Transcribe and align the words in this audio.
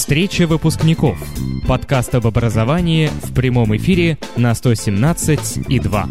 Встреча 0.00 0.46
выпускников. 0.46 1.22
Подкаст 1.68 2.14
об 2.14 2.26
образовании 2.26 3.10
в 3.22 3.34
прямом 3.34 3.76
эфире 3.76 4.16
на 4.34 4.54
117 4.54 5.68
и 5.68 5.78
2. 5.78 6.08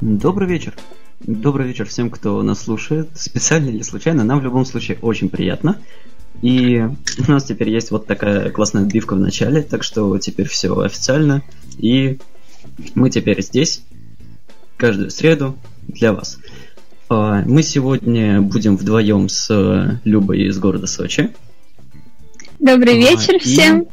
Добрый 0.00 0.48
вечер. 0.48 0.74
Добрый 1.18 1.66
вечер 1.66 1.86
всем, 1.86 2.08
кто 2.08 2.40
нас 2.44 2.62
слушает. 2.62 3.08
Специально 3.16 3.68
или 3.68 3.82
случайно, 3.82 4.22
нам 4.22 4.38
в 4.38 4.44
любом 4.44 4.64
случае 4.64 4.98
очень 5.02 5.28
приятно. 5.28 5.76
И 6.40 6.78
у 6.78 7.30
нас 7.30 7.42
теперь 7.42 7.70
есть 7.70 7.90
вот 7.90 8.06
такая 8.06 8.50
классная 8.50 8.84
отбивка 8.84 9.14
в 9.16 9.18
начале, 9.18 9.62
так 9.62 9.82
что 9.82 10.16
теперь 10.18 10.46
все 10.46 10.78
официально. 10.78 11.42
И 11.78 12.20
мы 12.94 13.10
теперь 13.10 13.42
здесь 13.42 13.82
каждую 14.76 15.10
среду 15.10 15.58
для 15.88 16.12
вас. 16.12 16.38
А, 17.08 17.42
мы 17.46 17.62
сегодня 17.62 18.42
будем 18.42 18.76
вдвоем 18.76 19.28
с 19.28 19.48
э, 19.50 19.98
Любой 20.04 20.42
из 20.42 20.58
города 20.58 20.86
Сочи. 20.86 21.30
Добрый 22.58 22.94
а, 22.94 22.96
вечер 22.96 23.36
и, 23.36 23.38
всем. 23.38 23.86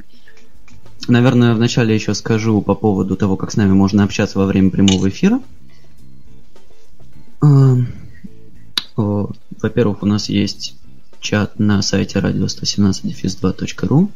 Наверное, 1.07 1.53
вначале 1.53 1.95
еще 1.95 2.13
скажу 2.13 2.61
по 2.61 2.75
поводу 2.75 3.15
того, 3.15 3.37
как 3.37 3.51
с 3.51 3.55
нами 3.55 3.71
можно 3.71 4.03
общаться 4.03 4.37
во 4.37 4.45
время 4.45 4.69
прямого 4.69 5.07
эфира. 5.07 5.39
А, 7.41 7.77
во-первых, 8.97 10.03
у 10.03 10.05
нас 10.05 10.27
есть 10.27 10.75
чат 11.21 11.57
на 11.57 11.81
сайте 11.81 12.19
radio117-2.ru. 12.19 14.09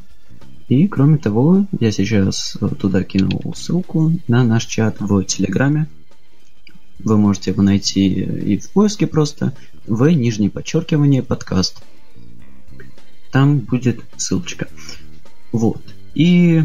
И, 0.67 0.88
кроме 0.88 1.17
того, 1.17 1.66
я 1.80 1.91
сейчас 1.91 2.58
туда 2.80 3.03
кинул 3.03 3.53
ссылку 3.55 4.11
на 4.27 4.44
наш 4.44 4.66
чат 4.66 4.97
в 5.00 5.23
Телеграме. 5.23 5.88
Вы 6.99 7.17
можете 7.17 7.52
его 7.52 7.63
найти 7.63 8.08
и 8.09 8.58
в 8.58 8.70
поиске 8.71 9.08
просто 9.08 9.53
в 9.88 10.08
нижнее 10.09 10.49
подчеркивание 10.49 11.23
подкаст. 11.23 11.81
Там 13.31 13.59
будет 13.59 14.03
ссылочка. 14.17 14.67
Вот. 15.52 15.81
И, 16.14 16.64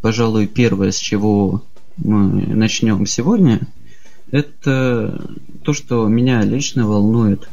пожалуй, 0.00 0.46
первое, 0.46 0.92
с 0.92 0.98
чего 0.98 1.64
мы 1.96 2.46
начнем 2.46 3.04
сегодня, 3.06 3.60
это 4.30 5.36
то, 5.62 5.72
что 5.72 6.06
меня 6.08 6.42
лично 6.42 6.86
волнует 6.86 7.48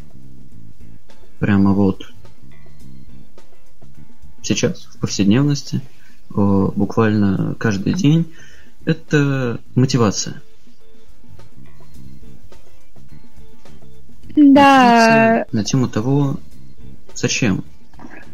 прямо 1.39 1.73
вот 1.73 2.11
сейчас, 4.41 4.85
в 4.85 4.97
повседневности, 4.99 5.81
буквально 6.29 7.55
каждый 7.59 7.93
день, 7.93 8.31
это 8.85 9.59
мотивация. 9.75 10.41
Да. 14.35 15.45
На 15.51 15.63
тему 15.63 15.87
того, 15.87 16.39
зачем. 17.13 17.63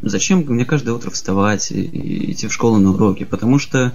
Зачем 0.02 0.46
мне 0.48 0.66
каждое 0.66 0.92
утро 0.92 1.10
вставать 1.10 1.72
и 1.72 2.32
идти 2.32 2.48
в 2.48 2.54
школу 2.54 2.78
на 2.78 2.92
уроки? 2.92 3.26
Потому 3.26 3.60
что, 3.60 3.94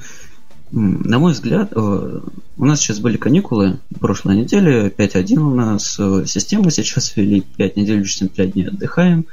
на 0.71 1.19
мой 1.19 1.33
взгляд, 1.33 1.73
э, 1.75 2.21
у 2.59 2.65
нас 2.65 2.81
сейчас 2.81 2.99
были 2.99 3.17
каникулы 3.17 3.81
прошлой 4.01 4.37
неделе, 4.37 4.93
5.1 4.97 5.39
у 5.39 5.55
нас 5.55 5.97
э, 5.99 6.25
система 6.27 6.71
сейчас 6.71 7.17
ввели, 7.17 7.41
5 7.41 7.77
недель, 7.77 8.05
65 8.05 8.53
дней 8.53 8.69
отдыхаем. 8.69 9.25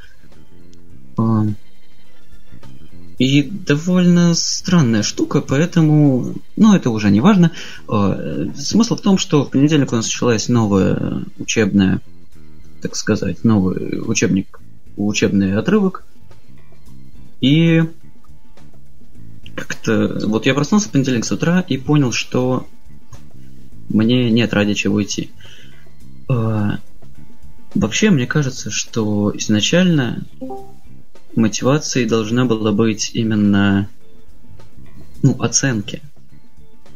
Э, 1.18 1.48
и 3.20 3.44
довольно 3.44 4.34
странная 4.34 5.04
штука, 5.04 5.42
поэтому, 5.42 6.34
ну, 6.56 6.74
это 6.74 6.90
уже 6.90 7.12
не 7.12 7.20
важно. 7.20 7.52
Смысл 8.58 8.96
в 8.96 9.02
том, 9.02 9.20
что 9.20 9.44
в 9.46 9.52
понедельник 9.52 9.92
у 9.92 9.96
нас 9.96 10.06
началась 10.06 10.50
новая 10.50 11.26
учебная 11.38 12.02
так 12.82 12.96
сказать, 12.96 13.44
новый 13.44 14.02
учебник, 14.06 14.60
учебный 14.98 15.56
отрывок. 15.56 16.04
И 17.40 17.84
как-то... 19.56 20.20
Вот 20.28 20.46
я 20.46 20.54
проснулся 20.54 20.90
в 20.90 20.92
понедельник 20.92 21.26
с 21.26 21.32
утра 21.32 21.62
и 21.62 21.78
понял, 21.78 22.12
что 22.12 22.68
мне 23.90 24.30
нет 24.30 24.54
ради 24.54 24.74
чего 24.74 25.02
идти. 25.02 25.32
А, 26.30 26.80
вообще, 27.76 28.10
мне 28.10 28.28
кажется, 28.28 28.72
что 28.72 29.32
изначально 29.36 30.24
мотивацией 31.36 32.08
должна 32.08 32.46
была 32.46 32.72
быть 32.72 33.12
именно 33.14 33.90
ну, 35.22 35.36
оценки. 35.42 36.02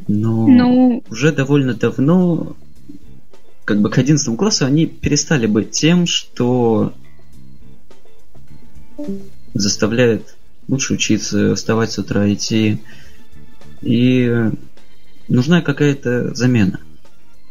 Но 0.07 0.47
ну... 0.47 1.03
уже 1.09 1.31
довольно 1.31 1.73
давно 1.73 2.55
как 3.65 3.81
бы 3.81 3.89
к 3.89 3.97
11 3.97 4.37
классу 4.37 4.65
они 4.65 4.85
перестали 4.85 5.47
быть 5.47 5.71
тем, 5.71 6.05
что 6.05 6.93
заставляет 9.53 10.35
лучше 10.67 10.93
учиться, 10.93 11.55
вставать 11.55 11.91
с 11.91 11.97
утра, 11.99 12.31
идти. 12.31 12.79
И 13.81 14.31
нужна 15.27 15.61
какая-то 15.61 16.33
замена. 16.35 16.79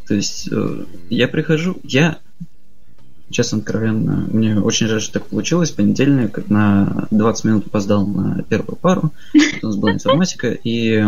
То 0.07 0.15
есть 0.15 0.49
э, 0.51 0.85
я 1.11 1.29
прихожу, 1.29 1.79
я, 1.83 2.19
честно 3.31 3.59
откровенно, 3.59 4.27
мне 4.31 4.59
очень 4.59 4.87
жаль, 4.87 5.01
что 5.01 5.15
так 5.15 5.27
получилось. 5.27 5.71
Понедельник 5.71 6.49
на 6.49 7.09
20 7.11 7.45
минут 7.45 7.67
опоздал 7.67 8.07
на 8.07 8.43
первую 8.43 8.77
пару. 8.77 9.13
У 9.63 9.67
нас 9.67 9.77
была 9.77 9.93
информатика, 9.93 10.51
и... 10.51 11.05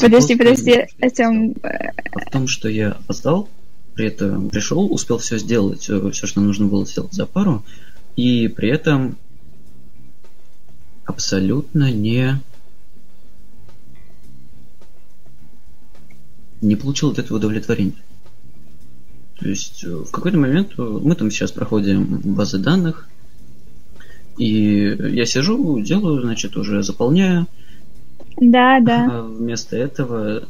Подожди, 0.00 0.36
подожди, 0.36 0.86
Артем... 1.00 1.54
В 1.54 2.30
том, 2.30 2.46
что 2.46 2.68
я 2.68 2.92
опоздал, 2.92 3.48
при 3.98 4.06
этом 4.06 4.48
пришел, 4.48 4.92
успел 4.92 5.18
все 5.18 5.38
сделать, 5.38 5.90
э, 5.90 6.10
все, 6.12 6.28
что 6.28 6.40
нужно 6.40 6.66
было 6.66 6.86
сделать 6.86 7.12
за 7.12 7.26
пару, 7.26 7.64
и 8.14 8.46
при 8.46 8.68
этом 8.68 9.18
абсолютно 11.04 11.90
не 11.90 12.40
не 16.60 16.76
получил 16.76 17.10
от 17.10 17.18
этого 17.18 17.38
удовлетворения. 17.38 18.04
То 19.40 19.48
есть 19.48 19.82
э, 19.82 19.88
в 19.88 20.12
какой-то 20.12 20.38
момент 20.38 20.74
э, 20.78 20.82
мы 20.82 21.16
там 21.16 21.32
сейчас 21.32 21.50
проходим 21.50 22.20
базы 22.22 22.58
данных, 22.58 23.08
и 24.36 24.96
я 25.10 25.26
сижу, 25.26 25.80
делаю, 25.80 26.22
значит, 26.22 26.56
уже 26.56 26.84
заполняю, 26.84 27.48
да, 28.40 28.80
да. 28.80 29.06
А 29.10 29.22
вместо 29.22 29.76
этого 29.76 30.42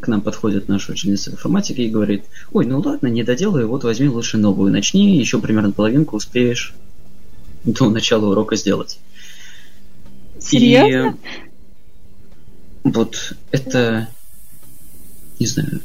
к 0.00 0.08
нам 0.08 0.20
подходит 0.20 0.68
наша 0.68 0.92
ученица 0.92 1.30
информатики 1.30 1.80
и 1.82 1.90
говорит, 1.90 2.24
ой, 2.52 2.66
ну 2.66 2.80
ладно, 2.80 3.08
не 3.08 3.22
доделай, 3.22 3.64
вот 3.64 3.84
возьми 3.84 4.08
лучше 4.08 4.38
новую, 4.38 4.72
начни, 4.72 5.16
еще 5.16 5.40
примерно 5.40 5.72
половинку 5.72 6.16
успеешь 6.16 6.74
до 7.64 7.90
начала 7.90 8.30
урока 8.30 8.56
сделать. 8.56 8.98
Серьезно? 10.40 11.16
И 12.84 12.88
вот 12.88 13.36
это, 13.50 14.08
не 15.38 15.46
знаю, 15.46 15.80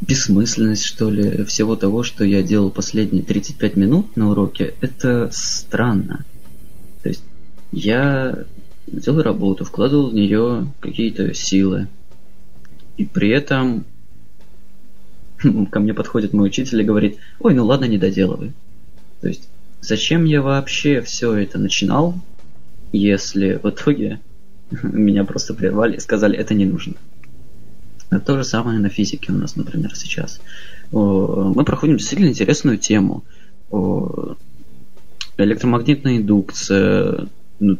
бессмысленность, 0.00 0.84
что 0.84 1.10
ли, 1.10 1.44
всего 1.44 1.76
того, 1.76 2.02
что 2.02 2.24
я 2.24 2.42
делал 2.42 2.70
последние 2.70 3.22
35 3.22 3.76
минут 3.76 4.16
на 4.16 4.30
уроке, 4.30 4.74
это 4.80 5.28
странно. 5.32 6.24
То 7.02 7.08
есть 7.08 7.22
я 7.72 8.44
делал 8.92 9.22
работу, 9.22 9.64
вкладывал 9.64 10.10
в 10.10 10.14
нее 10.14 10.66
какие-то 10.80 11.32
силы. 11.34 11.88
И 12.96 13.04
при 13.04 13.30
этом 13.30 13.84
ко 15.70 15.80
мне 15.80 15.94
подходит 15.94 16.32
мой 16.32 16.48
учитель 16.48 16.80
и 16.80 16.84
говорит, 16.84 17.18
ой, 17.38 17.54
ну 17.54 17.64
ладно, 17.64 17.84
не 17.86 17.98
доделывай. 17.98 18.52
То 19.20 19.28
есть, 19.28 19.48
зачем 19.80 20.24
я 20.24 20.42
вообще 20.42 21.00
все 21.00 21.34
это 21.34 21.58
начинал, 21.58 22.14
если 22.92 23.60
в 23.62 23.68
итоге 23.68 24.20
меня 24.82 25.24
просто 25.24 25.54
прервали 25.54 25.96
и 25.96 26.00
сказали, 26.00 26.36
это 26.36 26.54
не 26.54 26.66
нужно. 26.66 26.94
Это 28.10 28.20
то 28.24 28.36
же 28.36 28.44
самое 28.44 28.80
на 28.80 28.88
физике 28.88 29.32
у 29.32 29.36
нас, 29.36 29.54
например, 29.54 29.94
сейчас. 29.94 30.40
Мы 30.90 31.64
проходим 31.64 31.96
действительно 31.96 32.28
интересную 32.28 32.76
тему. 32.76 33.22
Электромагнитная 35.36 36.16
индукция, 36.16 37.28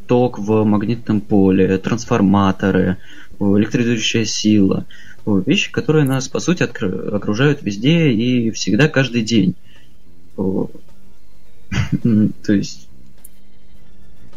ток 0.06 0.38
в 0.38 0.64
магнитном 0.64 1.20
поле, 1.20 1.78
трансформаторы, 1.78 2.98
электризующая 3.38 4.24
сила. 4.24 4.86
Вещи, 5.26 5.70
которые 5.70 6.04
нас, 6.04 6.28
по 6.28 6.40
сути, 6.40 6.62
окружают 6.62 7.62
везде 7.62 8.10
и 8.10 8.50
всегда, 8.50 8.88
каждый 8.88 9.22
день. 9.22 9.54
То 10.36 10.68
есть 12.48 12.88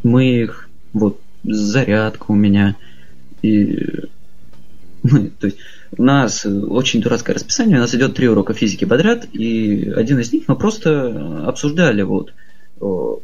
мы 0.04 0.42
их, 0.44 0.70
вот, 0.94 1.20
зарядка 1.44 2.26
у 2.28 2.36
меня, 2.36 2.76
и 3.42 4.06
то 5.40 5.48
есть 5.48 5.58
у 5.98 6.04
нас 6.04 6.46
очень 6.46 7.02
дурацкое 7.02 7.36
расписание, 7.36 7.78
у 7.78 7.82
нас 7.82 7.94
идет 7.94 8.16
три 8.16 8.28
урока 8.28 8.54
физики 8.54 8.86
подряд, 8.86 9.28
и 9.34 9.92
один 9.96 10.20
из 10.20 10.32
них 10.32 10.44
мы 10.48 10.56
просто 10.56 11.46
обсуждали 11.46 12.02
вот 12.04 12.34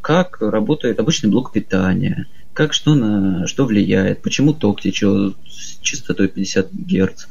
как 0.01 0.42
работает 0.42 1.00
обычный 1.00 1.30
блок 1.30 1.51
питания, 1.51 2.28
как 2.54 2.74
что 2.74 2.96
на 2.96 3.48
что 3.48 3.66
влияет, 3.66 4.22
почему 4.22 4.54
ток 4.54 4.81
течет 4.81 5.36
с 5.48 5.80
частотой 5.81 6.28
50 6.28 6.72
Гц. 6.74 7.28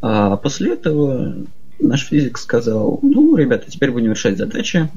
А 0.00 0.36
после 0.36 0.72
этого 0.72 1.36
наш 1.78 2.06
физик 2.06 2.38
сказал, 2.38 2.98
ну, 3.02 3.36
ребята, 3.36 3.70
теперь 3.70 3.90
будем 3.90 4.12
решать 4.12 4.38
задачи. 4.38 4.88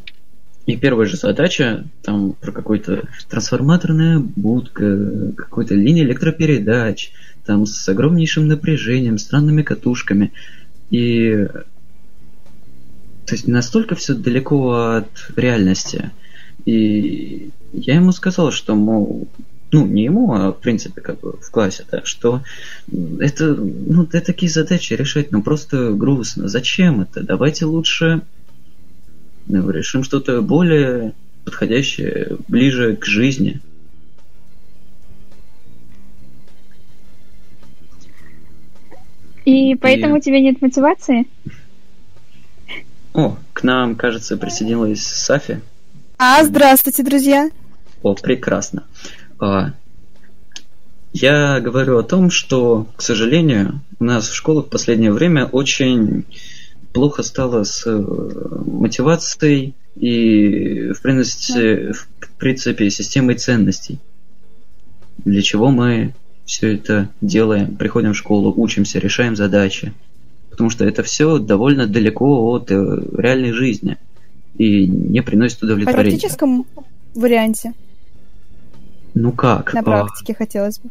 И 0.65 0.77
первая 0.77 1.07
же 1.07 1.17
задача, 1.17 1.83
там, 2.03 2.33
про 2.33 2.53
какой-то 2.53 3.03
трансформаторная 3.29 4.19
будка, 4.19 5.33
какой-то 5.35 5.75
линия 5.75 6.03
электропередач, 6.05 7.11
там, 7.45 7.65
с 7.65 7.87
огромнейшим 7.89 8.47
напряжением, 8.47 9.17
странными 9.17 9.61
катушками. 9.61 10.31
И 10.89 11.47
то 13.25 13.35
есть 13.35 13.47
настолько 13.47 13.95
все 13.95 14.13
далеко 14.13 14.73
от 14.73 15.31
реальности. 15.35 16.11
И 16.65 17.49
я 17.73 17.95
ему 17.95 18.11
сказал, 18.11 18.51
что, 18.51 18.75
мол, 18.75 19.27
ну, 19.71 19.85
не 19.85 20.03
ему, 20.03 20.33
а 20.33 20.51
в 20.51 20.59
принципе, 20.59 21.01
как 21.01 21.19
бы 21.19 21.37
в 21.41 21.49
классе, 21.51 21.85
да, 21.91 22.01
что 22.03 22.43
это, 23.19 23.55
ну, 23.55 24.05
да, 24.05 24.21
такие 24.21 24.51
задачи 24.51 24.93
решать, 24.93 25.31
ну, 25.31 25.41
просто 25.41 25.91
грустно. 25.93 26.47
Зачем 26.47 27.01
это? 27.01 27.23
Давайте 27.23 27.65
лучше 27.65 28.21
ну, 29.47 29.69
решим 29.69 30.03
что-то 30.03 30.41
более 30.41 31.13
подходящее, 31.43 32.37
ближе 32.47 32.95
к 32.95 33.05
жизни. 33.05 33.59
И 39.45 39.75
поэтому 39.75 40.15
И... 40.15 40.19
у 40.19 40.21
тебя 40.21 40.39
нет 40.39 40.61
мотивации? 40.61 41.27
О, 43.13 43.37
к 43.51 43.63
нам, 43.63 43.95
кажется, 43.95 44.37
присоединилась 44.37 45.05
Сафи. 45.05 45.61
А, 46.25 46.41
здравствуйте, 46.41 47.03
друзья. 47.03 47.49
О, 48.01 48.15
прекрасно. 48.15 48.85
А, 49.39 49.73
я 51.11 51.59
говорю 51.59 51.97
о 51.97 52.03
том, 52.03 52.31
что, 52.31 52.87
к 52.95 53.01
сожалению, 53.01 53.81
у 53.99 54.05
нас 54.05 54.29
в 54.29 54.33
школах 54.33 54.67
в 54.67 54.69
последнее 54.69 55.11
время 55.11 55.47
очень 55.47 56.23
плохо 56.93 57.23
стало 57.23 57.65
с 57.65 57.85
э, 57.85 57.91
мотивацией 57.99 59.75
и, 59.97 60.93
в 60.93 61.01
принципе, 61.01 61.91
в 61.91 62.29
принципе 62.37 62.89
системой 62.89 63.35
ценностей. 63.35 63.99
Для 65.25 65.41
чего 65.41 65.71
мы 65.71 66.13
все 66.45 66.75
это 66.75 67.09
делаем, 67.19 67.75
приходим 67.75 68.13
в 68.13 68.17
школу, 68.17 68.53
учимся, 68.55 68.97
решаем 68.97 69.35
задачи 69.35 69.93
потому 70.49 70.69
что 70.69 70.85
это 70.85 71.01
все 71.01 71.39
довольно 71.39 71.87
далеко 71.87 72.51
от 72.51 72.69
э, 72.69 72.75
реальной 73.17 73.53
жизни 73.53 73.97
и 74.57 74.87
не 74.87 75.21
приносит 75.21 75.61
удовлетворения. 75.63 76.17
В 76.17 76.19
практическом 76.19 76.65
варианте? 77.15 77.73
Ну 79.13 79.31
как? 79.31 79.73
На 79.73 79.81
а, 79.81 79.83
практике 79.83 80.33
а... 80.33 80.35
хотелось 80.35 80.79
бы. 80.79 80.89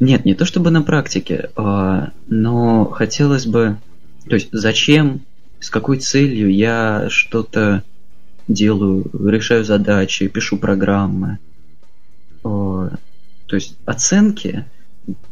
Нет, 0.00 0.24
не 0.24 0.34
то 0.34 0.44
чтобы 0.44 0.70
на 0.70 0.82
практике, 0.82 1.50
а... 1.56 2.10
но 2.28 2.86
хотелось 2.86 3.46
бы... 3.46 3.76
То 4.28 4.34
есть 4.34 4.48
зачем, 4.52 5.22
с 5.60 5.70
какой 5.70 5.98
целью 5.98 6.52
я 6.52 7.06
что-то 7.08 7.82
делаю, 8.46 9.10
решаю 9.26 9.64
задачи, 9.64 10.28
пишу 10.28 10.58
программы. 10.58 11.38
А... 12.44 12.90
То 13.46 13.56
есть 13.56 13.76
оценки 13.86 14.66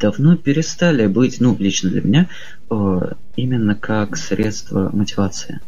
давно 0.01 0.37
перестали 0.37 1.07
быть, 1.07 1.41
ну, 1.41 1.57
лично 1.59 1.91
для 1.91 2.01
меня, 2.01 2.29
э, 2.71 3.13
именно 3.37 3.75
как 3.75 4.17
средство 4.17 4.91
мотивации. 4.93 5.61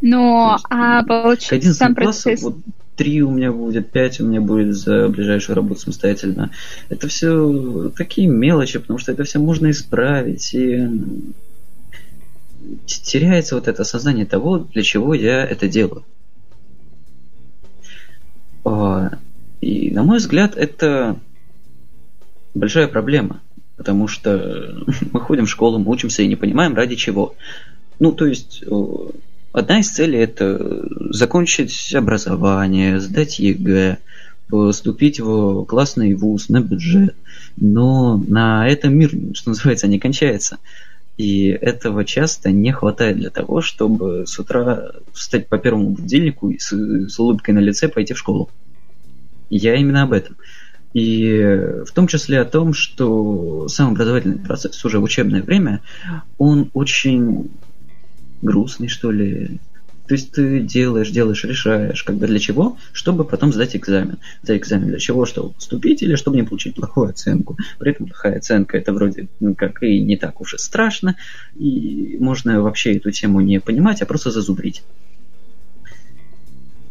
Но, 0.00 0.58
а 0.70 1.02
получается, 1.04 1.74
сам 1.74 1.94
процесс... 1.94 2.42
Вот, 2.42 2.56
три 2.96 3.22
у 3.22 3.30
меня 3.30 3.50
будет, 3.50 3.90
пять 3.90 4.20
у 4.20 4.26
меня 4.26 4.42
будет 4.42 4.76
за 4.76 5.08
ближайшую 5.08 5.56
работу 5.56 5.80
самостоятельно. 5.80 6.50
Это 6.90 7.08
все 7.08 7.90
такие 7.96 8.28
мелочи, 8.28 8.78
потому 8.78 8.98
что 8.98 9.12
это 9.12 9.24
все 9.24 9.38
можно 9.38 9.70
исправить. 9.70 10.52
И 10.54 10.86
теряется 12.84 13.54
вот 13.54 13.68
это 13.68 13.82
осознание 13.82 14.26
того, 14.26 14.58
для 14.58 14.82
чего 14.82 15.14
я 15.14 15.44
это 15.44 15.66
делаю. 15.66 16.04
А, 18.64 19.12
и, 19.60 19.90
на 19.90 20.02
мой 20.02 20.18
взгляд, 20.18 20.56
это 20.56 21.18
большая 22.54 22.88
проблема, 22.88 23.40
потому 23.76 24.08
что 24.08 24.84
мы 25.12 25.20
ходим 25.20 25.46
в 25.46 25.50
школу, 25.50 25.78
мы 25.78 25.90
учимся 25.90 26.22
и 26.22 26.28
не 26.28 26.36
понимаем, 26.36 26.74
ради 26.74 26.96
чего. 26.96 27.34
Ну, 27.98 28.12
то 28.12 28.26
есть, 28.26 28.62
одна 29.52 29.80
из 29.80 29.90
целей– 29.90 30.18
это 30.20 30.86
закончить 31.10 31.94
образование, 31.94 33.00
сдать 33.00 33.38
ЕГЭ, 33.38 33.98
поступить 34.48 35.20
в 35.20 35.64
классный 35.64 36.14
вуз 36.14 36.48
на 36.48 36.60
бюджет. 36.60 37.14
Но 37.56 38.16
на 38.16 38.68
этом 38.68 38.96
мир, 38.96 39.10
что 39.34 39.50
называется, 39.50 39.86
не 39.86 39.98
кончается. 39.98 40.58
И 41.16 41.48
этого 41.48 42.04
часто 42.04 42.50
не 42.50 42.72
хватает 42.72 43.18
для 43.18 43.30
того, 43.30 43.60
чтобы 43.60 44.26
с 44.26 44.38
утра 44.38 44.92
встать 45.12 45.48
по 45.48 45.58
первому 45.58 45.90
будильнику 45.90 46.50
и 46.50 46.58
с, 46.58 46.72
с 46.72 47.18
улыбкой 47.18 47.54
на 47.54 47.58
лице 47.58 47.88
пойти 47.88 48.14
в 48.14 48.18
школу. 48.18 48.48
Я 49.50 49.74
именно 49.74 50.02
об 50.02 50.12
этом. 50.12 50.36
И 50.94 51.38
в 51.86 51.92
том 51.92 52.06
числе 52.06 52.40
о 52.40 52.44
том, 52.44 52.72
что 52.72 53.68
сам 53.68 53.92
образовательный 53.92 54.38
процесс 54.38 54.84
уже 54.84 54.98
в 54.98 55.04
учебное 55.04 55.42
время, 55.42 55.82
он 56.38 56.70
очень 56.72 57.50
грустный, 58.42 58.88
что 58.88 59.10
ли. 59.10 59.58
То 60.06 60.14
есть 60.14 60.32
ты 60.32 60.60
делаешь, 60.60 61.10
делаешь, 61.10 61.44
решаешь, 61.44 62.02
когда 62.02 62.26
для 62.26 62.40
чего, 62.40 62.76
чтобы 62.92 63.24
потом 63.24 63.52
сдать 63.52 63.76
экзамен. 63.76 64.18
Сдать 64.42 64.58
экзамен 64.58 64.88
для 64.88 64.98
чего, 64.98 65.24
чтобы 65.24 65.50
поступить 65.50 66.02
или 66.02 66.16
чтобы 66.16 66.36
не 66.36 66.42
получить 66.42 66.74
плохую 66.74 67.10
оценку. 67.10 67.56
При 67.78 67.92
этом 67.92 68.06
плохая 68.06 68.38
оценка 68.38 68.76
это 68.76 68.92
вроде 68.92 69.28
ну, 69.38 69.54
как 69.54 69.82
и 69.84 70.00
не 70.00 70.16
так 70.16 70.40
уж 70.40 70.54
и 70.54 70.58
страшно, 70.58 71.16
и 71.56 72.16
можно 72.18 72.60
вообще 72.60 72.96
эту 72.96 73.12
тему 73.12 73.40
не 73.40 73.60
понимать, 73.60 74.02
а 74.02 74.06
просто 74.06 74.32
зазубрить. 74.32 74.82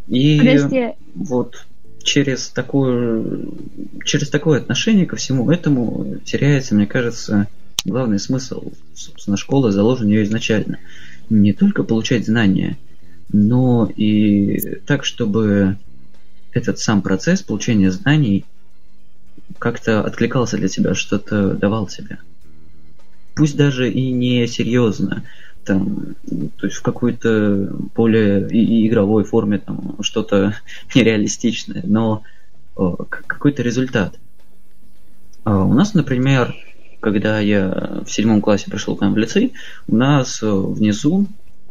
И 0.07 0.40
Подожди. 0.40 0.94
вот 1.13 1.66
через 2.04 2.48
такое, 2.50 3.24
через 4.04 4.30
такое 4.30 4.60
отношение 4.60 5.06
ко 5.06 5.16
всему 5.16 5.52
этому 5.52 6.18
теряется, 6.25 6.74
мне 6.74 6.88
кажется, 6.88 7.48
главный 7.86 8.19
смысл, 8.19 8.72
собственно, 8.95 9.38
школы 9.38 9.72
заложен 9.72 10.07
ее 10.07 10.24
изначально. 10.24 10.80
Не 11.30 11.54
только 11.54 11.84
получать 11.84 12.26
знания, 12.26 12.78
но 13.31 13.90
и 13.96 14.80
так, 14.86 15.06
чтобы 15.06 15.78
этот 16.52 16.80
сам 16.80 17.02
процесс 17.02 17.42
получения 17.42 17.92
знаний 17.92 18.46
как-то 19.60 20.04
откликался 20.04 20.58
для 20.58 20.68
тебя, 20.68 20.96
что-то 20.96 21.54
давал 21.54 21.88
тебе. 21.88 22.18
Пусть 23.36 23.56
даже 23.56 23.92
и 23.92 24.12
не 24.12 24.48
серьезно, 24.48 25.24
там, 25.64 26.16
то 26.58 26.66
есть 26.66 26.78
в 26.78 26.81
какой-то 26.81 27.70
более 27.96 28.48
игровой 28.88 29.24
форме 29.24 29.60
там 29.60 29.98
что-то 30.02 30.56
нереалистичное, 30.95 31.83
но 31.86 32.24
какой-то 32.76 33.62
результат. 33.62 34.18
А 35.44 35.64
у 35.64 35.74
нас, 35.74 35.94
например, 35.94 36.56
когда 36.99 37.39
я 37.39 38.01
в 38.06 38.11
седьмом 38.11 38.41
классе 38.41 38.69
пришел 38.69 38.95
к 38.95 39.01
нам 39.01 39.13
в 39.13 39.18
лицей, 39.18 39.53
у 39.87 39.95
нас 39.95 40.41
внизу 40.41 41.27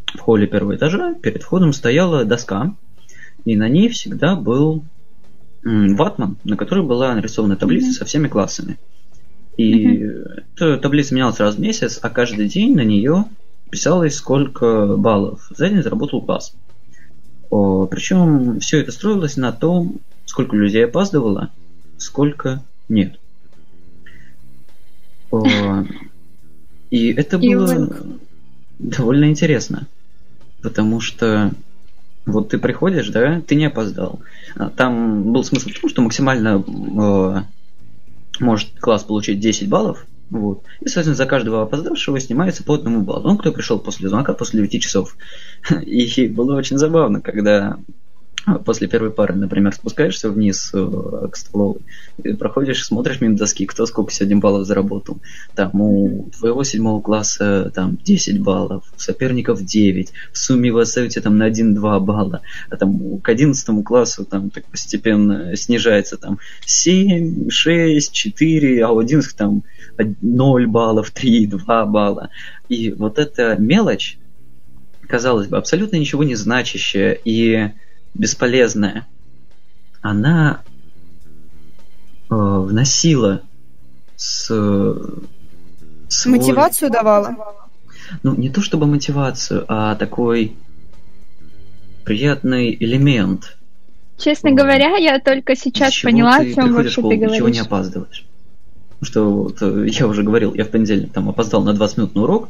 в 0.07 0.19
холле 0.21 0.47
первого 0.47 0.77
этажа 0.77 1.15
перед 1.15 1.43
входом 1.43 1.73
стояла 1.73 2.25
доска, 2.25 2.75
и 3.45 3.57
на 3.57 3.69
ней 3.69 3.89
всегда 3.89 4.37
был 4.37 4.85
ватман, 5.63 6.37
на 6.45 6.57
которой 6.57 6.85
была 6.85 7.15
нарисована 7.15 7.57
таблица 7.57 7.93
со 7.93 8.05
всеми 8.05 8.29
классами. 8.29 8.79
И 9.57 9.85
mm-hmm. 9.85 10.45
эта 10.55 10.79
таблица 10.79 11.15
менялась 11.15 11.41
раз 11.41 11.57
в 11.57 11.61
месяц, 11.61 11.99
а 12.01 12.11
каждый 12.11 12.49
день 12.49 12.75
на 12.77 12.85
нее 12.85 13.25
писалось, 13.71 14.15
сколько 14.15 14.97
баллов 14.97 15.51
за 15.51 15.69
день 15.69 15.83
заработал 15.83 16.23
класс. 16.23 16.55
О, 17.51 17.87
причем 17.87 18.61
все 18.61 18.81
это 18.81 18.93
строилось 18.93 19.37
на 19.37 19.53
том, 19.53 20.01
сколько 20.27 20.57
людей 20.57 20.85
опаздывало, 20.85 21.51
сколько 21.99 22.63
нет. 22.89 23.19
И 26.91 27.13
это 27.13 27.39
было 27.39 27.91
довольно 28.79 29.27
интересно, 29.27 29.87
потому 30.63 31.01
что 31.01 31.53
вот 32.25 32.51
ты 32.51 32.59
приходишь, 32.59 33.09
да, 33.09 33.41
ты 33.41 33.55
не 33.55 33.67
опоздал. 33.67 34.21
А 34.55 34.71
там 34.71 35.33
был 35.33 35.45
смысл 35.45 35.69
в 35.71 35.81
том, 35.81 35.91
что 35.91 36.03
максимально 36.03 36.63
э, 36.67 37.43
может 38.41 38.79
класс 38.79 39.03
получить 39.05 39.41
10 39.41 39.69
баллов, 39.69 40.07
вот. 40.31 40.63
И, 40.81 40.89
соответственно, 40.89 41.17
за 41.17 41.27
каждого 41.27 41.63
опоздавшего 41.63 42.21
снимается 42.21 42.63
по 42.63 42.75
одному 42.75 43.03
баллу. 43.03 43.29
Он, 43.29 43.39
кто 43.39 43.53
пришел 43.53 43.79
после 43.79 44.09
звонка, 44.09 44.35
после 44.35 44.61
9 44.61 44.83
часов. 44.83 45.17
И 45.83 46.29
было 46.29 46.57
очень 46.57 46.79
забавно, 46.79 47.21
когда 47.21 47.79
после 48.65 48.89
первой 48.89 49.11
пары, 49.11 49.35
например, 49.35 49.73
спускаешься 49.75 50.31
вниз 50.31 50.71
э, 50.73 51.29
к 51.31 51.37
столовой, 51.37 51.81
проходишь, 52.39 52.85
смотришь 52.85 53.21
мимо 53.21 53.37
доски, 53.37 53.67
кто 53.67 53.87
сколько 53.87 54.13
сегодня 54.13 54.39
баллов 54.39 54.67
заработал. 54.67 55.19
Там 55.55 55.81
у 55.81 56.31
твоего 56.37 56.65
седьмого 56.65 57.01
класса 57.01 57.71
там 57.75 57.99
10 58.05 58.41
баллов, 58.41 58.85
у 58.97 58.99
соперников 58.99 59.65
9, 59.65 60.13
в 60.33 60.39
сумме 60.39 60.73
вы 60.73 60.83
оставите 60.83 61.21
там 61.21 61.39
на 61.39 61.49
1-2 61.49 62.01
балла, 62.01 62.41
а 62.71 62.77
там 62.77 63.19
к 63.21 63.29
11 63.29 63.85
классу 63.85 64.25
там 64.25 64.51
так 64.51 64.65
постепенно 64.67 65.55
снижается 65.57 66.17
там 66.17 66.39
7, 66.65 67.51
6, 67.51 68.13
4, 68.13 68.85
а 68.85 68.91
у 68.91 68.99
11 68.99 69.37
там 69.37 69.63
0 70.21 70.67
баллов, 70.67 71.11
3, 71.13 71.47
2 71.47 71.87
балла. 71.87 72.31
И 72.69 72.91
вот 72.91 73.19
эта 73.19 73.57
мелочь, 73.59 74.19
казалось 75.07 75.49
бы, 75.49 75.57
абсолютно 75.57 75.97
ничего 75.97 76.25
не 76.25 76.35
значащая 76.35 77.13
и 77.13 77.71
бесполезная, 78.15 79.07
она 80.01 80.63
э, 82.31 82.35
вносила 82.35 83.43
с, 84.17 84.47
свой... 86.09 86.39
мотивацию 86.39 86.91
давала. 86.91 87.37
Ну 88.23 88.35
не 88.35 88.51
то 88.51 88.63
чтобы 88.63 88.87
мотивацию, 88.87 89.65
а 89.69 89.95
такой 89.95 90.57
приятный 92.05 92.75
элемент. 92.75 93.59
Честно 94.17 94.51
говоря, 94.51 94.97
я 94.97 95.21
только 95.21 95.55
сейчас 95.55 95.97
поняла, 96.01 96.37
о 96.37 96.45
чем 96.45 96.73
вообще 96.73 96.91
школу, 96.91 97.11
ты 97.11 97.17
говоришь. 97.17 97.35
Ничего 97.35 97.49
не 97.51 97.61
опаздываешь. 97.61 98.27
Что 99.01 99.31
вот, 99.31 99.63
э, 99.63 99.87
я 99.89 100.09
уже 100.09 100.23
говорил, 100.23 100.55
я 100.55 100.65
в 100.65 100.71
понедельник 100.71 101.13
там 101.13 101.29
опоздал 101.29 101.63
на 101.63 101.73
20 101.73 101.99
минут 101.99 102.15
на 102.17 102.23
урок, 102.23 102.49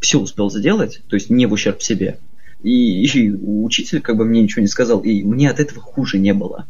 все 0.00 0.20
успел 0.20 0.50
сделать, 0.50 1.00
то 1.08 1.16
есть 1.16 1.28
не 1.30 1.46
в 1.46 1.52
ущерб 1.52 1.82
себе. 1.82 2.18
И, 2.62 3.04
и 3.04 3.30
учитель 3.30 4.00
как 4.00 4.16
бы 4.16 4.24
мне 4.24 4.42
ничего 4.42 4.62
не 4.62 4.68
сказал, 4.68 5.00
и 5.00 5.22
мне 5.22 5.50
от 5.50 5.60
этого 5.60 5.80
хуже 5.80 6.18
не 6.18 6.34
было. 6.34 6.66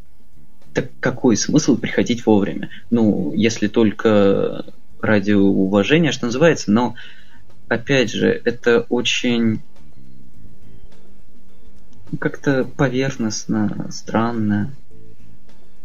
Так 0.74 0.90
какой 1.00 1.36
смысл 1.36 1.76
приходить 1.76 2.26
вовремя? 2.26 2.68
Ну, 2.90 3.32
если 3.34 3.68
только 3.68 4.64
ради 5.00 5.32
уважения, 5.32 6.12
что 6.12 6.26
называется, 6.26 6.70
но 6.70 6.94
опять 7.68 8.10
же, 8.10 8.28
это 8.44 8.86
очень 8.88 9.60
как-то 12.18 12.64
поверхностно, 12.64 13.88
странно 13.90 14.72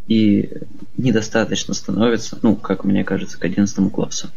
и 0.08 0.50
недостаточно 0.98 1.74
становится, 1.74 2.38
ну, 2.42 2.56
как 2.56 2.84
мне 2.84 3.04
кажется, 3.04 3.40
к 3.40 3.46
11 3.46 3.92
классу. 3.92 4.30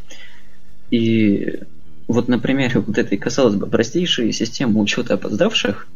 И 0.90 1.60
вот, 2.08 2.28
например, 2.28 2.80
вот 2.80 2.98
этой, 2.98 3.18
казалось 3.18 3.56
бы, 3.56 3.66
простейшей 3.66 4.32
системы 4.32 4.80
учета 4.80 5.14
опоздавших, 5.14 5.88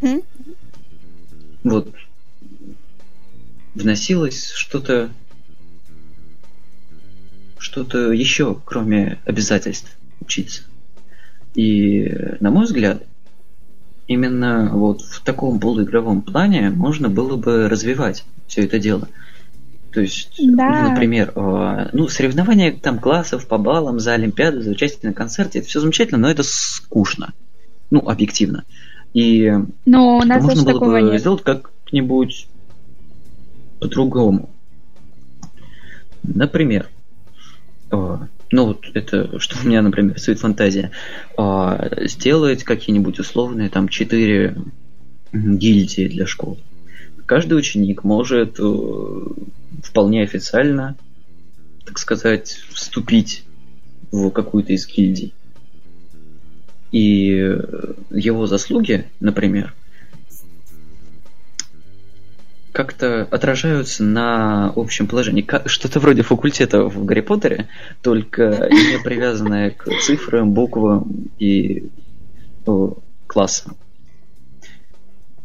mm? 0.00 0.24
вот 1.64 1.94
вносилось 3.74 4.50
что-то 4.50 5.10
что-то 7.58 8.12
еще, 8.12 8.60
кроме 8.64 9.18
обязательств 9.24 9.96
учиться. 10.20 10.62
И, 11.54 12.36
на 12.40 12.50
мой 12.50 12.64
взгляд, 12.64 13.02
именно 14.06 14.70
вот 14.72 15.02
в 15.02 15.22
таком 15.22 15.58
полуигровом 15.58 16.22
плане 16.22 16.70
можно 16.70 17.08
было 17.08 17.36
бы 17.36 17.68
развивать 17.68 18.24
все 18.46 18.64
это 18.64 18.78
дело. 18.78 19.08
То 19.96 20.02
есть, 20.02 20.34
да. 20.38 20.90
например, 20.90 21.32
э, 21.34 21.88
ну, 21.94 22.06
соревнования 22.08 22.70
там 22.70 22.98
классов 22.98 23.48
по 23.48 23.56
баллам 23.56 23.98
за 23.98 24.12
Олимпиаду, 24.12 24.60
за 24.60 24.72
участие 24.72 25.08
на 25.08 25.14
концерте, 25.14 25.60
это 25.60 25.68
все 25.68 25.80
замечательно, 25.80 26.18
но 26.18 26.30
это 26.30 26.42
скучно. 26.42 27.32
Ну, 27.90 28.00
объективно. 28.00 28.64
И 29.14 29.50
но 29.86 30.18
у 30.18 30.22
нас 30.22 30.44
можно 30.44 30.70
было 30.70 30.80
бы 30.80 31.00
нет. 31.00 31.20
сделать 31.20 31.42
как-нибудь 31.42 32.46
по-другому. 33.80 34.50
Например, 36.22 36.90
э, 37.90 38.18
ну 38.50 38.66
вот 38.66 38.84
это, 38.92 39.38
что 39.40 39.56
у 39.64 39.66
меня, 39.66 39.80
например, 39.80 40.14
рисует 40.14 40.40
фантазия, 40.40 40.90
э, 41.38 42.06
сделать 42.06 42.64
какие-нибудь 42.64 43.18
условные 43.18 43.70
там 43.70 43.88
четыре 43.88 44.58
гильдии 45.32 46.06
для 46.06 46.26
школ. 46.26 46.58
Каждый 47.26 47.58
ученик 47.58 48.04
может 48.04 48.56
э, 48.58 49.22
вполне 49.82 50.22
официально, 50.22 50.96
так 51.84 51.98
сказать, 51.98 52.60
вступить 52.72 53.44
в 54.12 54.30
какую-то 54.30 54.72
из 54.72 54.86
гильдий. 54.86 55.34
И 56.92 57.26
его 58.10 58.46
заслуги, 58.46 59.06
например, 59.20 59.74
как-то 62.76 63.22
отражаются 63.30 64.04
на 64.04 64.72
общем 64.76 65.06
положении. 65.08 65.46
Что-то 65.66 65.98
вроде 65.98 66.22
факультета 66.22 66.84
в 66.84 67.04
Гарри 67.06 67.22
Поттере, 67.22 67.68
только 68.02 68.68
не 68.70 69.02
привязанное 69.02 69.70
к 69.70 69.88
цифрам, 70.02 70.52
буквам 70.52 71.30
и 71.38 71.88
классам. 73.26 73.76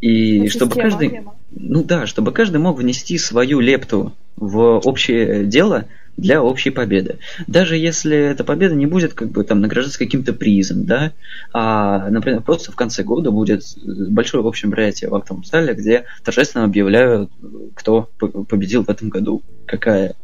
И 0.01 0.49
чтобы 0.49 0.75
каждый... 0.75 1.23
Ну 1.51 1.83
да, 1.83 2.07
чтобы 2.07 2.31
каждый 2.31 2.57
мог 2.57 2.79
внести 2.79 3.17
свою 3.17 3.59
лепту 3.59 4.13
в 4.37 4.79
общее 4.79 5.45
дело 5.45 5.85
для 6.17 6.41
общей 6.41 6.69
победы. 6.69 7.19
Даже 7.47 7.77
если 7.77 8.17
эта 8.17 8.43
победа 8.43 8.75
не 8.75 8.85
будет 8.85 9.13
как 9.13 9.29
бы 9.31 9.43
там 9.43 9.61
награждаться 9.61 9.99
каким-то 9.99 10.33
призом, 10.33 10.85
да, 10.85 11.13
а, 11.53 12.09
например, 12.09 12.41
просто 12.41 12.71
в 12.71 12.75
конце 12.75 13.03
года 13.03 13.31
будет 13.31 13.63
большое 13.85 14.43
общее 14.43 14.69
мероприятие 14.69 15.09
в 15.09 15.15
актовом 15.15 15.43
зале, 15.43 15.73
где 15.73 16.05
торжественно 16.23 16.65
объявляют, 16.65 17.31
кто 17.75 18.09
победил 18.49 18.83
в 18.83 18.89
этом 18.89 19.09
году, 19.09 19.41
какая 19.65 20.15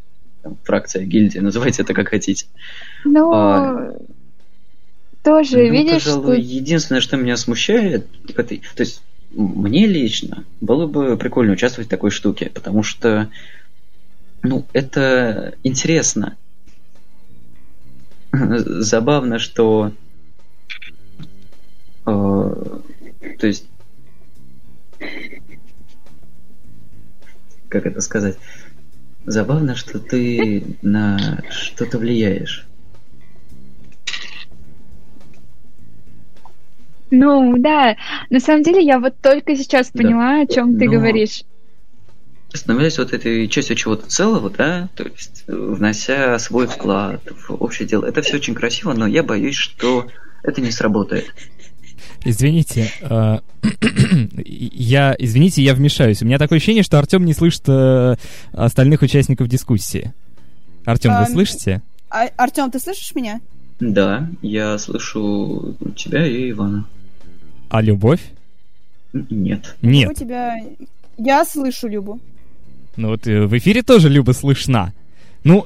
там, 0.44 0.58
фракция, 0.64 1.06
гильдия, 1.06 1.42
называйте 1.42 1.84
это 1.84 1.94
как 1.94 2.10
хотите. 2.10 2.46
Ну, 3.06 3.32
а, 3.34 3.96
тоже, 5.24 5.58
ну, 5.58 5.72
видишь, 5.72 6.04
пожалуй, 6.06 6.42
что... 6.42 6.42
единственное, 6.42 7.02
что 7.02 7.18
меня 7.18 7.38
смущает. 7.38 8.08
То 8.34 8.46
есть 8.78 9.02
мне 9.32 9.86
лично 9.86 10.46
было 10.62 10.88
бы 10.88 11.18
прикольно 11.18 11.54
участвовать 11.54 11.88
в 11.88 11.92
такой 11.92 12.12
штуке, 12.12 12.50
потому 12.54 12.84
что, 12.84 13.30
ну, 14.44 14.66
это 14.74 15.56
интересно. 15.64 16.38
Забавно, 18.32 19.40
что... 19.40 19.92
Э, 22.06 22.80
то 23.40 23.48
есть... 23.48 23.66
Как 27.70 27.86
это 27.86 28.00
сказать? 28.02 28.38
Забавно, 29.26 29.76
что 29.76 30.00
ты 30.00 30.78
на 30.82 31.44
что-то 31.50 31.98
влияешь. 31.98 32.67
Ну, 37.12 37.56
да. 37.58 37.96
На 38.30 38.40
самом 38.40 38.64
деле, 38.64 38.84
я 38.84 39.00
вот 39.00 39.16
только 39.22 39.56
сейчас 39.56 39.90
поняла, 39.90 40.38
да. 40.38 40.42
о 40.42 40.46
чем 40.48 40.78
ты 40.78 40.86
но... 40.86 40.92
говоришь. 40.92 41.44
Становясь 42.54 42.98
вот 42.98 43.14
этой 43.14 43.48
частью 43.50 43.76
чего-то 43.76 44.08
целого, 44.08 44.50
да, 44.50 44.88
то 44.96 45.04
есть 45.04 45.44
внося 45.48 46.40
свой 46.40 46.66
вклад 46.66 47.22
в 47.48 47.62
общее 47.62 47.88
дело. 47.88 48.06
Это 48.06 48.22
все 48.22 48.38
очень 48.38 48.56
красиво, 48.56 48.94
но 48.94 49.06
я 49.06 49.22
боюсь, 49.22 49.56
что 49.56 50.08
это 50.44 50.62
не 50.62 50.72
сработает. 50.72 51.34
Извините, 52.24 52.90
э, 53.02 53.40
я, 54.46 55.16
извините, 55.20 55.62
я 55.62 55.74
вмешаюсь. 55.74 56.22
У 56.22 56.26
меня 56.26 56.38
такое 56.38 56.58
ощущение, 56.58 56.84
что 56.84 56.98
Артем 56.98 57.26
не 57.26 57.34
слышит 57.34 57.64
э, 57.68 58.16
остальных 58.54 59.02
участников 59.02 59.48
дискуссии. 59.48 60.14
Артем, 60.86 61.18
вы 61.20 61.26
слышите? 61.26 61.82
А, 62.10 62.28
Артем, 62.38 62.72
ты 62.72 62.80
слышишь 62.80 63.14
меня? 63.14 63.42
Да, 63.80 64.30
я 64.42 64.78
слышу 64.78 65.76
тебя 65.96 66.26
и 66.26 66.52
Ивана. 66.52 66.86
А 67.70 67.82
любовь? 67.82 68.22
Нет. 69.14 69.76
Нет. 69.82 70.10
У 70.10 70.14
тебя... 70.14 70.56
Я 71.18 71.46
слышу 71.46 71.88
Любу. 71.88 72.20
Ну 72.96 73.10
вот 73.10 73.26
в 73.26 73.58
эфире 73.58 73.82
тоже 73.82 74.10
Люба 74.10 74.32
слышна. 74.32 74.94
Ну, 75.44 75.66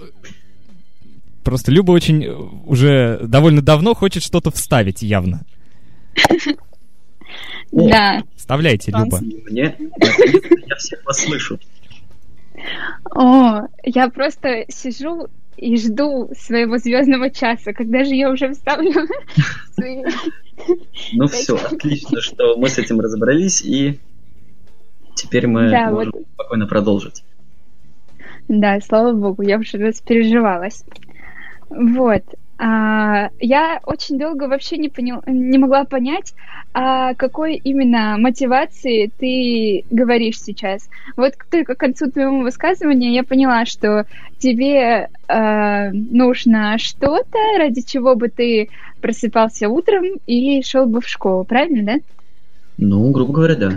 просто 1.43 1.72
Люба 1.72 1.91
очень 1.91 2.25
уже 2.65 3.20
довольно 3.24 3.62
давно 3.62 3.93
хочет 3.93 4.24
что-то 4.24 4.51
вставить 4.51 5.01
явно. 5.01 5.41
Да. 7.72 8.22
Вставляйте, 8.36 8.91
Люба. 8.91 9.20
Мне, 9.22 9.75
я 10.67 10.75
всех 10.75 11.05
вас 11.05 11.22
слышу. 11.22 11.60
О, 13.15 13.62
я 13.84 14.10
просто 14.10 14.65
сижу 14.70 15.27
и 15.58 15.77
жду 15.77 16.29
своего 16.38 16.77
звездного 16.77 17.29
часа, 17.29 17.74
когда 17.74 18.03
же 18.03 18.15
я 18.15 18.29
уже 18.29 18.51
вставлю 18.51 18.91
свои... 19.74 20.03
Ну 21.13 21.27
все, 21.27 21.55
отлично, 21.55 22.21
что 22.21 22.55
мы 22.57 22.69
с 22.69 22.77
этим 22.77 22.99
разобрались, 22.99 23.61
и 23.61 23.99
теперь 25.15 25.47
мы 25.47 25.69
Да, 25.69 25.89
можем 25.89 26.11
вот. 26.13 26.25
спокойно 26.33 26.67
продолжить. 26.67 27.23
Да, 28.47 28.79
слава 28.81 29.13
богу, 29.13 29.43
я 29.43 29.57
уже 29.57 29.77
распереживалась. 29.77 30.83
Вот. 31.69 32.23
А, 32.63 33.31
я 33.39 33.79
очень 33.87 34.19
долго 34.19 34.47
вообще 34.47 34.77
не, 34.77 34.87
понял, 34.87 35.23
не 35.25 35.57
могла 35.57 35.83
понять, 35.83 36.35
о 36.73 37.15
какой 37.15 37.55
именно 37.55 38.17
мотивации 38.19 39.09
ты 39.17 39.83
говоришь 39.89 40.39
сейчас. 40.39 40.87
Вот 41.17 41.33
только 41.49 41.73
к 41.73 41.79
концу 41.79 42.11
твоего 42.11 42.41
высказывания 42.41 43.15
я 43.15 43.23
поняла, 43.23 43.65
что 43.65 44.05
тебе 44.37 45.09
э, 45.27 45.91
нужно 45.91 46.77
что-то, 46.77 47.39
ради 47.57 47.81
чего 47.81 48.15
бы 48.15 48.29
ты 48.29 48.69
просыпался 49.01 49.67
утром 49.67 50.19
и 50.27 50.61
шел 50.61 50.85
бы 50.85 51.01
в 51.01 51.07
школу, 51.07 51.43
правильно, 51.43 51.83
да? 51.83 51.99
Ну, 52.77 53.09
грубо 53.09 53.33
говоря, 53.33 53.55
да. 53.55 53.71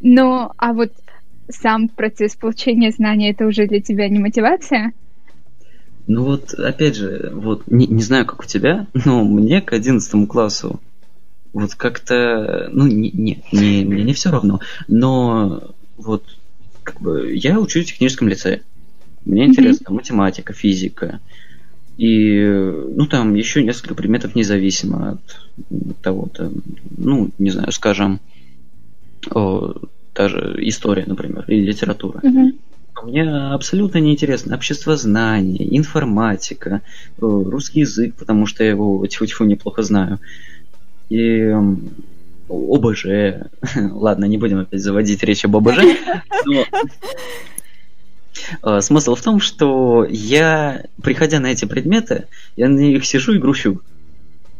Ну, 0.00 0.50
а 0.56 0.72
вот 0.72 0.90
сам 1.48 1.86
процесс 1.88 2.34
получения 2.34 2.90
знания 2.90 3.30
это 3.30 3.46
уже 3.46 3.68
для 3.68 3.80
тебя 3.80 4.08
не 4.08 4.18
мотивация? 4.18 4.92
Ну 6.06 6.24
вот, 6.24 6.54
опять 6.54 6.96
же, 6.96 7.30
вот 7.34 7.66
не, 7.66 7.86
не 7.86 8.02
знаю, 8.02 8.26
как 8.26 8.42
у 8.42 8.46
тебя, 8.46 8.86
но 9.04 9.24
мне 9.24 9.60
к 9.60 9.72
одиннадцатому 9.72 10.26
классу 10.26 10.80
вот 11.52 11.74
как-то, 11.74 12.68
ну, 12.70 12.86
не, 12.86 13.10
не, 13.10 13.42
не, 13.50 13.84
мне 13.84 14.04
не 14.04 14.12
все 14.12 14.30
равно, 14.30 14.60
но 14.88 15.74
вот 15.96 16.22
как 16.82 17.00
бы 17.00 17.34
я 17.34 17.58
учусь 17.58 17.86
в 17.86 17.88
техническом 17.88 18.28
лицее. 18.28 18.62
Мне 19.24 19.46
интересна 19.46 19.86
mm-hmm. 19.86 19.94
математика, 19.94 20.52
физика. 20.52 21.20
И, 21.96 22.44
ну, 22.44 23.06
там 23.06 23.34
еще 23.34 23.64
несколько 23.64 23.94
предметов 23.94 24.34
независимо 24.34 25.12
от 25.12 26.02
того-то, 26.02 26.52
ну, 26.96 27.30
не 27.38 27.50
знаю, 27.50 27.72
скажем, 27.72 28.20
о, 29.34 29.74
даже 30.14 30.56
история, 30.60 31.04
например, 31.06 31.44
или 31.48 31.66
литература. 31.66 32.20
Mm-hmm. 32.20 32.54
Мне 33.02 33.28
абсолютно 33.52 33.98
неинтересно 33.98 34.54
обществознание, 34.54 35.76
информатика, 35.76 36.82
русский 37.18 37.80
язык, 37.80 38.14
потому 38.16 38.46
что 38.46 38.64
я 38.64 38.70
его 38.70 39.06
тьфу-тьфу 39.06 39.44
неплохо 39.44 39.82
знаю. 39.82 40.18
И 41.08 41.54
ОБЖ. 42.48 43.06
Ладно, 43.92 44.24
не 44.24 44.38
будем 44.38 44.60
опять 44.60 44.82
заводить 44.82 45.22
речь 45.22 45.44
об 45.44 45.56
ОБЖ. 45.56 45.78
Но... 46.46 46.64
Э, 48.62 48.80
смысл 48.80 49.14
в 49.14 49.22
том, 49.22 49.40
что 49.40 50.06
я, 50.08 50.84
приходя 51.02 51.40
на 51.40 51.46
эти 51.46 51.64
предметы, 51.64 52.26
я 52.56 52.68
на 52.68 52.78
них 52.78 53.04
сижу 53.04 53.34
и 53.34 53.38
грущу. 53.38 53.80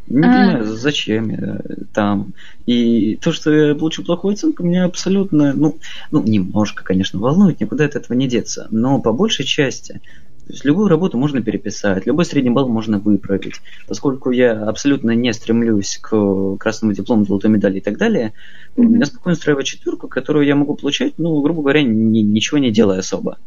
Не 0.09 0.21
а. 0.21 0.23
понимаю, 0.23 0.65
зачем 0.65 1.31
я 1.31 1.61
там. 1.93 2.33
И 2.67 3.17
то, 3.17 3.33
что 3.33 3.53
я 3.53 3.75
получу 3.75 4.05
плохую 4.05 4.35
оценку, 4.35 4.63
меня 4.63 4.85
абсолютно, 4.85 5.53
ну, 5.53 5.77
ну, 6.11 6.23
немножко, 6.23 6.85
конечно, 6.85 7.19
волнует, 7.19 7.61
никуда 7.61 7.85
от 7.85 7.97
этого 7.97 8.17
не 8.17 8.29
деться. 8.29 8.69
Но 8.71 9.01
по 9.01 9.13
большей 9.13 9.45
части, 9.45 10.01
то 10.47 10.53
есть 10.53 10.65
любую 10.65 10.89
работу 10.89 11.19
можно 11.19 11.43
переписать, 11.43 12.07
любой 12.07 12.25
средний 12.25 12.51
балл 12.51 12.69
можно 12.69 12.99
выправить. 13.01 13.55
Поскольку 13.89 14.31
я 14.31 14.53
абсолютно 14.53 15.11
не 15.11 15.33
стремлюсь 15.33 15.99
к 16.01 16.57
красному 16.59 16.95
диплому, 16.95 17.25
золотой 17.25 17.51
медали 17.51 17.79
и 17.79 17.81
так 17.81 17.99
далее, 17.99 18.33
mm-hmm. 18.77 18.87
меня 18.87 19.07
спокойно 19.07 19.37
устраивает 19.37 19.67
четверку, 19.67 20.07
которую 20.07 20.47
я 20.47 20.55
могу 20.55 20.77
получать, 20.77 21.15
ну, 21.19 21.41
грубо 21.43 21.63
говоря, 21.63 21.83
ни, 21.83 22.21
ничего 22.21 22.59
не 22.59 22.71
делая 22.71 23.01
особо. 23.01 23.39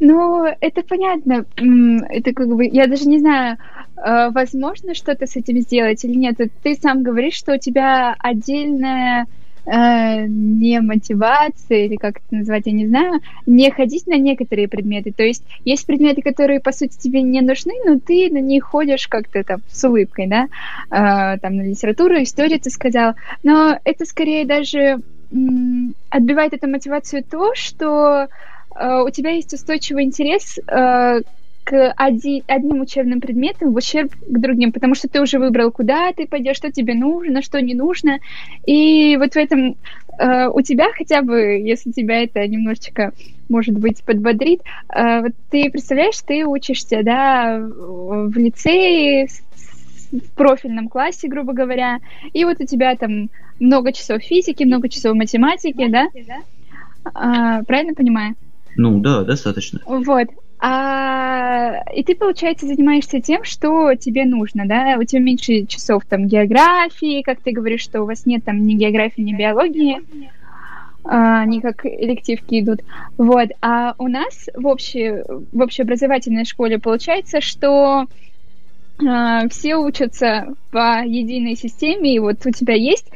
Ну, 0.00 0.44
это 0.60 0.82
понятно. 0.82 1.44
Это 2.08 2.32
как 2.32 2.48
бы, 2.48 2.66
я 2.66 2.86
даже 2.86 3.08
не 3.08 3.18
знаю, 3.18 3.56
э, 3.96 4.30
возможно 4.30 4.94
что-то 4.94 5.26
с 5.26 5.36
этим 5.36 5.58
сделать 5.60 6.04
или 6.04 6.14
нет. 6.14 6.36
Ты 6.62 6.74
сам 6.74 7.02
говоришь, 7.02 7.34
что 7.34 7.54
у 7.54 7.58
тебя 7.58 8.14
отдельная 8.18 9.26
э, 9.64 10.26
не 10.26 10.80
мотивация, 10.80 11.86
или 11.86 11.96
как 11.96 12.16
это 12.16 12.36
назвать, 12.36 12.66
я 12.66 12.72
не 12.72 12.86
знаю, 12.86 13.20
не 13.46 13.70
ходить 13.70 14.06
на 14.06 14.16
некоторые 14.16 14.68
предметы. 14.68 15.12
То 15.12 15.22
есть 15.22 15.44
есть 15.64 15.86
предметы, 15.86 16.22
которые, 16.22 16.60
по 16.60 16.72
сути, 16.72 16.98
тебе 16.98 17.22
не 17.22 17.40
нужны, 17.40 17.74
но 17.86 17.98
ты 18.00 18.28
на 18.30 18.40
них 18.40 18.64
ходишь 18.64 19.06
как-то 19.06 19.44
там 19.44 19.60
с 19.68 19.84
улыбкой, 19.84 20.26
да, 20.26 20.48
э, 20.90 21.38
там 21.38 21.56
на 21.56 21.62
литературу, 21.62 22.22
историю 22.22 22.60
ты 22.60 22.70
сказал. 22.70 23.14
Но 23.42 23.78
это 23.84 24.04
скорее 24.04 24.44
даже 24.46 24.98
отбивает 26.10 26.52
эту 26.52 26.68
мотивацию 26.68 27.24
то, 27.24 27.54
что 27.54 28.28
у 28.74 29.10
тебя 29.10 29.30
есть 29.30 29.52
устойчивый 29.52 30.04
интерес 30.04 30.58
э, 30.58 31.20
к 31.64 31.94
оди, 31.96 32.42
одним 32.46 32.80
учебным 32.80 33.20
предметам 33.20 33.72
в 33.72 33.76
ущерб 33.76 34.12
к 34.12 34.38
другим, 34.38 34.72
потому 34.72 34.94
что 34.94 35.08
ты 35.08 35.20
уже 35.20 35.38
выбрал, 35.38 35.70
куда 35.70 36.12
ты 36.12 36.26
пойдешь, 36.26 36.56
что 36.56 36.72
тебе 36.72 36.94
нужно, 36.94 37.42
что 37.42 37.60
не 37.60 37.74
нужно. 37.74 38.18
И 38.66 39.16
вот 39.16 39.34
в 39.34 39.36
этом 39.36 39.76
э, 40.18 40.48
у 40.48 40.60
тебя 40.60 40.88
хотя 40.92 41.22
бы, 41.22 41.38
если 41.64 41.92
тебя 41.92 42.22
это 42.22 42.46
немножечко, 42.46 43.12
может 43.48 43.78
быть, 43.78 44.02
подбодрит, 44.02 44.62
э, 44.88 45.20
вот 45.20 45.32
ты 45.50 45.70
представляешь, 45.70 46.20
ты 46.26 46.44
учишься, 46.44 47.02
да, 47.02 47.58
в 47.60 48.36
лицее, 48.36 49.28
в 50.10 50.30
профильном 50.34 50.88
классе, 50.88 51.28
грубо 51.28 51.52
говоря, 51.52 51.98
и 52.32 52.44
вот 52.44 52.60
у 52.60 52.66
тебя 52.66 52.96
там 52.96 53.30
много 53.60 53.92
часов 53.92 54.22
физики, 54.22 54.64
много 54.64 54.88
часов 54.88 55.14
математики, 55.14 55.88
да? 55.88 56.08
А, 57.14 57.62
правильно 57.64 57.94
понимаю? 57.94 58.34
Ну 58.76 59.00
да, 59.00 59.22
достаточно. 59.24 59.80
Вот. 59.86 60.28
А, 60.64 61.82
и 61.92 62.04
ты, 62.04 62.14
получается, 62.14 62.66
занимаешься 62.66 63.20
тем, 63.20 63.42
что 63.42 63.96
тебе 63.96 64.24
нужно, 64.24 64.64
да? 64.64 64.96
У 64.96 65.02
тебя 65.02 65.20
меньше 65.20 65.66
часов 65.66 66.04
там 66.08 66.28
географии, 66.28 67.22
как 67.22 67.40
ты 67.40 67.50
говоришь, 67.50 67.82
что 67.82 68.02
у 68.02 68.06
вас 68.06 68.26
нет 68.26 68.44
там 68.44 68.62
ни 68.62 68.74
географии, 68.74 69.22
ни 69.22 69.36
биологии, 69.36 70.02
а, 71.04 71.40
они 71.40 71.60
как 71.60 71.84
элективки 71.84 72.60
идут. 72.60 72.80
Вот. 73.18 73.48
А 73.60 73.94
у 73.98 74.06
нас 74.06 74.48
в, 74.54 74.66
общей, 74.68 75.24
в 75.52 75.60
общеобразовательной 75.60 76.44
школе 76.44 76.78
получается, 76.78 77.40
что 77.40 78.06
а, 79.04 79.48
все 79.48 79.76
учатся 79.76 80.54
по 80.70 81.04
единой 81.04 81.56
системе, 81.56 82.14
и 82.14 82.20
вот 82.20 82.46
у 82.46 82.50
тебя 82.50 82.74
есть 82.74 83.10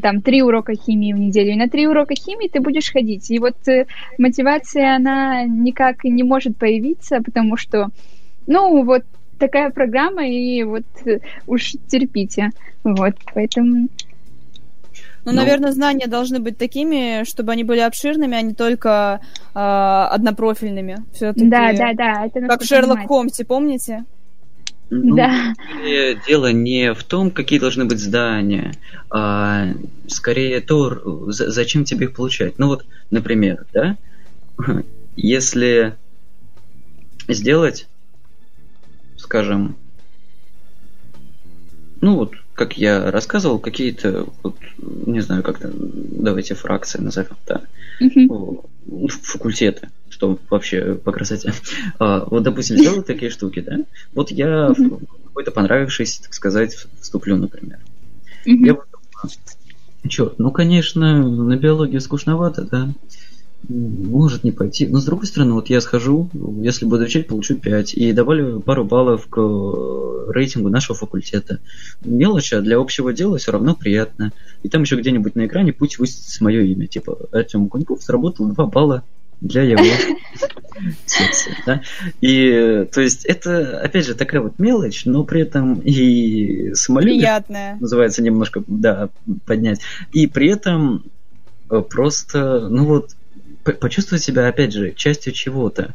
там 0.00 0.20
три 0.20 0.42
урока 0.42 0.74
химии 0.74 1.12
в 1.12 1.18
неделю, 1.18 1.52
и 1.52 1.56
на 1.56 1.68
три 1.68 1.86
урока 1.86 2.14
химии 2.14 2.48
ты 2.48 2.60
будешь 2.60 2.92
ходить. 2.92 3.30
И 3.30 3.38
вот 3.38 3.56
э, 3.68 3.86
мотивация, 4.18 4.96
она 4.96 5.44
никак 5.44 6.04
не 6.04 6.22
может 6.22 6.56
появиться, 6.56 7.20
потому 7.22 7.56
что, 7.56 7.88
ну, 8.46 8.84
вот 8.84 9.04
такая 9.38 9.70
программа, 9.70 10.28
и 10.28 10.62
вот 10.62 10.84
э, 11.04 11.18
уж 11.46 11.72
терпите. 11.88 12.50
Вот, 12.84 13.14
поэтому... 13.34 13.88
Ну, 15.24 15.30
ну, 15.30 15.32
наверное, 15.32 15.70
знания 15.70 16.08
должны 16.08 16.40
быть 16.40 16.58
такими, 16.58 17.24
чтобы 17.24 17.52
они 17.52 17.62
были 17.62 17.78
обширными, 17.80 18.36
а 18.36 18.42
не 18.42 18.54
только 18.54 19.20
э, 19.54 19.58
однопрофильными. 19.58 20.98
Все-таки. 21.12 21.46
Да, 21.48 21.72
да, 21.72 21.92
да. 21.94 22.26
Это 22.26 22.40
как 22.40 22.62
в 22.62 22.66
Шерлок 22.66 23.06
Холмсе, 23.06 23.44
помните? 23.44 24.04
Ну, 24.90 25.16
да. 25.16 25.54
Дело 26.26 26.52
не 26.52 26.92
в 26.92 27.02
том, 27.02 27.30
какие 27.30 27.58
должны 27.58 27.86
быть 27.86 27.98
здания, 27.98 28.74
а 29.10 29.68
скорее 30.06 30.60
то, 30.60 31.30
зачем 31.30 31.84
тебе 31.84 32.06
их 32.06 32.14
получать. 32.14 32.58
Ну 32.58 32.68
вот, 32.68 32.84
например, 33.10 33.64
да, 33.72 33.96
если 35.16 35.94
сделать, 37.28 37.86
скажем, 39.16 39.76
ну 42.00 42.16
вот, 42.16 42.34
как 42.54 42.76
я 42.76 43.10
рассказывал, 43.10 43.58
какие-то, 43.58 44.26
вот, 44.42 44.56
не 44.78 45.20
знаю, 45.20 45.42
как 45.42 45.60
давайте 45.62 46.54
фракции 46.54 47.00
назовем, 47.00 47.36
да, 47.46 47.62
угу. 48.00 48.64
факультеты, 49.08 49.88
что 50.08 50.38
вообще 50.50 50.94
по 50.94 51.12
красоте. 51.12 51.52
А, 51.98 52.24
вот, 52.26 52.42
допустим, 52.42 52.76
сделать 52.76 53.06
такие 53.06 53.30
штуки, 53.30 53.60
да, 53.60 53.78
вот 54.12 54.30
я 54.30 54.70
угу. 54.70 55.00
в 55.22 55.26
какой-то 55.28 55.50
понравившийся, 55.50 56.22
так 56.22 56.34
сказать, 56.34 56.76
вступлю, 57.00 57.36
например. 57.36 57.78
Угу. 58.46 58.64
Я 58.64 58.74
вот, 58.74 58.86
черт, 60.08 60.38
ну, 60.38 60.50
конечно, 60.50 61.26
на 61.26 61.56
биологии 61.56 61.98
скучновато, 61.98 62.62
да, 62.62 62.88
может 63.68 64.44
не 64.44 64.52
пойти. 64.52 64.86
Но 64.86 65.00
с 65.00 65.04
другой 65.04 65.26
стороны, 65.26 65.54
вот 65.54 65.68
я 65.70 65.80
схожу, 65.80 66.28
если 66.60 66.84
буду 66.84 67.02
отвечать, 67.02 67.28
получу 67.28 67.56
5. 67.56 67.94
И 67.94 68.12
добавлю 68.12 68.60
пару 68.60 68.84
баллов 68.84 69.26
к 69.28 69.38
э, 69.38 70.32
рейтингу 70.32 70.68
нашего 70.68 70.96
факультета. 70.96 71.60
Мелочь, 72.04 72.52
а 72.52 72.60
для 72.60 72.78
общего 72.78 73.12
дела 73.12 73.38
все 73.38 73.52
равно 73.52 73.74
приятно. 73.74 74.32
И 74.62 74.68
там 74.68 74.82
еще 74.82 74.96
где-нибудь 74.96 75.34
на 75.34 75.46
экране 75.46 75.72
пусть 75.72 75.98
высветится 75.98 76.42
мое 76.44 76.62
имя. 76.62 76.86
Типа 76.86 77.16
Артем 77.32 77.68
Куньков 77.68 78.02
заработал 78.02 78.48
2 78.48 78.66
балла 78.66 79.04
для 79.40 79.62
его 79.62 79.82
секции. 81.06 81.56
Да? 81.66 81.82
И 82.20 82.86
то 82.92 83.00
есть 83.00 83.24
это, 83.24 83.80
опять 83.80 84.06
же, 84.06 84.14
такая 84.14 84.40
вот 84.40 84.58
мелочь, 84.58 85.04
но 85.04 85.24
при 85.24 85.42
этом 85.42 85.80
и 85.80 86.74
самолюбие 86.74 87.18
Приятная. 87.18 87.76
называется 87.80 88.22
немножко, 88.22 88.62
да, 88.66 89.10
поднять. 89.44 89.80
И 90.12 90.26
при 90.26 90.48
этом 90.48 91.04
э, 91.70 91.80
просто, 91.80 92.68
ну 92.68 92.86
вот, 92.86 93.10
почувствовать 93.62 94.24
себя, 94.24 94.48
опять 94.48 94.72
же, 94.72 94.92
частью 94.92 95.32
чего-то. 95.32 95.94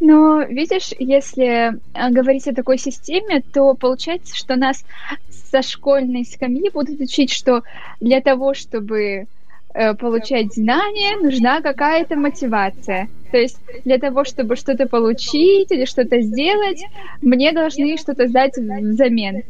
Но 0.00 0.42
видишь, 0.42 0.90
если 0.98 1.72
э, 1.72 2.10
говорить 2.10 2.46
о 2.46 2.54
такой 2.54 2.78
системе, 2.78 3.42
то 3.52 3.74
получается, 3.74 4.36
что 4.36 4.54
нас 4.56 4.84
со 5.50 5.62
школьной 5.62 6.24
скамьи 6.24 6.70
будут 6.70 7.00
учить, 7.00 7.32
что 7.32 7.62
для 8.00 8.20
того, 8.20 8.54
чтобы 8.54 9.26
э, 9.74 9.94
получать 9.94 10.54
знания, 10.54 11.16
нужна 11.16 11.60
какая-то 11.60 12.16
мотивация. 12.16 13.08
То 13.32 13.38
есть 13.38 13.58
для 13.84 13.98
того, 13.98 14.24
чтобы 14.24 14.56
что-то 14.56 14.86
получить 14.86 15.70
или 15.70 15.84
что-то 15.84 16.20
сделать, 16.20 16.82
мне 17.20 17.52
должны 17.52 17.96
что-то 17.96 18.28
сдать 18.28 18.56
взамен. 18.56 19.42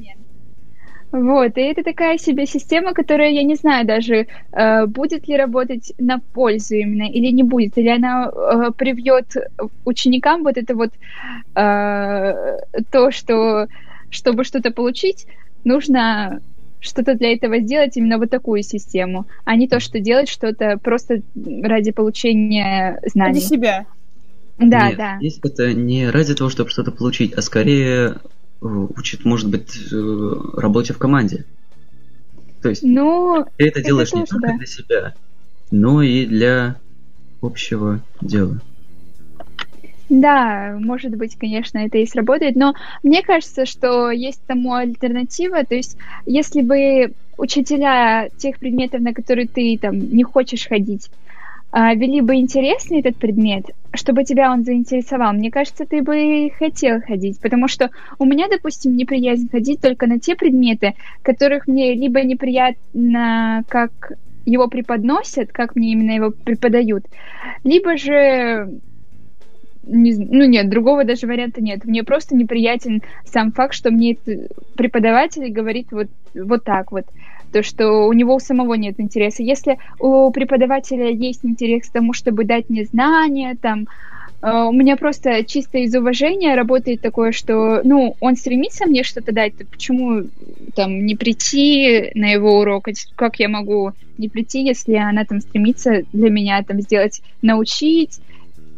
Вот, 1.11 1.57
и 1.57 1.61
это 1.61 1.83
такая 1.83 2.19
себе 2.19 2.47
система, 2.47 2.93
которая, 2.93 3.31
я 3.31 3.43
не 3.43 3.55
знаю 3.55 3.87
даже, 3.87 4.27
э, 4.53 4.87
будет 4.87 5.27
ли 5.27 5.37
работать 5.37 5.95
на 5.99 6.19
пользу 6.19 6.75
именно 6.75 7.11
или 7.11 7.31
не 7.33 7.43
будет, 7.43 7.79
или 7.79 7.89
она 7.89 8.31
э, 8.31 8.71
привьет 8.77 9.35
ученикам 9.87 10.43
вот 10.43 10.59
это 10.59 10.75
вот 10.75 10.91
э, 11.55 12.59
то, 12.91 13.11
что 13.11 13.69
чтобы 14.11 14.45
что-то 14.45 14.71
получить, 14.71 15.27
нужно 15.65 16.41
что-то 16.81 17.15
для 17.15 17.33
этого 17.33 17.59
сделать, 17.61 17.97
именно 17.97 18.19
вот 18.19 18.31
такую 18.31 18.63
систему, 18.63 19.27
а 19.45 19.57
не 19.57 19.67
то, 19.67 19.81
что 19.81 20.01
делать 20.01 20.29
что-то 20.29 20.79
просто 20.79 21.23
ради 21.63 21.91
получения 21.91 23.01
знаний. 23.07 23.41
Ради 23.41 23.45
себя. 23.45 23.87
Да, 24.59 24.89
Нет, 24.89 24.97
да. 24.99 25.17
Здесь 25.21 25.41
это 25.43 25.73
не 25.73 26.11
ради 26.11 26.35
того, 26.35 26.51
чтобы 26.51 26.71
что-то 26.71 26.91
получить, 26.91 27.33
а 27.33 27.43
скорее 27.43 28.17
учит, 28.61 29.25
может 29.25 29.49
быть, 29.49 29.93
э, 29.93 30.35
работе 30.57 30.93
в 30.93 30.99
команде. 30.99 31.45
То 32.63 32.71
есть 32.71 32.83
Ну, 32.83 33.47
ты 33.57 33.69
это 33.69 33.83
делаешь 33.83 34.13
не 34.13 34.21
тоже 34.21 34.31
только 34.31 34.49
да. 34.49 34.57
для 34.57 34.67
себя, 34.67 35.15
но 35.71 36.03
и 36.03 36.27
для 36.27 36.77
общего 37.41 38.01
дела. 38.21 38.61
Да, 40.09 40.77
может 40.81 41.15
быть, 41.17 41.37
конечно, 41.37 41.79
это 41.79 41.99
и 41.99 42.07
сработает, 42.07 42.57
но 42.57 42.75
мне 43.03 43.23
кажется, 43.23 43.67
что 43.67 44.11
есть 44.11 44.41
тому 44.47 44.73
альтернатива, 44.73 45.65
то 45.65 45.75
есть 45.75 45.99
если 46.25 46.63
бы 46.63 47.13
учителя 47.37 48.31
тех 48.39 48.59
предметов, 48.59 49.03
на 49.03 49.13
которые 49.13 49.47
ты 49.47 49.79
там 49.81 49.99
не 49.99 50.25
хочешь 50.25 50.67
ходить, 50.67 51.11
вели 51.73 52.21
бы 52.21 52.37
интересный 52.37 53.01
этот 53.01 53.17
предмет, 53.17 53.67
чтобы 53.95 54.25
тебя 54.25 54.51
он 54.53 54.65
заинтересовал, 54.65 55.33
мне 55.33 55.51
кажется, 55.51 55.85
ты 55.85 56.03
бы 56.03 56.51
хотел 56.59 57.01
ходить, 57.01 57.41
потому 57.41 57.69
что 57.69 57.91
у 58.19 58.25
меня, 58.25 58.49
допустим, 58.49 58.97
неприязнь 58.97 59.49
ходить 59.51 59.81
только 59.81 60.07
на 60.07 60.19
те 60.19 60.35
предметы, 60.35 60.95
которых 61.23 61.67
мне 61.67 61.95
либо 61.95 62.23
неприятно, 62.23 63.65
как 63.69 63.91
его 64.47 64.69
преподносят, 64.69 65.53
как 65.53 65.77
мне 65.77 65.93
именно 65.93 66.13
его 66.13 66.31
преподают, 66.31 67.05
либо 67.65 67.97
же 67.97 68.81
не 69.89 70.15
ну 70.15 70.45
нет, 70.45 70.69
другого 70.69 71.05
даже 71.05 71.27
варианта 71.27 71.63
нет. 71.63 71.85
Мне 71.85 72.03
просто 72.03 72.35
неприятен 72.35 73.03
сам 73.25 73.53
факт, 73.53 73.75
что 73.75 73.91
мне 73.91 74.17
преподаватель 74.77 75.51
говорит 75.51 75.89
вот, 75.91 76.09
вот 76.35 76.65
так 76.65 76.93
вот. 76.93 77.07
То, 77.53 77.63
что 77.63 78.07
у 78.07 78.13
него 78.13 78.35
у 78.35 78.41
самого 78.41 78.75
нет 78.75 78.97
интереса. 78.99 79.43
Если 79.43 79.79
у 79.99 80.31
преподавателя 80.31 81.11
есть 81.11 81.45
интерес 81.45 81.89
к 81.89 81.93
тому, 81.93 82.13
чтобы 82.13 82.45
дать 82.45 82.69
мне 82.69 82.85
знания, 82.85 83.57
там, 83.61 83.87
э, 84.43 84.51
у 84.51 84.73
меня 84.73 84.97
просто 84.97 85.45
чисто 85.45 85.79
из 85.79 85.95
уважения 85.95 86.55
работает 86.55 87.01
такое, 87.01 87.33
что, 87.33 87.81
ну, 87.85 88.17
он 88.21 88.37
стремится 88.37 88.87
мне 88.87 89.03
что-то 89.03 89.33
дать, 89.33 89.57
то 89.57 89.65
почему 89.65 90.25
там 90.75 91.07
не 91.07 91.17
прийти 91.17 92.11
на 92.15 92.31
его 92.31 92.59
урок? 92.59 92.89
Как 93.17 93.39
я 93.41 93.49
могу 93.49 93.93
не 94.19 94.29
прийти, 94.29 94.65
если 94.65 94.95
она 94.95 95.25
там 95.25 95.41
стремится 95.41 96.03
для 96.13 96.31
меня 96.31 96.63
там 96.65 96.81
сделать, 96.81 97.23
научить, 97.41 98.19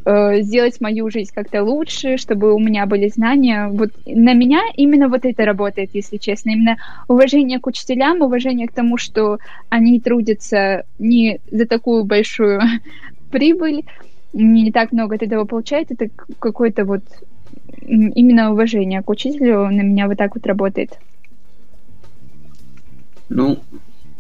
э, 0.04 0.42
сделать 0.42 0.80
мою 0.80 1.10
жизнь 1.10 1.30
как-то 1.34 1.62
лучше, 1.62 2.16
чтобы 2.16 2.54
у 2.54 2.58
меня 2.58 2.86
были 2.86 3.08
знания. 3.08 3.68
Вот 3.68 3.90
на 4.06 4.34
меня 4.34 4.60
именно 4.76 5.08
вот 5.08 5.24
это 5.24 5.44
работает, 5.44 5.90
если 5.94 6.16
честно. 6.16 6.50
Именно 6.50 6.76
уважение 7.08 7.58
к 7.58 7.66
учителям, 7.66 8.22
уважение 8.22 8.66
к 8.68 8.72
тому, 8.72 8.96
что 8.96 9.38
они 9.68 10.00
трудятся 10.00 10.84
не 10.98 11.40
за 11.50 11.66
такую 11.66 12.04
большую 12.04 12.60
прибыль, 13.30 13.84
не 14.32 14.70
так 14.72 14.92
много 14.92 15.16
от 15.16 15.22
этого 15.22 15.44
получают, 15.44 15.90
это 15.90 16.08
какое-то 16.38 16.84
вот 16.84 17.02
именно 17.82 18.52
уважение 18.52 19.02
к 19.02 19.10
учителю 19.10 19.68
на 19.70 19.82
меня 19.82 20.06
вот 20.06 20.18
так 20.18 20.34
вот 20.34 20.46
работает. 20.46 20.98
Ну, 23.28 23.58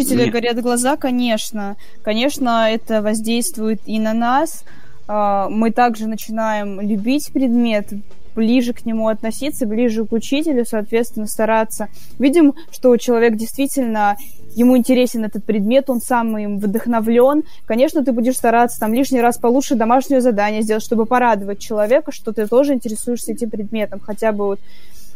Учителя 0.00 0.30
горят 0.30 0.60
глаза, 0.62 0.96
конечно. 0.96 1.76
Конечно, 2.02 2.68
это 2.70 3.02
воздействует 3.02 3.82
и 3.84 3.98
на 3.98 4.14
нас. 4.14 4.64
А, 5.12 5.48
Мы 5.48 5.72
также 5.72 6.06
начинаем 6.06 6.80
любить 6.80 7.32
предмет, 7.32 7.88
ближе 8.36 8.72
к 8.72 8.86
нему 8.86 9.08
относиться, 9.08 9.66
ближе 9.66 10.06
к 10.06 10.12
учителю, 10.12 10.64
соответственно, 10.64 11.26
стараться. 11.26 11.88
Видим, 12.20 12.54
что 12.70 12.96
человек 12.96 13.34
действительно 13.34 14.16
ему 14.54 14.78
интересен 14.78 15.24
этот 15.24 15.44
предмет, 15.44 15.90
он 15.90 16.00
сам 16.00 16.38
им 16.38 16.58
вдохновлен. 16.58 17.42
Конечно, 17.66 18.04
ты 18.04 18.12
будешь 18.12 18.36
стараться 18.36 18.78
там 18.78 18.94
лишний 18.94 19.20
раз 19.20 19.36
получше 19.36 19.74
домашнее 19.74 20.20
задание 20.20 20.62
сделать, 20.62 20.84
чтобы 20.84 21.06
порадовать 21.06 21.58
человека, 21.58 22.12
что 22.12 22.32
ты 22.32 22.46
тоже 22.46 22.74
интересуешься 22.74 23.32
этим 23.32 23.50
предметом, 23.50 23.98
хотя 23.98 24.30
бы 24.30 24.46
вот 24.46 24.60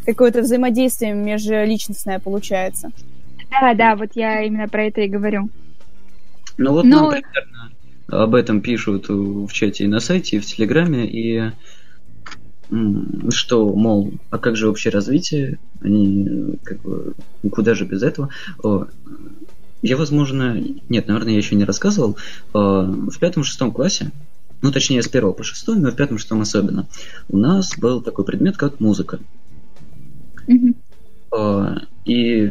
какое-то 0.05 0.41
взаимодействие 0.41 1.13
межличностное 1.15 2.19
получается. 2.19 2.91
Да, 3.49 3.75
да, 3.75 3.95
вот 3.95 4.11
я 4.17 4.43
именно 4.43 4.67
про 4.67 4.87
это 4.87 5.03
и 5.03 5.09
говорю. 5.09 5.51
ну 6.59 6.73
вот 6.73 6.85
Ну, 6.85 6.97
нам 6.97 7.11
примерно 7.11 7.71
об 8.09 8.35
этом 8.35 8.61
пишут 8.61 9.07
в 9.09 9.49
чате 9.53 9.85
и 9.85 9.89
на 9.89 10.01
сайте, 10.01 10.37
и 10.37 10.41
в 10.41 10.47
Телеграме, 10.47 11.09
и 11.09 11.51
что, 13.31 13.75
мол, 13.75 14.13
а 14.31 14.39
как 14.39 14.57
же 14.57 14.69
общее 14.69 14.91
развитие? 14.93 15.59
Они, 15.81 16.57
как 16.65 16.81
бы, 16.81 17.15
куда 17.51 17.75
же 17.75 17.85
без 17.85 18.03
этого? 18.03 18.31
О, 18.63 18.87
Я, 19.83 19.97
возможно, 19.97 20.59
нет, 20.89 21.07
наверное, 21.07 21.33
я 21.33 21.39
еще 21.39 21.57
не 21.57 21.65
рассказывал, 21.65 22.17
э, 22.55 22.59
в 22.59 23.19
пятом-шестом 23.19 23.71
классе, 23.71 24.11
ну, 24.63 24.73
точнее, 24.73 25.03
с 25.03 25.09
первого 25.09 25.35
по 25.35 25.45
шестой, 25.45 25.79
но 25.79 25.91
в 25.91 25.97
пятом-шестом 25.97 26.41
особенно, 26.41 26.87
у 27.29 27.37
нас 27.37 27.77
был 27.77 28.01
такой 28.01 28.25
предмет, 28.25 28.57
как 28.57 28.81
музыка. 28.81 29.21
Мгм. 30.47 30.75
А, 31.37 31.83
И 32.07 32.51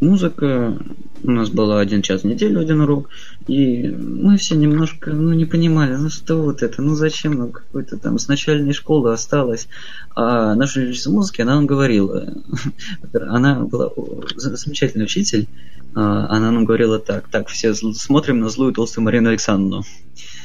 музыка 0.00 0.78
у 1.22 1.30
нас 1.30 1.50
была 1.50 1.80
один 1.80 2.02
час 2.02 2.22
в 2.22 2.26
неделю, 2.26 2.60
один 2.60 2.80
урок, 2.80 3.08
и 3.46 3.88
мы 3.88 4.36
все 4.36 4.54
немножко, 4.54 5.10
ну, 5.10 5.32
не 5.32 5.44
понимали, 5.44 5.96
ну, 5.96 6.08
что 6.08 6.36
вот 6.42 6.62
это, 6.62 6.82
ну, 6.82 6.94
зачем 6.94 7.34
нам 7.34 7.52
какой-то 7.52 7.96
там 7.96 8.18
с 8.18 8.28
начальной 8.28 8.72
школы 8.72 9.12
осталось. 9.12 9.68
А 10.14 10.54
наша 10.54 10.80
учительница 10.80 11.10
музыки, 11.10 11.40
она 11.40 11.56
нам 11.56 11.66
говорила, 11.66 12.34
она 13.12 13.60
была 13.60 13.90
замечательный 14.36 15.04
учитель, 15.04 15.48
а, 15.94 16.26
она 16.28 16.50
нам 16.50 16.64
говорила 16.64 16.98
так, 16.98 17.28
так, 17.28 17.48
все 17.48 17.74
смотрим 17.74 18.40
на 18.40 18.48
злую 18.50 18.72
толстую 18.72 19.04
Марину 19.04 19.30
Александровну. 19.30 19.84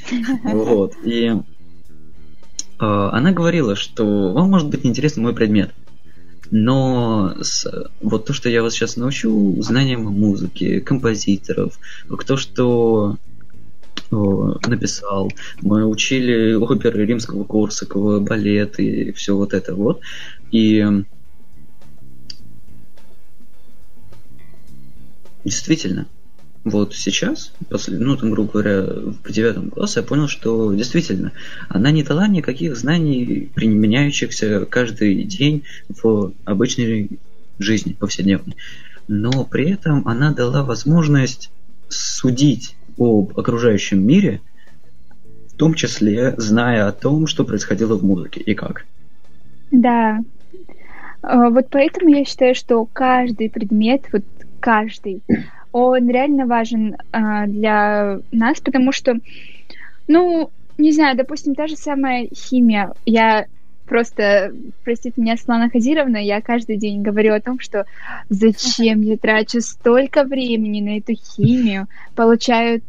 Вот, 0.43 0.93
и 1.03 1.31
а, 2.79 3.11
она 3.11 3.31
говорила, 3.31 3.75
что 3.75 4.31
вам 4.31 4.49
может 4.49 4.69
быть 4.69 4.83
неинтересен 4.83 5.21
мой 5.21 5.33
предмет, 5.33 5.71
но 6.51 7.35
с- 7.41 7.89
вот 8.01 8.25
то, 8.25 8.33
что 8.33 8.49
я 8.49 8.61
вас 8.61 8.73
сейчас 8.73 8.97
научу, 8.97 9.55
знаниям 9.61 10.03
музыки, 10.03 10.79
композиторов, 10.79 11.79
кто 12.09 12.37
что 12.37 13.17
написал. 14.11 15.31
Мы 15.61 15.85
учили 15.85 16.53
оперы 16.53 17.05
римского 17.05 17.45
Корсакова, 17.45 18.19
балет 18.19 18.79
и 18.79 19.13
все 19.13 19.35
вот 19.35 19.53
это 19.53 19.73
вот. 19.73 20.01
И 20.51 20.85
действительно, 25.45 26.07
вот 26.63 26.93
сейчас, 26.93 27.53
после, 27.69 27.97
ну, 27.97 28.15
там, 28.15 28.31
грубо 28.31 28.51
говоря, 28.51 28.83
в 28.83 29.31
девятом 29.31 29.71
классе 29.71 30.01
я 30.01 30.05
понял, 30.05 30.27
что 30.27 30.73
действительно, 30.73 31.31
она 31.69 31.89
не 31.91 32.03
дала 32.03 32.27
никаких 32.27 32.77
знаний, 32.77 33.49
применяющихся 33.55 34.65
каждый 34.65 35.23
день 35.23 35.63
в 35.89 36.33
обычной 36.45 37.09
жизни, 37.57 37.93
повседневной. 37.93 38.55
Но 39.07 39.43
при 39.43 39.71
этом 39.71 40.07
она 40.07 40.31
дала 40.33 40.63
возможность 40.63 41.51
судить 41.89 42.75
об 42.97 43.37
окружающем 43.37 44.05
мире, 44.05 44.41
в 45.53 45.57
том 45.57 45.73
числе 45.73 46.35
зная 46.37 46.87
о 46.87 46.91
том, 46.91 47.25
что 47.25 47.43
происходило 47.43 47.95
в 47.95 48.03
музыке 48.03 48.39
и 48.39 48.53
как. 48.53 48.85
Да. 49.71 50.19
А, 51.23 51.49
Вот 51.49 51.67
поэтому 51.71 52.15
я 52.15 52.25
считаю, 52.25 52.53
что 52.53 52.85
каждый 52.85 53.49
предмет, 53.49 54.03
вот 54.13 54.23
каждый, 54.61 55.21
он 55.71 56.09
реально 56.09 56.45
важен 56.45 56.95
а, 57.11 57.47
для 57.47 58.19
нас, 58.31 58.59
потому 58.61 58.91
что, 58.91 59.15
ну, 60.07 60.49
не 60.77 60.91
знаю, 60.91 61.17
допустим, 61.17 61.55
та 61.55 61.67
же 61.67 61.75
самая 61.75 62.27
химия. 62.33 62.93
Я 63.05 63.45
просто, 63.85 64.53
простите 64.83 65.19
меня, 65.19 65.35
Светлана 65.35 65.69
Хазировна, 65.69 66.17
я 66.17 66.41
каждый 66.41 66.77
день 66.77 67.01
говорю 67.01 67.33
о 67.33 67.41
том, 67.41 67.59
что 67.59 67.85
зачем 68.29 69.01
я 69.01 69.17
трачу 69.17 69.61
столько 69.61 70.23
времени 70.23 70.81
на 70.81 70.97
эту 70.97 71.13
химию, 71.13 71.87
получаю 72.15 72.81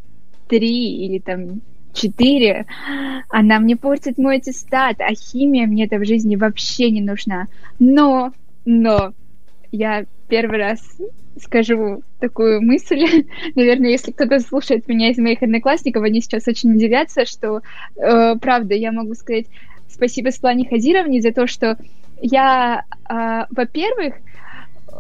три 0.49 1.07
или 1.07 1.19
там 1.19 1.61
четыре, 1.93 2.67
она 3.29 3.59
мне 3.59 3.77
портит 3.77 4.19
мой 4.19 4.37
аттестат, 4.37 5.01
а 5.01 5.15
химия 5.15 5.67
мне 5.67 5.87
это 5.87 5.99
в 5.99 6.05
жизни 6.05 6.37
вообще 6.37 6.91
не 6.91 7.01
нужна. 7.01 7.49
Но, 7.79 8.33
но, 8.65 9.13
я 9.73 10.05
первый 10.29 10.59
раз 10.59 10.81
скажу 11.41 12.03
такую 12.21 12.63
мысль. 12.63 13.25
Наверное, 13.55 13.91
если 13.91 14.13
кто-то 14.13 14.41
слушает 14.41 14.89
меня 14.89 15.11
из 15.11 15.19
моих 15.19 15.43
одноклассников, 15.43 16.03
они 16.03 16.21
сейчас 16.21 16.47
очень 16.49 16.75
удивятся, 16.75 17.25
что, 17.25 17.63
э, 17.97 18.37
правда, 18.37 18.75
я 18.75 18.93
могу 18.93 19.15
сказать 19.15 19.47
спасибо 19.89 20.31
Светлане 20.31 20.69
Хазировне 20.69 21.21
за 21.21 21.33
то, 21.33 21.47
что 21.47 21.77
я, 22.21 22.85
э, 23.09 23.45
во-первых, 23.51 24.15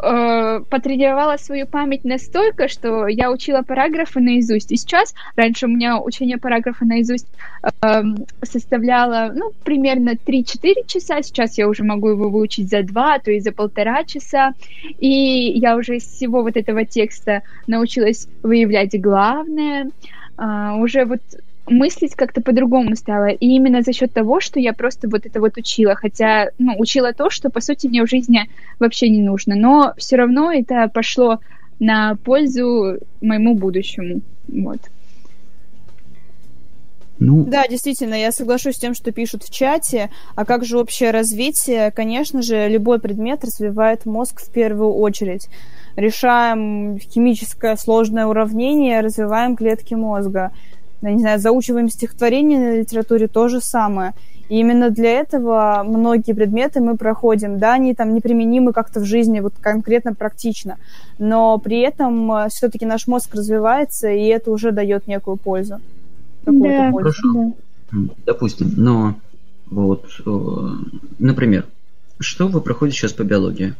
э, 0.02 0.61
потренировала 0.68 1.37
свою 1.37 1.66
память 1.66 2.05
настолько, 2.05 2.68
что 2.68 3.07
я 3.07 3.31
учила 3.31 3.62
параграфы 3.62 4.20
наизусть. 4.20 4.72
И 4.72 4.76
сейчас, 4.76 5.14
раньше 5.37 5.66
у 5.66 5.68
меня 5.68 5.98
учение 6.00 6.38
параграфа 6.38 6.85
наизусть 6.85 7.26
э, 7.62 8.02
составляло, 8.42 9.33
ну, 9.35 9.52
примерно 9.64 10.11
3-4 10.11 10.87
часа, 10.87 11.22
сейчас 11.22 11.59
я 11.59 11.68
уже 11.68 11.85
могу 11.85 12.11
его 12.11 12.28
выучить 12.28 12.68
за 12.68 12.83
2, 12.83 13.18
то 13.20 13.31
и 13.31 13.40
за 13.40 13.52
полтора 13.52 14.05
часа, 14.05 14.55
и 14.98 15.52
я 15.59 15.76
уже 15.76 15.96
из 15.96 16.05
всего 16.05 16.42
вот 16.42 16.57
этого 16.57 16.85
текста 16.85 17.42
научилась 17.66 18.28
выявлять 18.42 19.00
главное, 19.00 19.90
э, 20.38 20.70
уже 20.78 21.05
вот 21.05 21.20
мыслить 21.72 22.14
как-то 22.14 22.40
по-другому 22.40 22.94
стала. 22.96 23.28
И 23.28 23.46
именно 23.46 23.82
за 23.82 23.92
счет 23.92 24.12
того, 24.12 24.40
что 24.40 24.61
я 24.61 24.72
просто 24.72 25.08
вот 25.08 25.26
это 25.26 25.40
вот 25.40 25.56
учила. 25.56 25.94
Хотя, 25.94 26.50
ну, 26.58 26.74
учила 26.78 27.12
то, 27.12 27.30
что, 27.30 27.50
по 27.50 27.61
сути, 27.61 27.87
мне 27.87 28.04
в 28.04 28.08
жизни 28.08 28.48
вообще 28.78 29.08
не 29.08 29.22
нужно. 29.22 29.56
Но 29.56 29.94
все 29.96 30.16
равно 30.16 30.52
это 30.52 30.88
пошло 30.88 31.40
на 31.80 32.16
пользу 32.16 32.98
моему 33.20 33.54
будущему. 33.54 34.20
Вот. 34.48 34.80
Ну... 37.24 37.44
Да, 37.44 37.68
действительно, 37.68 38.14
я 38.14 38.32
соглашусь 38.32 38.74
с 38.74 38.80
тем, 38.80 38.94
что 38.94 39.12
пишут 39.12 39.44
в 39.44 39.52
чате. 39.52 40.11
А 40.35 40.44
как 40.44 40.64
же 40.64 40.78
общее 40.78 41.12
развитие? 41.12 41.92
Конечно 41.92 42.42
же, 42.42 42.68
любой 42.68 42.98
предмет 42.98 43.44
развивает 43.44 44.06
мозг 44.06 44.40
в 44.40 44.50
первую 44.50 44.92
очередь. 44.94 45.48
Решаем 45.94 46.98
химическое 46.98 47.76
сложное 47.76 48.26
уравнение, 48.26 49.00
развиваем 49.00 49.56
клетки 49.56 49.94
мозга. 49.94 50.50
Я 51.03 51.12
не 51.12 51.21
знаю, 51.21 51.41
заучиваем 51.41 51.88
стихотворение 51.88 52.59
на 52.59 52.79
литературе 52.79 53.29
то 53.29 53.49
же 53.49 53.61
самое. 53.61 54.15
И 54.49 54.59
именно 54.59 54.91
для 54.91 55.11
этого 55.11 55.83
многие 55.87 56.33
предметы 56.33 56.81
мы 56.81 56.97
проходим. 56.97 57.59
Да, 57.59 57.75
они 57.75 57.95
там 57.95 58.15
неприменимы 58.15 58.73
как-то 58.73 59.01
в 59.01 59.05
жизни, 59.05 59.41
вот 59.41 59.55
конкретно 59.61 60.15
практично. 60.15 60.79
Но 61.19 61.59
при 61.59 61.81
этом 61.81 62.31
э, 62.33 62.49
все-таки 62.51 62.87
наш 62.87 63.07
мозг 63.07 63.35
развивается, 63.35 64.11
и 64.11 64.27
это 64.27 64.51
уже 64.51 64.73
дает 64.73 65.07
некую 65.07 65.37
пользу 65.37 65.81
да, 66.47 66.93
Хорошо. 66.93 67.33
Да. 67.93 67.99
Допустим, 68.27 68.73
но 68.77 69.15
вот, 69.71 70.07
например, 71.19 71.67
что 72.19 72.49
вы 72.49 72.61
проходите 72.61 72.99
сейчас 72.99 73.12
по 73.12 73.23
биологии? 73.23 73.75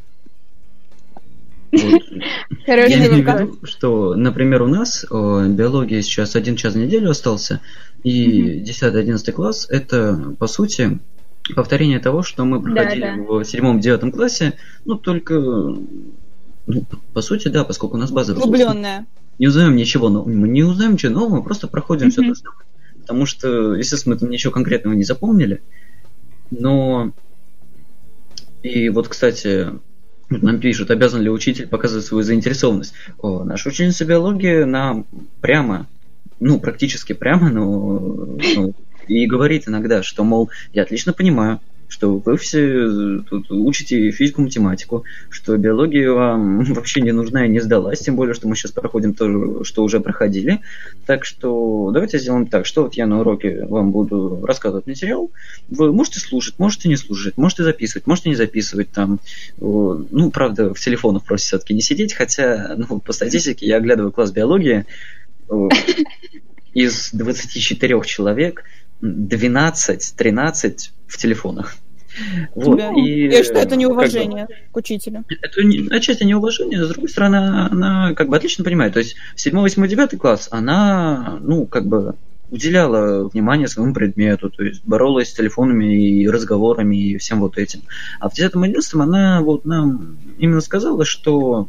Вот. 1.73 2.03
Я 2.67 2.87
имею 2.87 3.13
в 3.13 3.17
виду, 3.17 3.59
что, 3.65 4.15
например, 4.15 4.63
у 4.63 4.67
нас 4.67 5.05
биология 5.11 6.03
сейчас 6.03 6.37
один 6.37 6.57
час 6.57 6.75
в 6.75 6.79
неделю 6.79 7.11
остался, 7.11 7.61
и 8.05 8.63
10-11 8.63 9.33
класс 9.33 9.67
это, 9.71 10.35
по 10.39 10.47
сути, 10.47 10.99
повторение 11.55 11.99
того, 11.99 12.23
что 12.23 12.45
мы 12.45 12.63
проходили 12.63 13.01
да, 13.01 13.17
да. 13.17 13.23
в 13.23 13.45
седьмом-девятом 13.45 14.13
классе, 14.13 14.55
ну, 14.85 14.97
только, 14.97 15.35
ну, 15.35 16.85
по 17.13 17.23
сути, 17.23 17.49
да, 17.49 17.65
поскольку 17.65 17.97
у 17.97 18.01
нас 18.01 18.11
база... 18.11 18.35
Углубленная 18.35 19.07
не 19.39 19.49
узнаем 19.49 19.77
ничего 19.77 20.09
нового. 20.09 20.29
Мы 20.29 20.49
не 20.49 20.63
узнаем 20.63 20.93
ничего 20.93 21.13
нового, 21.13 21.37
мы 21.37 21.43
просто 21.43 21.67
проходим 21.67 22.09
mm-hmm. 22.09 22.11
все 22.11 22.23
то 22.23 22.35
же 22.35 22.35
самое. 22.37 22.61
Потому 23.01 23.27
что, 23.27 23.75
естественно, 23.75 24.15
мы 24.15 24.21
там 24.21 24.31
ничего 24.31 24.53
конкретного 24.53 24.95
не 24.95 25.05
запомнили. 25.05 25.63
Но 26.51 27.13
и 28.63 28.89
вот, 28.91 29.09
кстати, 29.09 29.71
нам 30.41 30.61
пишут, 30.61 30.91
обязан 30.91 31.23
ли 31.23 31.31
учитель 31.31 31.67
показывать 31.67 32.05
свою 32.05 32.23
заинтересованность. 32.23 32.95
О, 33.19 33.45
наша 33.45 33.69
ученица 33.69 34.05
биологии 34.05 34.65
нам 34.65 35.07
прямо, 35.41 35.87
ну, 36.41 36.61
практически 36.61 37.13
прямо, 37.13 37.51
но, 37.51 38.39
ну, 38.55 38.75
и 39.09 39.27
говорит 39.27 39.69
иногда, 39.69 40.03
что, 40.03 40.25
мол, 40.25 40.51
я 40.73 40.83
отлично 40.83 41.13
понимаю, 41.13 41.61
что 41.93 42.17
вы 42.17 42.39
все 42.39 43.21
тут 43.29 43.51
учите 43.51 44.11
физику, 44.13 44.41
математику, 44.41 45.05
что 45.29 45.59
биология 45.59 46.11
вам 46.11 46.65
вообще 46.73 47.03
не 47.03 47.13
нужна 47.13 47.45
и 47.45 47.51
не 47.51 47.61
сдалась, 47.61 48.01
тем 48.01 48.17
более, 48.17 48.33
что 48.33 48.49
мы 48.49 48.57
сейчас 48.57 48.73
проходим 48.73 49.13
то, 49.13 49.63
что 49.63 49.85
уже 49.85 50.01
проходили. 50.01 50.61
Так 51.05 51.27
что 51.27 51.91
давайте 51.93 52.19
сделаем 52.19 52.47
так, 52.47 52.65
что 52.65 52.85
вот 52.85 52.95
я 52.95 53.07
на 53.07 53.21
уроке 53.21 53.67
вам 53.67 53.93
буду 53.93 54.43
рассказывать 54.47 54.87
материал, 54.87 55.31
вы 55.69 55.93
можете 55.93 56.19
слушать, 56.21 56.59
можете 56.59 56.89
не 56.89 56.97
слушать, 56.97 57.37
можете 57.37 57.63
записывать, 57.63 58.07
можете 58.07 58.31
не 58.31 58.37
записывать 58.37 58.91
там. 58.91 59.21
Ну, 59.61 60.31
правда, 60.33 60.73
в 60.73 60.81
телефонах 60.81 61.25
просто 61.25 61.49
все-таки 61.49 61.75
не 61.75 61.83
сидеть, 61.83 62.15
хотя 62.15 62.75
ну, 62.75 63.01
по 63.01 63.13
статистике 63.13 63.67
я 63.67 63.77
оглядываю 63.77 64.13
класс 64.13 64.33
биологии, 64.33 64.87
из 66.73 67.11
24 67.13 68.01
человек 68.07 68.65
12-13 69.03 70.91
в 71.07 71.19
телефонах. 71.19 71.77
Вот, 72.55 72.79
да. 72.79 72.93
и, 72.97 73.29
и 73.29 73.43
что 73.43 73.55
это 73.55 73.77
неуважение 73.77 74.47
как 74.47 74.57
бы, 74.57 74.73
к 74.73 74.77
учителю? 74.77 75.25
Это 75.29 75.63
не, 75.63 75.89
отчасти 75.89 76.25
неуважение, 76.25 76.85
с 76.85 76.89
другой 76.89 77.09
стороны, 77.09 77.37
она 77.71 78.15
как 78.15 78.29
бы 78.29 78.37
отлично 78.37 78.65
понимает. 78.65 78.95
То 78.95 79.01
есть 79.01 79.17
7, 79.37 79.59
8, 79.59 79.89
9 79.89 80.19
класс, 80.19 80.49
она, 80.51 81.39
ну, 81.41 81.67
как 81.67 81.87
бы 81.87 82.15
уделяла 82.51 83.29
внимание 83.29 83.67
своему 83.67 83.95
предмету, 83.95 84.51
то 84.51 84.63
есть 84.63 84.83
боролась 84.85 85.31
с 85.31 85.35
телефонами 85.35 85.97
и 85.97 86.29
разговорами 86.29 86.97
и 86.97 87.17
всем 87.17 87.41
вот 87.41 87.57
этим. 87.57 87.81
А 88.21 88.29
в 88.29 88.35
10 88.35 88.55
11 88.55 88.95
она 88.95 89.41
вот 89.41 89.65
нам 89.65 90.19
именно 90.39 90.61
сказала, 90.61 91.07
что 91.07 91.69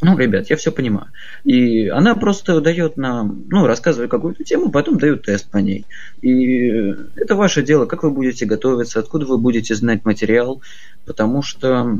ну, 0.00 0.18
ребят, 0.18 0.50
я 0.50 0.56
все 0.56 0.72
понимаю. 0.72 1.08
И 1.44 1.88
она 1.88 2.14
просто 2.14 2.60
дает 2.60 2.96
нам, 2.96 3.44
ну, 3.48 3.66
рассказывает 3.66 4.10
какую-то 4.10 4.44
тему, 4.44 4.70
потом 4.70 4.98
дает 4.98 5.22
тест 5.22 5.50
по 5.50 5.58
ней. 5.58 5.86
И 6.20 6.68
это 7.16 7.36
ваше 7.36 7.62
дело, 7.62 7.86
как 7.86 8.02
вы 8.02 8.10
будете 8.10 8.44
готовиться, 8.44 8.98
откуда 8.98 9.26
вы 9.26 9.38
будете 9.38 9.74
знать 9.74 10.04
материал, 10.04 10.60
потому 11.06 11.42
что 11.42 11.98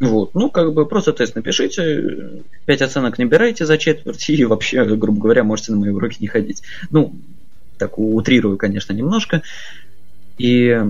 вот, 0.00 0.34
ну, 0.34 0.50
как 0.50 0.74
бы 0.74 0.86
просто 0.86 1.12
тест 1.12 1.36
напишите, 1.36 2.42
пять 2.64 2.82
оценок 2.82 3.18
набирайте 3.18 3.64
за 3.64 3.78
четверть, 3.78 4.28
и 4.30 4.44
вообще, 4.44 4.84
грубо 4.84 5.20
говоря, 5.20 5.44
можете 5.44 5.72
на 5.72 5.78
мои 5.78 5.90
уроки 5.90 6.18
не 6.20 6.28
ходить. 6.28 6.62
Ну, 6.90 7.14
так 7.78 7.98
утрирую, 7.98 8.56
конечно, 8.56 8.92
немножко. 8.92 9.42
И 10.38 10.82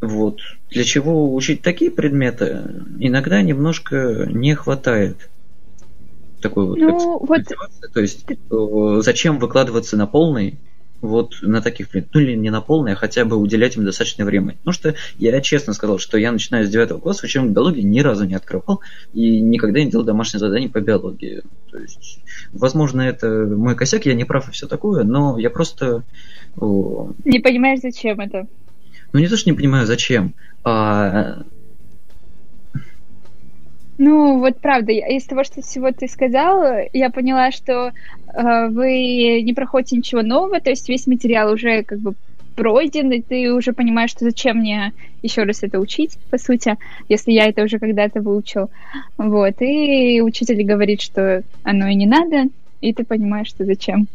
вот, 0.00 0.40
для 0.70 0.84
чего 0.84 1.34
учить 1.34 1.62
такие 1.62 1.90
предметы, 1.90 2.62
иногда 2.98 3.40
немножко 3.42 4.26
не 4.30 4.54
хватает 4.54 5.28
такой 6.40 6.66
вот, 6.66 6.78
ну, 6.78 7.18
вот... 7.18 7.42
То 7.92 8.00
есть 8.00 8.26
э, 8.28 9.00
зачем 9.02 9.38
выкладываться 9.38 9.96
на 9.96 10.06
полный 10.06 10.58
вот 11.00 11.34
на 11.42 11.60
таких, 11.60 11.88
ну 11.92 12.20
или 12.20 12.34
не 12.34 12.50
на 12.50 12.60
полный, 12.60 12.92
а 12.92 12.96
хотя 12.96 13.24
бы 13.24 13.36
уделять 13.36 13.76
им 13.76 13.84
достаточное 13.84 14.26
время. 14.26 14.52
Потому 14.54 14.72
что 14.72 14.94
я 15.18 15.40
честно 15.40 15.72
сказал, 15.72 15.98
что 15.98 16.18
я 16.18 16.32
начинаю 16.32 16.66
с 16.66 16.70
9 16.70 17.00
класса, 17.02 17.26
учебник 17.26 17.52
биологии 17.52 17.82
ни 17.82 18.00
разу 18.00 18.24
не 18.24 18.34
открывал 18.34 18.80
и 19.12 19.40
никогда 19.40 19.80
не 19.82 19.90
делал 19.90 20.04
домашнее 20.04 20.40
задание 20.40 20.68
по 20.68 20.80
биологии. 20.80 21.42
То 21.70 21.78
есть, 21.78 22.20
возможно, 22.52 23.02
это 23.02 23.46
мой 23.46 23.74
косяк, 23.74 24.06
я 24.06 24.14
не 24.14 24.24
прав 24.24 24.48
и 24.48 24.52
все 24.52 24.66
такое, 24.66 25.04
но 25.04 25.38
я 25.38 25.50
просто... 25.50 26.02
Не 26.56 27.40
понимаешь, 27.40 27.80
зачем 27.80 28.20
это? 28.20 28.46
Ну 29.12 29.20
не 29.20 29.28
то, 29.28 29.36
что 29.36 29.50
не 29.50 29.56
понимаю, 29.56 29.86
зачем, 29.86 30.34
а 30.64 31.42
ну, 33.98 34.40
вот 34.40 34.60
правда, 34.60 34.92
из 34.92 35.24
того, 35.24 35.44
что 35.44 35.62
всего 35.62 35.90
ты 35.90 36.06
сказал, 36.06 36.62
я 36.92 37.10
поняла, 37.10 37.50
что 37.50 37.92
э, 38.26 38.68
вы 38.68 39.40
не 39.42 39.54
проходите 39.54 39.96
ничего 39.96 40.22
нового, 40.22 40.60
то 40.60 40.70
есть 40.70 40.88
весь 40.88 41.06
материал 41.06 41.52
уже 41.52 41.82
как 41.82 42.00
бы 42.00 42.14
пройден, 42.56 43.12
и 43.12 43.20
ты 43.20 43.52
уже 43.52 43.72
понимаешь, 43.72 44.10
что 44.10 44.24
зачем 44.24 44.58
мне 44.58 44.92
еще 45.22 45.44
раз 45.44 45.62
это 45.62 45.78
учить, 45.78 46.18
по 46.30 46.38
сути, 46.38 46.76
если 47.08 47.32
я 47.32 47.46
это 47.46 47.62
уже 47.62 47.78
когда-то 47.78 48.20
выучил. 48.20 48.70
Вот, 49.18 49.60
и 49.60 50.20
учитель 50.22 50.62
говорит, 50.64 51.00
что 51.00 51.42
оно 51.62 51.86
и 51.88 51.94
не 51.94 52.06
надо, 52.06 52.44
и 52.80 52.92
ты 52.92 53.04
понимаешь, 53.04 53.48
что 53.48 53.64
зачем. 53.64 54.08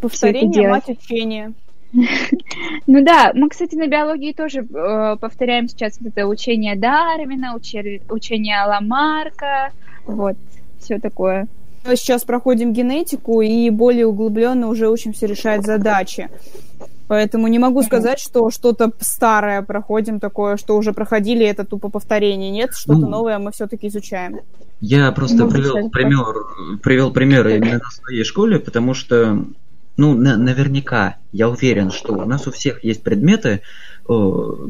Повторение, 0.00 0.68
мать 0.68 0.88
учения. 0.88 1.52
Ну 2.86 3.04
да, 3.04 3.32
мы, 3.34 3.48
кстати, 3.48 3.74
на 3.76 3.86
биологии 3.86 4.32
тоже 4.32 4.60
э, 4.60 5.16
повторяем 5.20 5.68
сейчас 5.68 5.98
вот 6.00 6.12
это 6.14 6.26
учение 6.26 6.76
Дарвина, 6.76 7.54
учение, 7.54 8.02
учение 8.08 8.62
Ламарка, 8.64 9.70
вот, 10.06 10.36
все 10.80 10.98
такое. 10.98 11.46
Мы 11.86 11.96
сейчас 11.96 12.24
проходим 12.24 12.72
генетику 12.72 13.42
и 13.42 13.68
более 13.70 14.06
углубленно 14.06 14.68
уже 14.68 14.88
учимся 14.88 15.26
решать 15.26 15.64
задачи. 15.64 16.30
Поэтому 17.06 17.48
не 17.48 17.58
могу 17.58 17.82
сказать, 17.82 18.18
что 18.18 18.50
что-то 18.50 18.90
старое 19.00 19.60
проходим 19.60 20.20
такое, 20.20 20.56
что 20.56 20.76
уже 20.76 20.94
проходили, 20.94 21.44
это 21.44 21.64
тупо 21.64 21.90
повторение. 21.90 22.50
Нет, 22.50 22.70
что-то 22.72 23.00
ну, 23.00 23.08
новое 23.08 23.38
мы 23.38 23.52
все-таки 23.52 23.88
изучаем. 23.88 24.40
Я 24.80 25.12
просто 25.12 25.46
привел 25.46 25.90
пример, 25.90 26.24
привел 26.82 27.12
пример 27.12 27.46
именно 27.48 27.74
на 27.74 27.90
своей 27.90 28.24
школе, 28.24 28.58
потому 28.58 28.94
что 28.94 29.44
ну, 29.96 30.14
на, 30.14 30.36
наверняка, 30.36 31.16
я 31.32 31.48
уверен, 31.48 31.90
что 31.90 32.14
у 32.14 32.24
нас 32.24 32.46
у 32.46 32.50
всех 32.50 32.84
есть 32.84 33.02
предметы, 33.02 33.60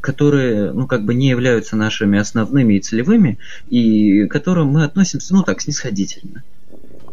которые, 0.03 0.73
ну, 0.73 0.87
как 0.87 1.05
бы 1.05 1.15
не 1.15 1.29
являются 1.29 1.77
нашими 1.77 2.19
основными 2.19 2.75
и 2.75 2.81
целевыми, 2.81 3.39
и 3.69 4.27
к 4.27 4.31
которым 4.31 4.69
мы 4.69 4.85
относимся, 4.85 5.35
ну, 5.35 5.43
так, 5.43 5.61
снисходительно. 5.61 6.43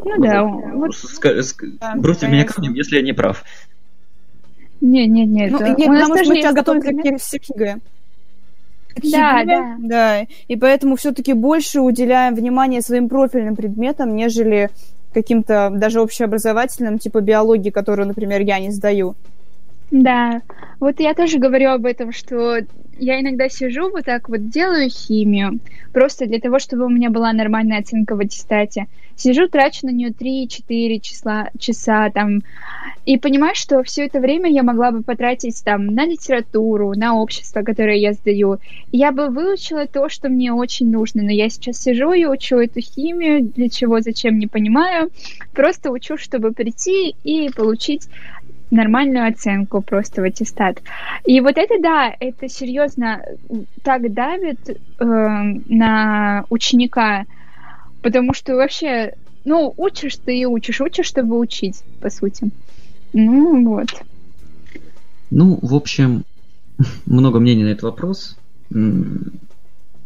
Ну 0.03 0.17
вот, 0.17 0.21
да. 0.21 0.43
Вот, 0.43 0.91
ска- 0.91 1.39
ск- 1.39 1.77
да 1.79 1.95
бросьте 1.95 2.27
меня 2.27 2.45
камнем, 2.45 2.73
если 2.73 2.97
я 2.97 3.01
не 3.01 3.13
прав. 3.13 3.43
Не, 4.81 5.07
не, 5.07 5.25
не. 5.25 5.47
Ну, 5.47 5.59
нет, 5.61 5.87
у 5.87 5.91
нас 5.91 6.09
потому 6.09 6.23
что 6.23 6.33
мы 6.33 6.41
сейчас 6.41 7.29
к 7.29 7.43
ЕГЭ. 7.55 7.77
Да, 9.03 9.43
да. 9.45 9.75
Да, 9.79 10.21
и 10.47 10.55
поэтому 10.55 10.95
все-таки 10.95 11.33
больше 11.33 11.79
уделяем 11.81 12.35
внимание 12.35 12.81
своим 12.81 13.07
профильным 13.07 13.55
предметам, 13.55 14.15
нежели 14.15 14.69
каким-то 15.13 15.69
даже 15.71 16.01
общеобразовательным, 16.01 16.99
типа 16.99 17.21
биологии, 17.21 17.69
которую, 17.69 18.07
например, 18.07 18.41
я 18.41 18.59
не 18.59 18.71
сдаю. 18.71 19.15
Да, 19.91 20.41
вот 20.79 21.01
я 21.01 21.13
тоже 21.13 21.37
говорю 21.37 21.71
об 21.71 21.85
этом, 21.85 22.13
что 22.13 22.59
я 22.97 23.19
иногда 23.19 23.49
сижу 23.49 23.89
вот 23.89 24.05
так 24.05 24.29
вот 24.29 24.49
делаю 24.49 24.89
химию, 24.89 25.59
просто 25.91 26.27
для 26.27 26.39
того, 26.39 26.59
чтобы 26.59 26.85
у 26.85 26.89
меня 26.89 27.09
была 27.09 27.33
нормальная 27.33 27.79
оценка 27.79 28.15
в 28.15 28.19
аттестате. 28.19 28.87
Сижу, 29.17 29.49
трачу 29.49 29.85
на 29.85 29.91
нее 29.91 30.11
3-4 30.11 30.99
числа, 30.99 31.49
часа 31.59 32.09
там, 32.09 32.41
и 33.05 33.17
понимаю, 33.17 33.53
что 33.53 33.83
все 33.83 34.05
это 34.05 34.19
время 34.19 34.49
я 34.49 34.63
могла 34.63 34.91
бы 34.91 35.03
потратить 35.03 35.61
там 35.63 35.87
на 35.87 36.05
литературу, 36.05 36.93
на 36.95 37.15
общество, 37.15 37.61
которое 37.61 37.97
я 37.97 38.13
сдаю. 38.13 38.59
Я 38.93 39.11
бы 39.11 39.27
выучила 39.27 39.87
то, 39.87 40.07
что 40.07 40.29
мне 40.29 40.53
очень 40.53 40.89
нужно, 40.89 41.21
но 41.21 41.31
я 41.31 41.49
сейчас 41.49 41.77
сижу 41.77 42.13
и 42.13 42.25
учу 42.25 42.57
эту 42.57 42.79
химию, 42.79 43.43
для 43.43 43.69
чего, 43.69 43.99
зачем, 43.99 44.39
не 44.39 44.47
понимаю. 44.47 45.11
Просто 45.53 45.91
учу, 45.91 46.17
чтобы 46.17 46.53
прийти 46.53 47.15
и 47.23 47.49
получить 47.49 48.07
нормальную 48.71 49.27
оценку 49.27 49.81
просто 49.81 50.21
в 50.21 50.23
аттестат. 50.23 50.81
И 51.25 51.39
вот 51.41 51.57
это, 51.57 51.75
да, 51.81 52.15
это 52.19 52.47
серьезно 52.47 53.21
так 53.83 54.11
давит 54.13 54.69
э, 54.69 54.75
на 55.05 56.45
ученика, 56.49 57.25
потому 58.01 58.33
что 58.33 58.55
вообще, 58.55 59.13
ну, 59.45 59.73
учишь 59.77 60.17
ты 60.17 60.39
и 60.39 60.45
учишь, 60.45 60.81
учишь, 60.81 61.05
чтобы 61.05 61.37
учить, 61.37 61.83
по 61.99 62.09
сути. 62.09 62.49
Ну, 63.13 63.63
вот. 63.65 63.89
Ну, 65.29 65.59
в 65.61 65.75
общем, 65.75 66.23
много 67.05 67.39
мнений 67.39 67.63
на 67.63 67.69
этот 67.69 67.83
вопрос. 67.83 68.37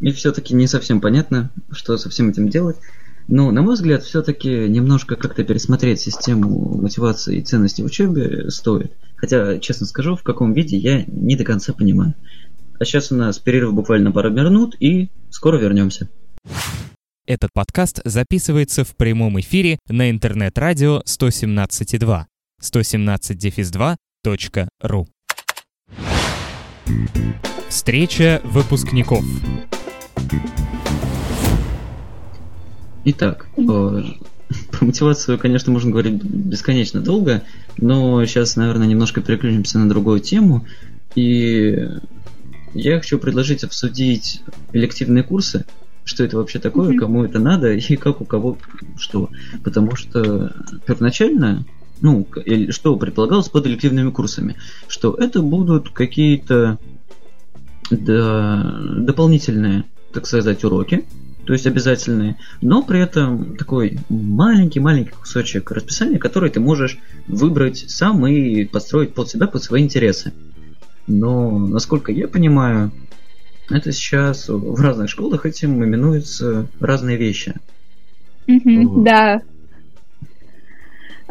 И 0.02 0.12
все-таки 0.12 0.54
не 0.54 0.68
совсем 0.68 1.00
понятно, 1.00 1.52
что 1.72 1.98
со 1.98 2.10
всем 2.10 2.30
этим 2.30 2.50
делать. 2.50 2.78
Но, 3.28 3.52
на 3.52 3.62
мой 3.62 3.74
взгляд, 3.74 4.04
все-таки 4.04 4.70
немножко 4.70 5.16
как-то 5.16 5.44
пересмотреть 5.44 6.00
систему 6.00 6.80
мотивации 6.80 7.38
и 7.38 7.42
ценности 7.42 7.82
в 7.82 7.86
учебе 7.86 8.52
стоит. 8.52 8.96
Хотя, 9.16 9.58
честно 9.60 9.88
скажу, 9.88 10.16
в 10.16 10.24
каком 10.24 10.54
виде 10.54 10.78
я 10.78 11.04
не 11.08 11.36
до 11.36 11.44
конца 11.44 11.74
понимаю. 11.74 12.14
А 12.80 12.86
сейчас 12.86 13.12
у 13.12 13.16
нас 13.16 13.40
перерыв 13.40 13.74
буквально 13.74 14.12
пару 14.12 14.30
минут, 14.30 14.76
и 14.80 15.10
скоро 15.32 15.58
вернемся. 15.58 16.08
Этот 17.26 17.50
подкаст 17.54 18.02
записывается 18.06 18.84
в 18.84 18.96
прямом 18.96 19.40
эфире 19.40 19.80
на 19.88 20.12
интернет-радио 20.12 21.02
117.2 21.08 22.26
117-2.ru 22.62 25.08
Встреча 27.70 28.42
выпускников 28.44 29.24
Итак, 33.08 33.48
про 33.56 34.86
мотивацию, 34.86 35.38
конечно, 35.38 35.72
можно 35.72 35.92
говорить 35.92 36.24
бесконечно 36.24 37.02
долго, 37.02 37.44
но 37.78 38.26
сейчас, 38.26 38.56
наверное, 38.56 38.88
немножко 38.88 39.22
переключимся 39.22 39.78
на 39.78 39.88
другую 39.88 40.20
тему. 40.22 40.66
И 41.14 41.88
я 42.74 42.98
хочу 42.98 43.20
предложить 43.20 43.64
обсудить 43.64 44.42
элективные 44.74 45.24
курсы, 45.24 45.66
что 46.04 46.24
это 46.24 46.38
вообще 46.38 46.58
такое, 46.58 46.94
mm-hmm. 46.94 46.98
кому 46.98 47.24
это 47.24 47.38
надо 47.38 47.74
и 47.74 47.96
как 47.96 48.22
у 48.22 48.26
кого 48.26 48.58
что. 48.98 49.30
Потому 49.64 49.96
что 49.96 50.54
первоначально, 50.88 51.64
ну, 52.02 52.28
что 52.70 52.96
предполагалось 52.98 53.50
под 53.50 53.68
элективными 53.68 54.10
курсами, 54.10 54.56
что 54.88 55.14
это 55.14 55.44
будут 55.44 55.92
какие-то 55.92 56.80
да, 57.92 58.80
дополнительные, 58.98 59.84
так 60.12 60.26
сказать, 60.26 60.64
уроки, 60.64 61.06
то 61.46 61.54
есть 61.54 61.68
обязательные, 61.68 62.38
но 62.62 62.82
при 62.82 63.00
этом 63.00 63.56
такой 63.56 64.00
маленький-маленький 64.10 65.12
кусочек 65.12 65.72
расписания, 65.72 66.18
который 66.18 66.50
ты 66.50 66.60
можешь 66.60 66.98
выбрать 67.28 67.90
сам 67.90 68.26
и 68.26 68.66
подстроить 68.66 69.14
под 69.14 69.30
себя, 69.30 69.48
под 69.48 69.64
свои 69.64 69.84
интересы. 69.84 70.34
Но, 71.08 71.60
насколько 71.60 72.12
я 72.12 72.28
понимаю, 72.28 72.92
это 73.70 73.92
сейчас 73.92 74.50
в 74.50 74.82
разных 74.82 75.10
школах 75.10 75.46
этим 75.46 75.84
именуются 75.84 76.68
разные 76.80 77.18
вещи. 77.18 77.54
Mm-hmm, 78.48 78.86
вот. 78.86 79.04
Да. 79.04 79.42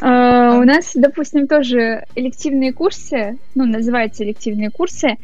Uh, 0.00 0.60
у 0.60 0.64
нас, 0.64 0.90
допустим, 0.94 1.46
тоже 1.46 2.04
элективные 2.16 2.72
курсы, 2.72 3.38
ну, 3.54 3.64
называются 3.64 4.24
элективные 4.24 4.70
курсы, 4.70 5.16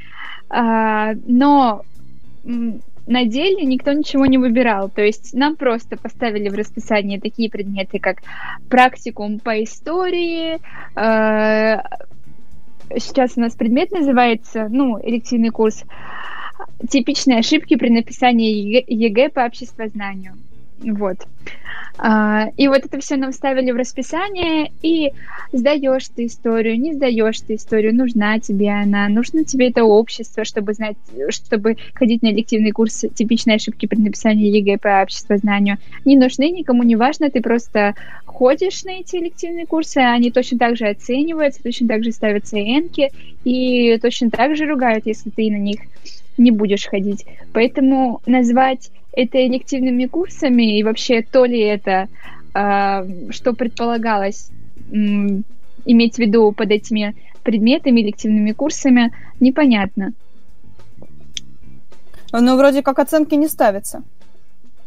uh, 0.49 1.21
но 1.27 1.85
на 3.07 3.25
деле 3.25 3.65
никто 3.65 3.93
ничего 3.93 4.27
не 4.27 4.39
выбирал. 4.39 4.89
То 4.89 5.03
есть 5.03 5.35
нам 5.35 5.57
просто 5.57 5.97
поставили 5.97 6.49
в 6.49 6.55
расписание 6.55 7.21
такие 7.21 7.51
предметы, 7.51 7.99
как 7.99 8.19
практикум 8.69 9.39
по 9.39 9.63
истории. 9.63 10.59
Э, 10.99 11.83
сейчас 12.99 13.33
у 13.37 13.41
нас 13.41 13.55
предмет 13.55 13.91
называется, 13.91 14.69
ну, 14.69 14.99
элективный 15.03 15.51
курс 15.51 15.85
«Типичные 16.89 17.39
ошибки 17.39 17.77
при 17.77 17.89
написании 17.91 18.85
ЕГЭ 18.87 19.31
по 19.31 19.45
обществознанию». 19.45 20.35
Вот. 20.83 21.19
А, 22.03 22.49
и 22.57 22.67
вот 22.67 22.79
это 22.79 22.99
все 22.99 23.17
нам 23.17 23.31
ставили 23.31 23.73
в 23.73 23.77
расписание, 23.77 24.73
и 24.81 25.13
сдаешь 25.53 26.09
ты 26.09 26.27
историю, 26.27 26.81
не 26.81 26.95
сдаешь 26.95 27.41
ты 27.41 27.57
историю, 27.57 27.95
нужна 27.95 28.39
тебе 28.39 28.71
она, 28.71 29.09
нужно 29.09 29.45
тебе 29.45 29.69
это 29.69 29.85
общество, 29.85 30.45
чтобы 30.45 30.73
знать, 30.73 30.97
чтобы 31.29 31.77
ходить 31.93 32.23
на 32.23 32.29
элективный 32.29 32.71
курс 32.71 33.05
типичные 33.15 33.57
ошибки 33.57 33.85
при 33.85 34.01
написании 34.01 34.49
ЕГЭ 34.49 34.79
по 34.79 35.03
обществознанию. 35.03 35.77
Не 36.07 36.17
нужны, 36.17 36.51
никому 36.51 36.85
не 36.85 36.97
важно, 36.97 37.31
ты 37.31 37.43
просто 37.43 37.95
ходишь 38.41 38.85
на 38.85 38.93
эти 38.93 39.17
элективные 39.17 39.67
курсы, 39.67 39.99
они 39.99 40.31
точно 40.31 40.59
так 40.59 40.75
же 40.75 40.87
оцениваются, 40.87 41.63
точно 41.63 41.89
так 41.89 42.03
же 42.03 42.11
ставятся 42.11 42.57
энки, 42.57 43.11
и 43.45 43.99
точно 43.99 44.31
так 44.31 44.57
же 44.57 44.65
ругают, 44.65 45.05
если 45.05 45.29
ты 45.29 45.51
на 45.51 45.59
них 45.59 45.81
не 46.39 46.51
будешь 46.51 46.87
ходить. 46.87 47.27
Поэтому 47.53 48.23
назвать 48.25 48.91
это 49.13 49.47
элективными 49.47 50.07
курсами 50.07 50.79
и 50.79 50.83
вообще 50.83 51.21
то 51.21 51.45
ли 51.45 51.61
это, 51.61 52.09
э, 52.55 53.31
что 53.31 53.53
предполагалось 53.53 54.49
э, 54.91 54.95
иметь 55.85 56.15
в 56.15 56.19
виду 56.19 56.53
под 56.53 56.71
этими 56.71 57.17
предметами, 57.43 58.01
элективными 58.01 58.53
курсами, 58.53 59.13
непонятно. 59.39 60.15
Ну, 62.33 62.57
вроде 62.57 62.81
как 62.81 63.01
оценки 63.01 63.35
не 63.35 63.49
ставятся. 63.49 64.03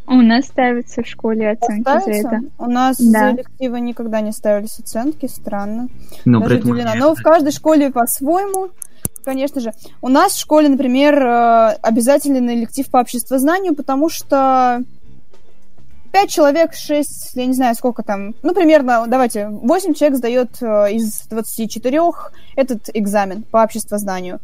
У 0.06 0.16
нас 0.16 0.46
ставятся 0.46 1.02
в 1.02 1.08
школе 1.08 1.52
оценки 1.52 1.82
Ставится? 1.82 2.22
за 2.22 2.28
это. 2.28 2.42
У 2.58 2.66
нас 2.66 2.98
да. 3.00 3.30
за 3.30 3.36
элективы 3.36 3.80
никогда 3.80 4.22
не 4.22 4.32
ставились 4.32 4.78
оценки, 4.80 5.28
странно. 5.28 5.88
Но, 6.26 6.42
Даже 6.42 6.58
удивлена. 6.58 6.96
Но 6.96 7.16
в 7.16 7.22
каждой 7.22 7.52
школе 7.52 7.90
по-своему. 7.90 8.70
Конечно 9.24 9.62
же. 9.62 9.72
У 10.02 10.10
нас 10.10 10.34
в 10.34 10.40
школе, 10.40 10.68
например, 10.68 11.18
э, 11.18 11.78
обязательный 11.82 12.56
электив 12.56 12.90
по 12.90 12.98
обществознанию, 12.98 13.74
потому 13.74 14.10
что 14.10 14.84
пять 16.12 16.30
человек, 16.30 16.74
шесть, 16.74 17.32
я 17.36 17.46
не 17.46 17.54
знаю, 17.54 17.74
сколько 17.74 18.04
там, 18.04 18.36
ну, 18.44 18.54
примерно, 18.54 19.06
давайте, 19.08 19.48
восемь 19.48 19.94
человек 19.94 20.18
сдает 20.18 20.50
э, 20.62 20.94
из 20.94 21.22
24 21.30 22.00
этот 22.58 22.90
экзамен 22.94 23.44
по 23.44 23.64
обществознанию. 23.64 24.40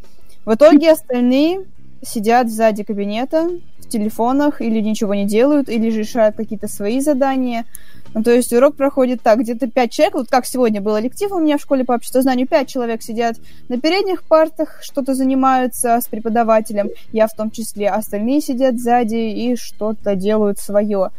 В 0.45 0.55
итоге 0.55 0.93
остальные 0.93 1.65
сидят 2.01 2.49
сзади 2.49 2.83
кабинета 2.83 3.49
в 3.89 3.91
телефонах 3.91 4.61
или 4.61 4.79
ничего 4.79 5.15
не 5.15 5.25
делают, 5.25 5.67
или 5.67 5.89
решают 5.89 6.35
какие-то 6.35 6.67
свои 6.67 6.99
задания. 6.99 7.65
Ну, 8.13 8.23
то 8.23 8.31
есть 8.31 8.53
урок 8.53 8.75
проходит 8.75 9.21
так, 9.21 9.39
где-то 9.39 9.67
пять 9.67 9.91
человек, 9.91 10.13
вот 10.15 10.29
как 10.29 10.45
сегодня 10.45 10.81
был 10.81 10.97
лектив 10.97 11.31
у 11.31 11.39
меня 11.39 11.57
в 11.57 11.61
школе 11.61 11.83
по 11.83 11.93
обществознанию, 11.93 12.47
пять 12.47 12.67
человек 12.67 13.01
сидят 13.01 13.37
на 13.67 13.79
передних 13.79 14.23
партах, 14.23 14.79
что-то 14.81 15.13
занимаются 15.13 15.99
с 16.01 16.07
преподавателем, 16.07 16.89
я 17.11 17.27
в 17.27 17.33
том 17.33 17.51
числе, 17.51 17.89
остальные 17.89 18.41
сидят 18.41 18.79
сзади 18.79 19.15
и 19.15 19.55
что-то 19.55 20.15
делают 20.15 20.59
свое. 20.59 21.09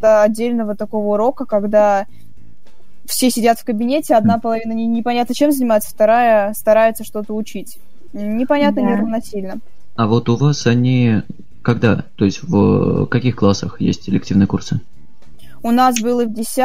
До 0.00 0.22
отдельного 0.22 0.76
такого 0.76 1.14
урока, 1.14 1.44
когда 1.44 2.06
все 3.04 3.30
сидят 3.30 3.58
в 3.58 3.64
кабинете, 3.64 4.14
одна 4.14 4.38
половина 4.38 4.72
не, 4.72 4.86
непонятно 4.86 5.34
чем 5.34 5.52
занимается, 5.52 5.90
вторая 5.90 6.54
старается 6.54 7.04
что-то 7.04 7.34
учить. 7.34 7.78
Непонятно, 8.12 8.82
да. 8.82 8.88
неравносильно. 8.88 9.60
А 10.00 10.06
вот 10.06 10.30
у 10.30 10.36
вас 10.36 10.66
они 10.66 11.20
когда? 11.60 12.06
То 12.16 12.24
есть 12.24 12.42
в 12.42 13.04
каких 13.08 13.36
классах 13.36 13.82
есть 13.82 14.08
элективные 14.08 14.46
курсы? 14.46 14.80
У 15.62 15.72
нас 15.72 16.00
было 16.00 16.24
в 16.24 16.32
10 16.32 16.56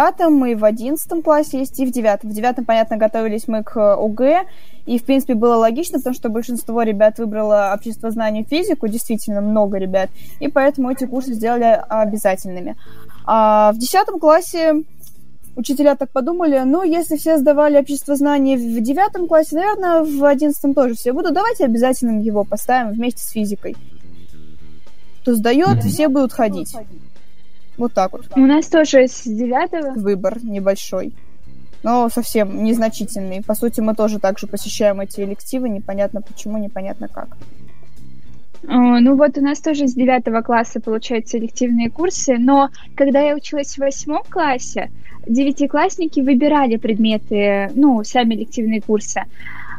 и 0.47 0.55
в 0.55 0.63
11 0.63 1.21
классе 1.21 1.59
есть, 1.59 1.77
и 1.81 1.85
в 1.85 1.91
9. 1.91 2.23
В 2.23 2.33
9, 2.33 2.65
понятно, 2.65 2.95
готовились 2.95 3.49
мы 3.49 3.61
к 3.61 3.75
ОГЭ, 3.75 4.45
и, 4.85 4.97
в 4.97 5.03
принципе, 5.03 5.33
было 5.33 5.55
логично, 5.55 5.97
потому 5.97 6.15
что 6.15 6.29
большинство 6.29 6.81
ребят 6.83 7.17
выбрало 7.17 7.73
общество 7.75 8.09
знаний 8.09 8.47
физику, 8.49 8.87
действительно 8.87 9.41
много 9.41 9.79
ребят, 9.79 10.11
и 10.39 10.47
поэтому 10.47 10.89
эти 10.89 11.03
курсы 11.03 11.33
сделали 11.33 11.83
обязательными. 11.89 12.77
А 13.25 13.73
в 13.73 13.77
10 13.79 14.17
классе 14.17 14.83
учителя 15.55 15.95
так 15.95 16.09
подумали, 16.09 16.61
ну, 16.65 16.83
если 16.83 17.17
все 17.17 17.37
сдавали 17.37 17.77
общество 17.77 18.15
знаний 18.15 18.57
в 18.57 18.81
девятом 18.81 19.27
классе, 19.27 19.55
наверное, 19.55 20.03
в 20.03 20.23
одиннадцатом 20.23 20.73
тоже 20.73 20.95
все 20.95 21.13
будут, 21.13 21.33
давайте 21.33 21.65
обязательно 21.65 22.21
его 22.21 22.43
поставим 22.43 22.93
вместе 22.93 23.21
с 23.21 23.29
физикой. 23.29 23.75
Кто 25.21 25.33
сдает, 25.35 25.77
mm-hmm. 25.77 25.87
все 25.87 26.07
будут 26.07 26.33
ходить. 26.33 26.75
Вот 27.77 27.93
так 27.93 28.11
вот. 28.11 28.25
У 28.35 28.39
нас 28.41 28.67
тоже 28.67 29.07
с 29.07 29.23
девятого. 29.23 29.93
Выбор 29.93 30.43
небольшой. 30.43 31.13
но 31.85 32.09
совсем 32.09 32.63
незначительный. 32.63 33.43
По 33.43 33.53
сути, 33.53 33.79
мы 33.79 33.93
тоже 33.93 34.19
также 34.19 34.47
посещаем 34.47 35.01
эти 35.01 35.21
элективы, 35.21 35.69
непонятно 35.69 36.19
почему, 36.19 36.57
непонятно 36.57 37.07
как. 37.07 37.37
Ну 38.67 39.15
вот 39.15 39.37
у 39.37 39.41
нас 39.41 39.61
тоже 39.61 39.87
с 39.87 39.93
девятого 39.93 40.41
класса 40.41 40.79
получаются 40.79 41.37
элективные 41.37 41.91
курсы, 41.91 42.37
но 42.37 42.69
когда 42.95 43.21
я 43.21 43.35
училась 43.35 43.75
в 43.75 43.79
восьмом 43.79 44.23
классе, 44.29 44.89
девятиклассники 45.27 46.19
выбирали 46.19 46.77
предметы, 46.77 47.69
ну, 47.75 48.03
сами 48.03 48.33
элективные 48.35 48.81
курсы. 48.81 49.25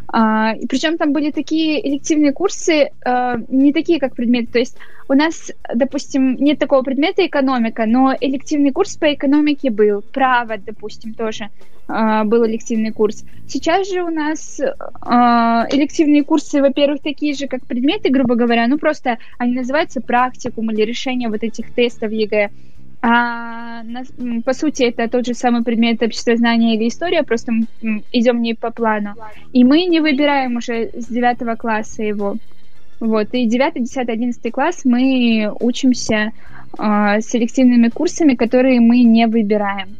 А, 0.08 0.54
и 0.54 0.66
причем 0.66 0.98
там 0.98 1.12
были 1.12 1.30
такие 1.30 1.86
элективные 1.86 2.32
курсы, 2.32 2.90
а, 3.04 3.36
не 3.48 3.72
такие, 3.72 3.98
как 3.98 4.14
предметы. 4.14 4.52
То 4.52 4.58
есть 4.58 4.76
у 5.08 5.14
нас, 5.14 5.52
допустим, 5.74 6.36
нет 6.36 6.58
такого 6.58 6.82
предмета 6.82 7.26
экономика, 7.26 7.86
но 7.86 8.14
элективный 8.20 8.72
курс 8.72 8.96
по 8.96 9.12
экономике 9.12 9.70
был. 9.70 10.02
Право, 10.02 10.56
допустим, 10.58 11.14
тоже 11.14 11.48
а, 11.88 12.24
был 12.24 12.46
элективный 12.46 12.92
курс. 12.92 13.24
Сейчас 13.48 13.88
же 13.88 14.02
у 14.02 14.10
нас 14.10 14.60
элективные 14.60 16.24
курсы, 16.24 16.60
во-первых, 16.60 17.00
такие 17.00 17.34
же, 17.34 17.46
как 17.46 17.64
предметы, 17.66 18.10
грубо 18.10 18.34
говоря, 18.34 18.66
ну 18.66 18.78
просто 18.78 19.18
они 19.38 19.54
называются 19.54 20.00
практикум 20.00 20.70
или 20.70 20.82
решение 20.82 21.28
вот 21.28 21.42
этих 21.42 21.72
тестов 21.72 22.10
ЕГЭ. 22.10 22.50
А, 23.08 23.84
по 24.44 24.52
сути, 24.52 24.82
это 24.82 25.08
тот 25.08 25.26
же 25.26 25.34
самый 25.34 25.62
предмет 25.62 26.02
обществознания 26.02 26.74
или 26.74 26.88
история, 26.88 27.22
просто 27.22 27.52
мы 27.52 28.02
идем 28.10 28.42
не 28.42 28.54
по 28.54 28.72
плану. 28.72 29.14
И 29.52 29.62
мы 29.62 29.84
не 29.84 30.00
выбираем 30.00 30.56
уже 30.56 30.90
с 30.92 31.06
девятого 31.06 31.54
класса 31.54 32.02
его. 32.02 32.34
Вот, 32.98 33.28
и 33.30 33.46
9, 33.46 33.74
10, 33.84 34.08
11 34.08 34.52
класс 34.52 34.80
мы 34.84 35.52
учимся 35.60 36.32
э, 36.78 37.20
селективными 37.20 37.90
курсами, 37.90 38.34
которые 38.34 38.80
мы 38.80 39.04
не 39.04 39.28
выбираем. 39.28 39.96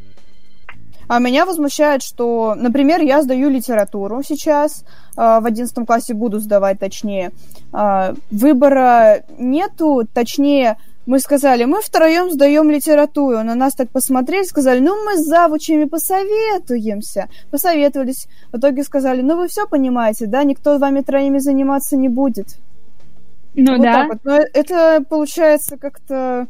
А 1.07 1.21
меня 1.21 1.47
возмущает, 1.47 2.03
что, 2.03 2.57
например, 2.57 3.03
я 3.03 3.23
сдаю 3.23 3.51
литературу 3.51 4.21
сейчас, 4.27 4.85
э, 5.17 5.21
в 5.41 5.47
11 5.47 5.87
классе 5.87 6.15
буду 6.15 6.41
сдавать, 6.41 6.81
точнее. 6.81 7.31
Э, 7.73 8.15
выбора 8.33 9.23
нету, 9.39 10.03
точнее, 10.13 10.77
мы 11.07 11.21
сказали, 11.21 11.65
мы 11.65 11.81
втроем 11.81 12.31
сдаем 12.31 12.69
литературу. 12.69 13.43
На 13.45 13.55
нас 13.55 13.75
так 13.75 13.91
посмотрели, 13.91 14.43
сказали, 14.45 14.81
ну 14.81 15.05
мы 15.05 15.17
с 15.17 15.25
завучами 15.25 15.85
посоветуемся. 15.85 17.29
Посоветовались. 17.51 18.27
В 18.53 18.59
итоге 18.59 18.83
сказали, 18.83 19.23
ну 19.23 19.37
вы 19.37 19.47
все 19.47 19.67
понимаете, 19.69 20.27
да, 20.27 20.43
никто 20.43 20.79
вами 20.79 21.03
троими 21.03 21.39
заниматься 21.39 21.97
не 21.97 22.09
будет. 22.09 22.59
Ну 23.55 23.77
вот 23.77 23.83
да. 23.83 24.07
Вот. 24.09 24.19
Но 24.25 24.35
это 24.35 25.03
получается 25.09 25.77
как-то 25.79 26.49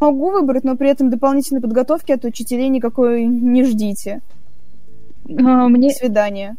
могу 0.00 0.30
выбрать, 0.30 0.64
но 0.64 0.76
при 0.76 0.90
этом 0.90 1.10
дополнительной 1.10 1.62
подготовки 1.62 2.10
от 2.10 2.24
учителей 2.24 2.68
никакой 2.68 3.24
не 3.24 3.64
ждите. 3.64 4.20
А, 5.28 5.68
мне... 5.68 5.88
До 5.88 5.94
свидания. 5.94 6.56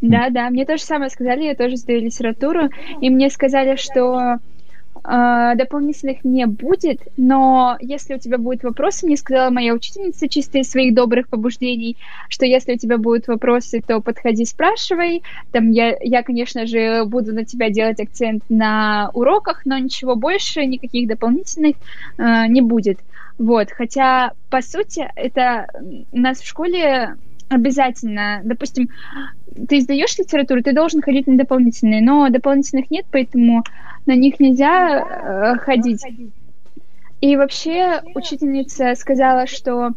Да, 0.00 0.30
да, 0.30 0.48
мне 0.48 0.64
то 0.64 0.78
же 0.78 0.82
самое 0.82 1.10
сказали, 1.10 1.44
я 1.44 1.54
тоже 1.54 1.76
сдаю 1.76 2.00
литературу, 2.00 2.70
и 3.02 3.10
мне 3.10 3.28
сказали, 3.28 3.76
что 3.76 4.38
дополнительных 5.10 6.24
не 6.24 6.46
будет, 6.46 7.00
но 7.16 7.76
если 7.80 8.14
у 8.14 8.18
тебя 8.18 8.38
будут 8.38 8.62
вопросы, 8.62 9.06
мне 9.06 9.16
сказала 9.16 9.50
моя 9.50 9.74
учительница 9.74 10.28
чисто 10.28 10.58
из 10.58 10.70
своих 10.70 10.94
добрых 10.94 11.28
побуждений, 11.28 11.96
что 12.28 12.46
если 12.46 12.74
у 12.74 12.78
тебя 12.78 12.96
будут 12.96 13.26
вопросы, 13.26 13.82
то 13.84 14.00
подходи, 14.00 14.44
спрашивай. 14.44 15.22
Там 15.50 15.70
я, 15.70 15.96
я, 16.00 16.22
конечно 16.22 16.66
же, 16.66 17.04
буду 17.06 17.34
на 17.34 17.44
тебя 17.44 17.70
делать 17.70 17.98
акцент 17.98 18.44
на 18.48 19.10
уроках, 19.12 19.62
но 19.64 19.78
ничего 19.78 20.14
больше, 20.14 20.64
никаких 20.64 21.08
дополнительных 21.08 21.76
uh, 22.18 22.46
не 22.46 22.60
будет. 22.60 22.98
Вот, 23.38 23.70
хотя, 23.70 24.32
по 24.48 24.60
сути, 24.60 25.10
это 25.16 25.66
у 26.12 26.18
нас 26.18 26.40
в 26.40 26.46
школе 26.46 27.16
обязательно, 27.48 28.42
допустим, 28.44 28.90
ты 29.68 29.80
сдаешь 29.80 30.16
литературу, 30.18 30.62
ты 30.62 30.72
должен 30.72 31.02
ходить 31.02 31.26
на 31.26 31.36
дополнительные, 31.36 32.00
но 32.00 32.28
дополнительных 32.28 32.90
нет, 32.90 33.06
поэтому 33.10 33.64
на 34.06 34.14
них 34.14 34.40
нельзя 34.40 34.98
э, 34.98 35.58
ходить. 35.58 36.04
И 37.20 37.36
вообще 37.36 38.00
учительница 38.14 38.94
сказала, 38.94 39.46
что 39.46 39.90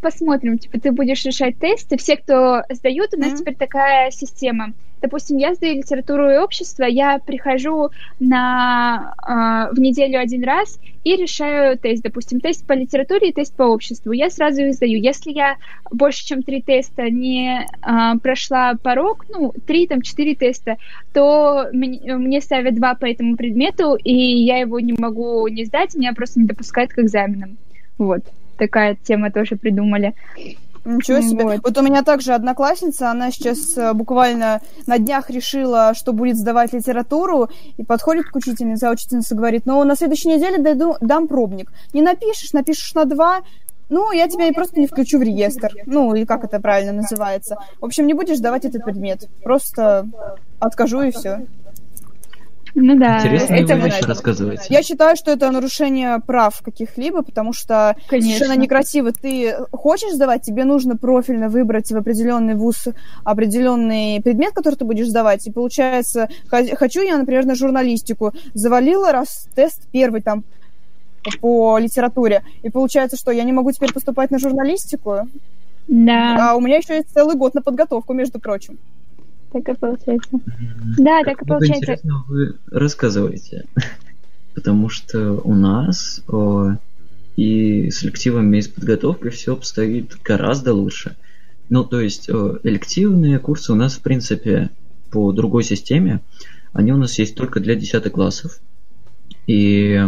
посмотрим, 0.00 0.58
типа 0.58 0.80
ты 0.80 0.92
будешь 0.92 1.24
решать 1.24 1.58
тесты. 1.58 1.96
Все, 1.96 2.16
кто 2.16 2.62
сдают, 2.70 3.14
у 3.14 3.18
нас 3.18 3.32
mm-hmm. 3.32 3.36
теперь 3.38 3.56
такая 3.56 4.10
система 4.10 4.72
допустим, 5.00 5.36
я 5.36 5.54
сдаю 5.54 5.76
литературу 5.76 6.30
и 6.30 6.38
общество, 6.38 6.84
я 6.84 7.18
прихожу 7.18 7.90
на, 8.18 9.14
э, 9.22 9.74
в 9.74 9.78
неделю 9.78 10.18
один 10.18 10.44
раз 10.44 10.78
и 11.04 11.16
решаю 11.16 11.78
тест, 11.78 12.02
допустим, 12.02 12.40
тест 12.40 12.66
по 12.66 12.72
литературе 12.72 13.28
и 13.28 13.32
тест 13.32 13.54
по 13.54 13.64
обществу. 13.64 14.12
Я 14.12 14.30
сразу 14.30 14.62
их 14.62 14.74
сдаю. 14.74 14.98
Если 14.98 15.32
я 15.32 15.56
больше, 15.90 16.26
чем 16.26 16.42
три 16.42 16.62
теста 16.62 17.10
не 17.10 17.60
э, 17.60 18.18
прошла 18.18 18.74
порог, 18.82 19.26
ну, 19.28 19.52
три, 19.66 19.86
там, 19.86 20.02
четыре 20.02 20.34
теста, 20.34 20.76
то 21.12 21.68
мне, 21.72 22.16
мне 22.16 22.40
ставят 22.40 22.74
два 22.74 22.94
по 22.94 23.06
этому 23.06 23.36
предмету, 23.36 23.94
и 23.94 24.12
я 24.12 24.58
его 24.58 24.80
не 24.80 24.94
могу 24.98 25.46
не 25.48 25.64
сдать, 25.64 25.94
меня 25.94 26.12
просто 26.14 26.40
не 26.40 26.46
допускают 26.46 26.92
к 26.92 26.98
экзаменам. 26.98 27.58
Вот 27.98 28.22
такая 28.56 28.96
тема 28.96 29.30
тоже 29.30 29.56
придумали. 29.56 30.14
Ничего 30.86 31.20
себе. 31.20 31.44
Вот. 31.44 31.60
вот 31.64 31.78
у 31.78 31.82
меня 31.82 32.02
также 32.04 32.32
одноклассница, 32.32 33.10
она 33.10 33.32
сейчас 33.32 33.76
э, 33.76 33.92
буквально 33.92 34.60
на 34.86 34.98
днях 34.98 35.30
решила, 35.30 35.94
что 35.94 36.12
будет 36.12 36.36
сдавать 36.36 36.72
литературу, 36.72 37.48
и 37.76 37.82
подходит 37.82 38.26
к 38.26 38.36
учительнице, 38.36 38.84
а 38.84 38.92
учительница 38.92 39.34
говорит, 39.34 39.62
ну, 39.66 39.82
на 39.82 39.96
следующей 39.96 40.28
неделе 40.28 40.58
дойду, 40.58 40.94
дам 41.00 41.26
пробник. 41.26 41.72
Не 41.92 42.02
напишешь, 42.02 42.52
напишешь 42.52 42.94
на 42.94 43.04
два, 43.04 43.42
ну, 43.88 44.12
я 44.12 44.28
тебя 44.28 44.52
просто 44.52 44.78
не 44.80 44.86
включу 44.86 45.18
в 45.18 45.22
реестр. 45.22 45.70
Ну, 45.86 46.14
или 46.14 46.24
как 46.24 46.44
это 46.44 46.60
правильно 46.60 46.92
называется. 46.92 47.56
В 47.80 47.84
общем, 47.84 48.06
не 48.06 48.14
будешь 48.14 48.38
сдавать 48.38 48.64
этот 48.64 48.84
предмет. 48.84 49.28
Просто 49.42 50.08
откажу 50.58 51.02
и 51.02 51.10
все. 51.10 51.46
Ну 52.78 52.94
да. 52.98 53.20
Интересные 53.20 53.62
это 53.62 53.74
вещи 53.74 54.04
рассказываете. 54.04 54.66
Я 54.68 54.82
считаю, 54.82 55.16
что 55.16 55.30
это 55.30 55.50
нарушение 55.50 56.20
прав 56.20 56.60
каких-либо, 56.62 57.22
потому 57.22 57.54
что 57.54 57.96
Конечно. 58.06 58.34
совершенно 58.34 58.60
некрасиво. 58.60 59.12
Ты 59.12 59.56
хочешь 59.72 60.12
сдавать, 60.12 60.42
тебе 60.42 60.64
нужно 60.64 60.94
профильно 60.94 61.48
выбрать 61.48 61.90
в 61.90 61.96
определенный 61.96 62.54
вуз 62.54 62.88
определенный 63.24 64.20
предмет, 64.22 64.52
который 64.52 64.74
ты 64.74 64.84
будешь 64.84 65.08
сдавать. 65.08 65.46
И 65.46 65.50
получается, 65.50 66.28
хочу 66.50 67.00
я, 67.00 67.16
например, 67.16 67.46
на 67.46 67.54
журналистику. 67.54 68.32
Завалила 68.52 69.10
раз 69.10 69.48
тест 69.54 69.80
первый 69.90 70.20
там 70.20 70.44
по 71.40 71.78
литературе. 71.78 72.42
И 72.62 72.68
получается, 72.68 73.16
что 73.16 73.30
я 73.30 73.44
не 73.44 73.52
могу 73.52 73.72
теперь 73.72 73.94
поступать 73.94 74.30
на 74.30 74.38
журналистику. 74.38 75.20
Да. 75.88 76.50
А 76.50 76.56
у 76.56 76.60
меня 76.60 76.76
еще 76.76 76.96
есть 76.96 77.08
целый 77.14 77.36
год 77.36 77.54
на 77.54 77.62
подготовку, 77.62 78.12
между 78.12 78.38
прочим. 78.38 78.78
Так 79.56 79.74
и 79.74 79.78
получается. 79.78 80.28
Да, 80.98 81.22
так 81.24 81.40
и 81.40 81.46
получается. 81.46 81.92
Интересно 81.92 82.24
вы 82.28 82.56
рассказываете. 82.70 83.64
Потому 84.54 84.90
что 84.90 85.32
у 85.32 85.54
нас 85.54 86.22
о, 86.28 86.72
и 87.36 87.90
с 87.90 88.04
элективами, 88.04 88.58
и 88.58 88.62
с 88.62 88.68
подготовкой 88.68 89.30
все 89.30 89.54
обстоит 89.54 90.18
гораздо 90.22 90.74
лучше. 90.74 91.16
Ну, 91.70 91.84
то 91.84 92.00
есть 92.00 92.28
о, 92.28 92.58
элективные 92.64 93.38
курсы 93.38 93.72
у 93.72 93.76
нас, 93.76 93.94
в 93.94 94.00
принципе, 94.00 94.68
по 95.10 95.32
другой 95.32 95.64
системе. 95.64 96.20
Они 96.74 96.92
у 96.92 96.98
нас 96.98 97.18
есть 97.18 97.34
только 97.34 97.58
для 97.60 97.76
10 97.76 98.12
классов. 98.12 98.60
И 99.46 100.02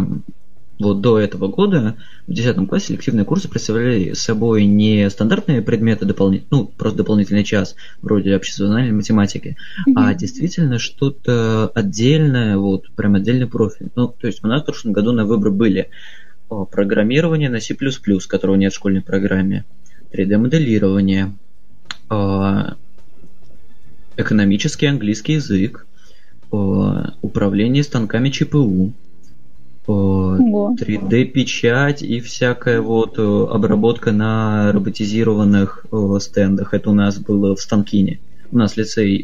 вот 0.79 1.01
до 1.01 1.19
этого 1.19 1.49
года 1.49 1.97
в 2.25 2.33
10 2.33 2.67
классе 2.67 2.93
лективные 2.93 3.25
курсы 3.25 3.49
представляли 3.49 4.13
собой 4.13 4.63
не 4.65 5.09
стандартные 5.09 5.61
предметы 5.61 6.05
дополнительные, 6.05 6.47
ну, 6.51 6.65
просто 6.65 6.99
дополнительный 6.99 7.43
час, 7.43 7.75
вроде 8.01 8.35
обществознания 8.35 8.93
математики, 8.93 9.57
mm-hmm. 9.87 9.93
а 9.97 10.13
действительно 10.13 10.79
что-то 10.79 11.67
отдельное, 11.75 12.57
вот, 12.57 12.89
прям 12.95 13.15
отдельный 13.15 13.47
профиль. 13.47 13.89
Ну, 13.95 14.07
то 14.07 14.27
есть 14.27 14.43
у 14.43 14.47
нас 14.47 14.61
в 14.61 14.65
прошлом 14.65 14.93
году 14.93 15.11
на 15.11 15.25
выбор 15.25 15.51
были 15.51 15.89
о, 16.47 16.65
программирование 16.65 17.49
на 17.49 17.59
C++, 17.59 17.75
которого 18.27 18.55
нет 18.55 18.71
в 18.71 18.75
школьной 18.75 19.01
программе, 19.01 19.65
3D-моделирование, 20.13 21.33
экономический 24.17 24.87
английский 24.87 25.33
язык, 25.33 25.85
управление 26.49 27.83
станками 27.83 28.29
ЧПУ, 28.29 28.93
3D-печать 29.89 32.01
и 32.01 32.19
всякая 32.19 32.81
вот 32.81 33.17
э, 33.17 33.21
обработка 33.21 34.11
на 34.11 34.71
роботизированных 34.71 35.85
стендах. 36.19 36.73
Это 36.73 36.89
у 36.89 36.93
нас 36.93 37.19
было 37.19 37.55
в 37.55 37.61
Станкине. 37.61 38.19
У 38.51 38.57
нас 38.57 38.77
лицей 38.77 39.23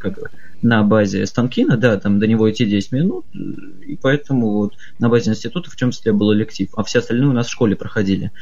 как, 0.00 0.18
на 0.62 0.82
базе 0.82 1.24
Станкина, 1.26 1.76
да, 1.76 1.98
там 1.98 2.18
до 2.18 2.26
него 2.26 2.50
идти 2.50 2.66
10 2.66 2.92
минут, 2.92 3.24
и 3.32 3.96
поэтому 4.00 4.50
вот 4.50 4.74
на 4.98 5.08
базе 5.08 5.30
института 5.30 5.70
в 5.70 5.76
чем 5.76 5.92
числе 5.92 6.12
был 6.12 6.34
электив, 6.34 6.68
а 6.76 6.82
все 6.82 6.98
остальные 6.98 7.28
у 7.28 7.32
нас 7.32 7.46
в 7.46 7.52
школе 7.52 7.76
проходили. 7.76 8.32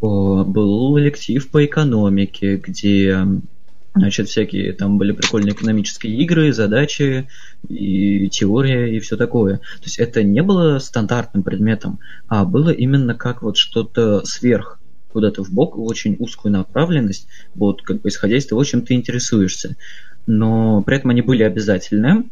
Был 0.00 0.98
электив 0.98 1.50
по 1.50 1.64
экономике, 1.64 2.56
где 2.56 3.26
Значит, 3.94 4.28
всякие 4.28 4.72
там 4.72 4.98
были 4.98 5.12
прикольные 5.12 5.52
экономические 5.52 6.16
игры, 6.22 6.52
задачи 6.52 7.28
и 7.68 8.28
теория 8.28 8.96
и 8.96 9.00
все 9.00 9.16
такое. 9.16 9.56
То 9.56 9.84
есть 9.84 9.98
это 9.98 10.22
не 10.22 10.42
было 10.42 10.78
стандартным 10.78 11.42
предметом, 11.42 11.98
а 12.28 12.44
было 12.44 12.70
именно 12.70 13.14
как 13.14 13.42
вот 13.42 13.56
что-то 13.56 14.24
сверх 14.24 14.78
куда-то 15.12 15.42
в 15.42 15.50
бок, 15.50 15.76
в 15.76 15.82
очень 15.82 16.14
узкую 16.20 16.52
направленность, 16.52 17.26
вот 17.56 17.82
как 17.82 18.00
бы 18.00 18.08
исходя 18.08 18.36
из 18.36 18.46
того, 18.46 18.62
чем 18.62 18.82
ты 18.82 18.94
интересуешься. 18.94 19.76
Но 20.26 20.82
при 20.82 20.96
этом 20.96 21.10
они 21.10 21.22
были 21.22 21.42
обязательны, 21.42 22.30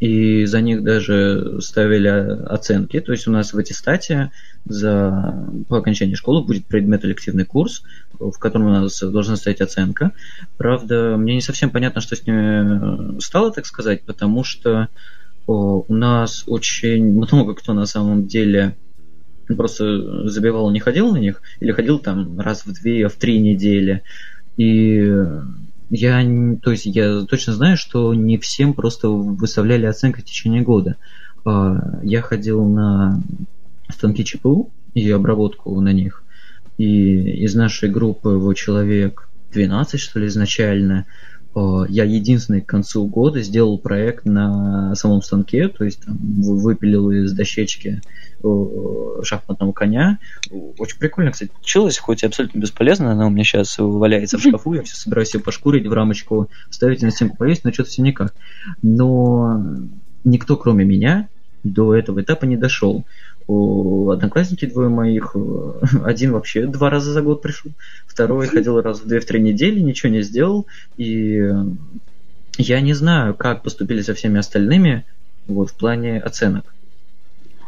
и 0.00 0.46
за 0.46 0.62
них 0.62 0.82
даже 0.82 1.58
ставили 1.60 2.08
оценки. 2.08 3.00
То 3.00 3.12
есть 3.12 3.28
у 3.28 3.30
нас 3.30 3.52
в 3.52 3.58
аттестате 3.58 4.30
за, 4.64 5.46
по 5.68 5.76
окончании 5.76 6.14
школы 6.14 6.42
будет 6.42 6.66
предмет 6.66 7.04
элективный 7.04 7.44
курс, 7.44 7.82
в 8.18 8.36
котором 8.38 8.66
у 8.66 8.70
нас 8.70 8.98
должна 9.00 9.36
стоять 9.36 9.60
оценка. 9.60 10.12
Правда, 10.56 11.16
мне 11.18 11.34
не 11.34 11.42
совсем 11.42 11.68
понятно, 11.68 12.00
что 12.00 12.16
с 12.16 12.26
ними 12.26 13.20
стало, 13.20 13.52
так 13.52 13.66
сказать, 13.66 14.02
потому 14.02 14.42
что 14.42 14.88
о, 15.46 15.84
у 15.86 15.94
нас 15.94 16.44
очень 16.46 17.04
много 17.12 17.54
кто 17.54 17.74
на 17.74 17.84
самом 17.84 18.26
деле 18.26 18.76
просто 19.48 20.28
забивал, 20.28 20.70
не 20.70 20.80
ходил 20.80 21.12
на 21.12 21.18
них, 21.18 21.42
или 21.60 21.72
ходил 21.72 21.98
там 21.98 22.40
раз 22.40 22.64
в 22.64 22.72
две, 22.72 23.08
в 23.08 23.16
три 23.16 23.38
недели. 23.38 24.02
И 24.56 25.12
я, 25.90 26.22
то 26.62 26.70
есть 26.70 26.86
я 26.86 27.22
точно 27.22 27.52
знаю, 27.52 27.76
что 27.76 28.14
не 28.14 28.38
всем 28.38 28.74
просто 28.74 29.08
выставляли 29.08 29.86
оценки 29.86 30.20
в 30.20 30.24
течение 30.24 30.62
года. 30.62 30.96
А, 31.44 32.00
я 32.02 32.22
ходил 32.22 32.64
на 32.64 33.20
станки 33.88 34.24
ЧПУ 34.24 34.70
и 34.94 35.10
обработку 35.10 35.78
на 35.80 35.92
них. 35.92 36.22
И 36.78 37.42
из 37.44 37.54
нашей 37.54 37.90
группы 37.90 38.30
его 38.30 38.54
человек 38.54 39.28
12, 39.52 40.00
что 40.00 40.20
ли, 40.20 40.28
изначально. 40.28 41.06
Э, 41.54 41.84
я 41.88 42.04
единственный 42.04 42.60
к 42.60 42.66
концу 42.66 43.06
года 43.06 43.42
сделал 43.42 43.78
проект 43.78 44.24
на 44.24 44.94
самом 44.94 45.22
станке, 45.22 45.68
то 45.68 45.84
есть 45.84 46.04
там, 46.04 46.16
выпилил 46.20 47.10
из 47.10 47.32
дощечки 47.32 48.02
э, 48.42 49.22
шахматного 49.22 49.72
коня. 49.72 50.18
Очень 50.78 50.98
прикольно, 50.98 51.32
кстати, 51.32 51.50
получилось, 51.50 51.98
хоть 51.98 52.22
и 52.22 52.26
абсолютно 52.26 52.58
бесполезно, 52.58 53.12
она 53.12 53.26
у 53.26 53.30
меня 53.30 53.44
сейчас 53.44 53.76
валяется 53.78 54.38
в 54.38 54.42
шкафу, 54.42 54.74
я 54.74 54.82
все 54.82 54.96
собираюсь 54.96 55.34
ее 55.34 55.40
пошкурить 55.40 55.86
в 55.86 55.92
рамочку, 55.92 56.48
ставить 56.70 57.02
на 57.02 57.10
стенку 57.10 57.36
повесить, 57.36 57.64
но 57.64 57.72
что-то 57.72 57.90
все 57.90 58.02
никак. 58.02 58.34
Но 58.82 59.62
никто, 60.24 60.56
кроме 60.56 60.84
меня, 60.84 61.28
до 61.62 61.94
этого 61.94 62.22
этапа 62.22 62.46
не 62.46 62.56
дошел 62.56 63.04
одноклассники 64.10 64.66
двое 64.66 64.88
моих, 64.88 65.34
э, 65.34 65.72
один 66.04 66.32
вообще 66.32 66.66
два 66.66 66.90
раза 66.90 67.12
за 67.12 67.22
год 67.22 67.42
пришел, 67.42 67.72
второй 68.06 68.46
ходил 68.46 68.80
раз 68.80 69.00
в 69.00 69.06
две-три 69.06 69.40
недели, 69.40 69.80
ничего 69.80 70.12
не 70.12 70.22
сделал, 70.22 70.66
и 70.96 71.52
я 72.58 72.80
не 72.80 72.94
знаю, 72.94 73.34
как 73.34 73.62
поступили 73.62 74.02
со 74.02 74.14
всеми 74.14 74.38
остальными 74.38 75.04
вот 75.46 75.70
в 75.70 75.74
плане 75.74 76.20
оценок. 76.20 76.74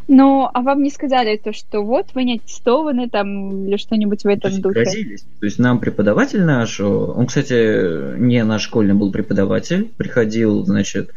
Ну, 0.09 0.49
а 0.53 0.61
вам 0.63 0.83
не 0.83 0.91
сказали 0.91 1.37
то, 1.37 1.53
что 1.53 1.83
вот 1.83 2.07
вы 2.15 2.25
не 2.25 2.35
аттестованы 2.37 3.09
там 3.09 3.67
или 3.67 3.77
что-нибудь 3.77 4.25
в 4.25 4.27
этом 4.27 4.51
то 4.57 4.63
духе? 4.63 4.83
Грозились. 4.83 5.25
То 5.41 5.47
есть 5.47 5.59
нам 5.59 5.79
преподаватель 5.79 6.43
наш, 6.43 6.81
он, 6.81 7.27
кстати, 7.27 8.19
не 8.19 8.43
наш 8.45 8.63
школьный 8.63 8.95
был 8.95 9.13
преподаватель, 9.13 9.91
приходил, 9.97 10.65
значит, 10.65 11.13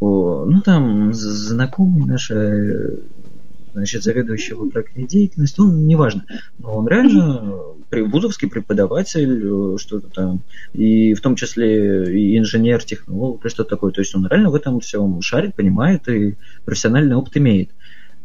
ну 0.00 0.60
там 0.64 1.14
знакомый 1.14 2.04
наш 2.06 2.30
э, 2.30 2.98
значит, 3.74 4.02
заведующего 4.02 4.68
проектной 4.68 5.06
деятельностью, 5.06 5.64
он 5.64 5.86
неважно, 5.86 6.24
но 6.58 6.76
он 6.76 6.88
реально 6.88 7.52
вузовский 7.90 8.48
преподаватель, 8.48 9.42
э, 9.44 9.78
что-то 9.78 10.08
там, 10.08 10.40
и 10.72 11.14
в 11.14 11.20
том 11.20 11.36
числе 11.36 12.12
и 12.12 12.38
инженер, 12.38 12.82
технолог, 12.82 13.44
и 13.44 13.48
что-то 13.48 13.70
такое. 13.70 13.92
То 13.92 14.00
есть 14.00 14.14
он 14.14 14.26
реально 14.26 14.50
в 14.50 14.54
этом 14.54 14.80
всем 14.80 15.20
шарит, 15.20 15.54
понимает 15.54 16.08
и 16.08 16.36
профессиональный 16.64 17.16
опыт 17.16 17.36
имеет. 17.36 17.70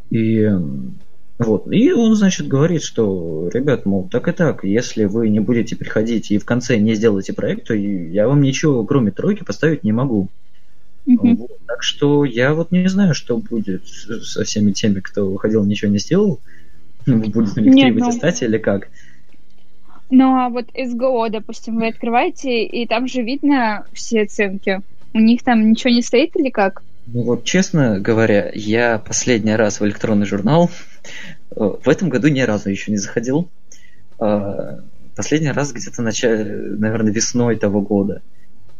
И 0.09 0.49
вот. 1.37 1.71
И 1.71 1.91
он, 1.93 2.15
значит, 2.15 2.47
говорит, 2.47 2.83
что, 2.83 3.49
ребят, 3.53 3.85
мол, 3.85 4.09
так 4.09 4.27
и 4.27 4.33
так, 4.33 4.65
если 4.65 5.05
вы 5.05 5.29
не 5.29 5.39
будете 5.39 5.77
приходить 5.77 6.31
и 6.31 6.37
в 6.37 6.45
конце 6.45 6.77
не 6.77 6.95
сделаете 6.95 7.31
проект, 7.31 7.67
то 7.67 7.73
я 7.73 8.27
вам 8.27 8.41
ничего, 8.41 8.83
кроме 8.83 9.11
тройки, 9.11 9.43
поставить 9.43 9.85
не 9.85 9.93
могу. 9.93 10.29
Mm-hmm. 11.09 11.35
Вот. 11.35 11.51
Так 11.65 11.81
что 11.81 12.23
я 12.23 12.53
вот 12.53 12.71
не 12.71 12.87
знаю, 12.87 13.15
что 13.15 13.37
будет 13.37 13.87
со 13.87 14.43
всеми 14.43 14.71
теми, 14.71 14.99
кто 14.99 15.25
выходил, 15.25 15.65
ничего 15.65 15.91
не 15.91 15.97
сделал. 15.97 16.39
Будет 17.05 17.57
у 17.57 17.61
них 17.61 17.73
Нет, 17.73 17.95
три 17.95 18.03
аттестате 18.03 18.45
ну... 18.45 18.51
или 18.51 18.57
как? 18.59 18.89
Ну, 20.11 20.35
а 20.35 20.49
вот 20.49 20.65
СГО, 20.75 21.29
допустим, 21.29 21.77
вы 21.77 21.87
открываете, 21.87 22.63
и 22.63 22.87
там 22.87 23.07
же 23.07 23.21
видно 23.21 23.85
все 23.93 24.23
оценки. 24.23 24.81
У 25.13 25.19
них 25.19 25.43
там 25.43 25.69
ничего 25.69 25.91
не 25.91 26.01
стоит 26.01 26.35
или 26.35 26.49
как? 26.49 26.83
Ну 27.07 27.23
вот, 27.23 27.43
честно 27.43 27.99
говоря, 27.99 28.51
я 28.53 28.99
последний 28.99 29.55
раз 29.55 29.79
в 29.79 29.85
электронный 29.85 30.27
журнал 30.27 30.69
э, 31.55 31.71
в 31.83 31.89
этом 31.89 32.09
году 32.09 32.27
ни 32.27 32.41
разу 32.41 32.69
еще 32.69 32.91
не 32.91 32.97
заходил. 32.97 33.49
А, 34.19 34.79
последний 35.15 35.51
раз 35.51 35.71
где-то, 35.71 36.03
начале, 36.03 36.45
наверное, 36.77 37.11
весной 37.11 37.55
того 37.55 37.81
года 37.81 38.21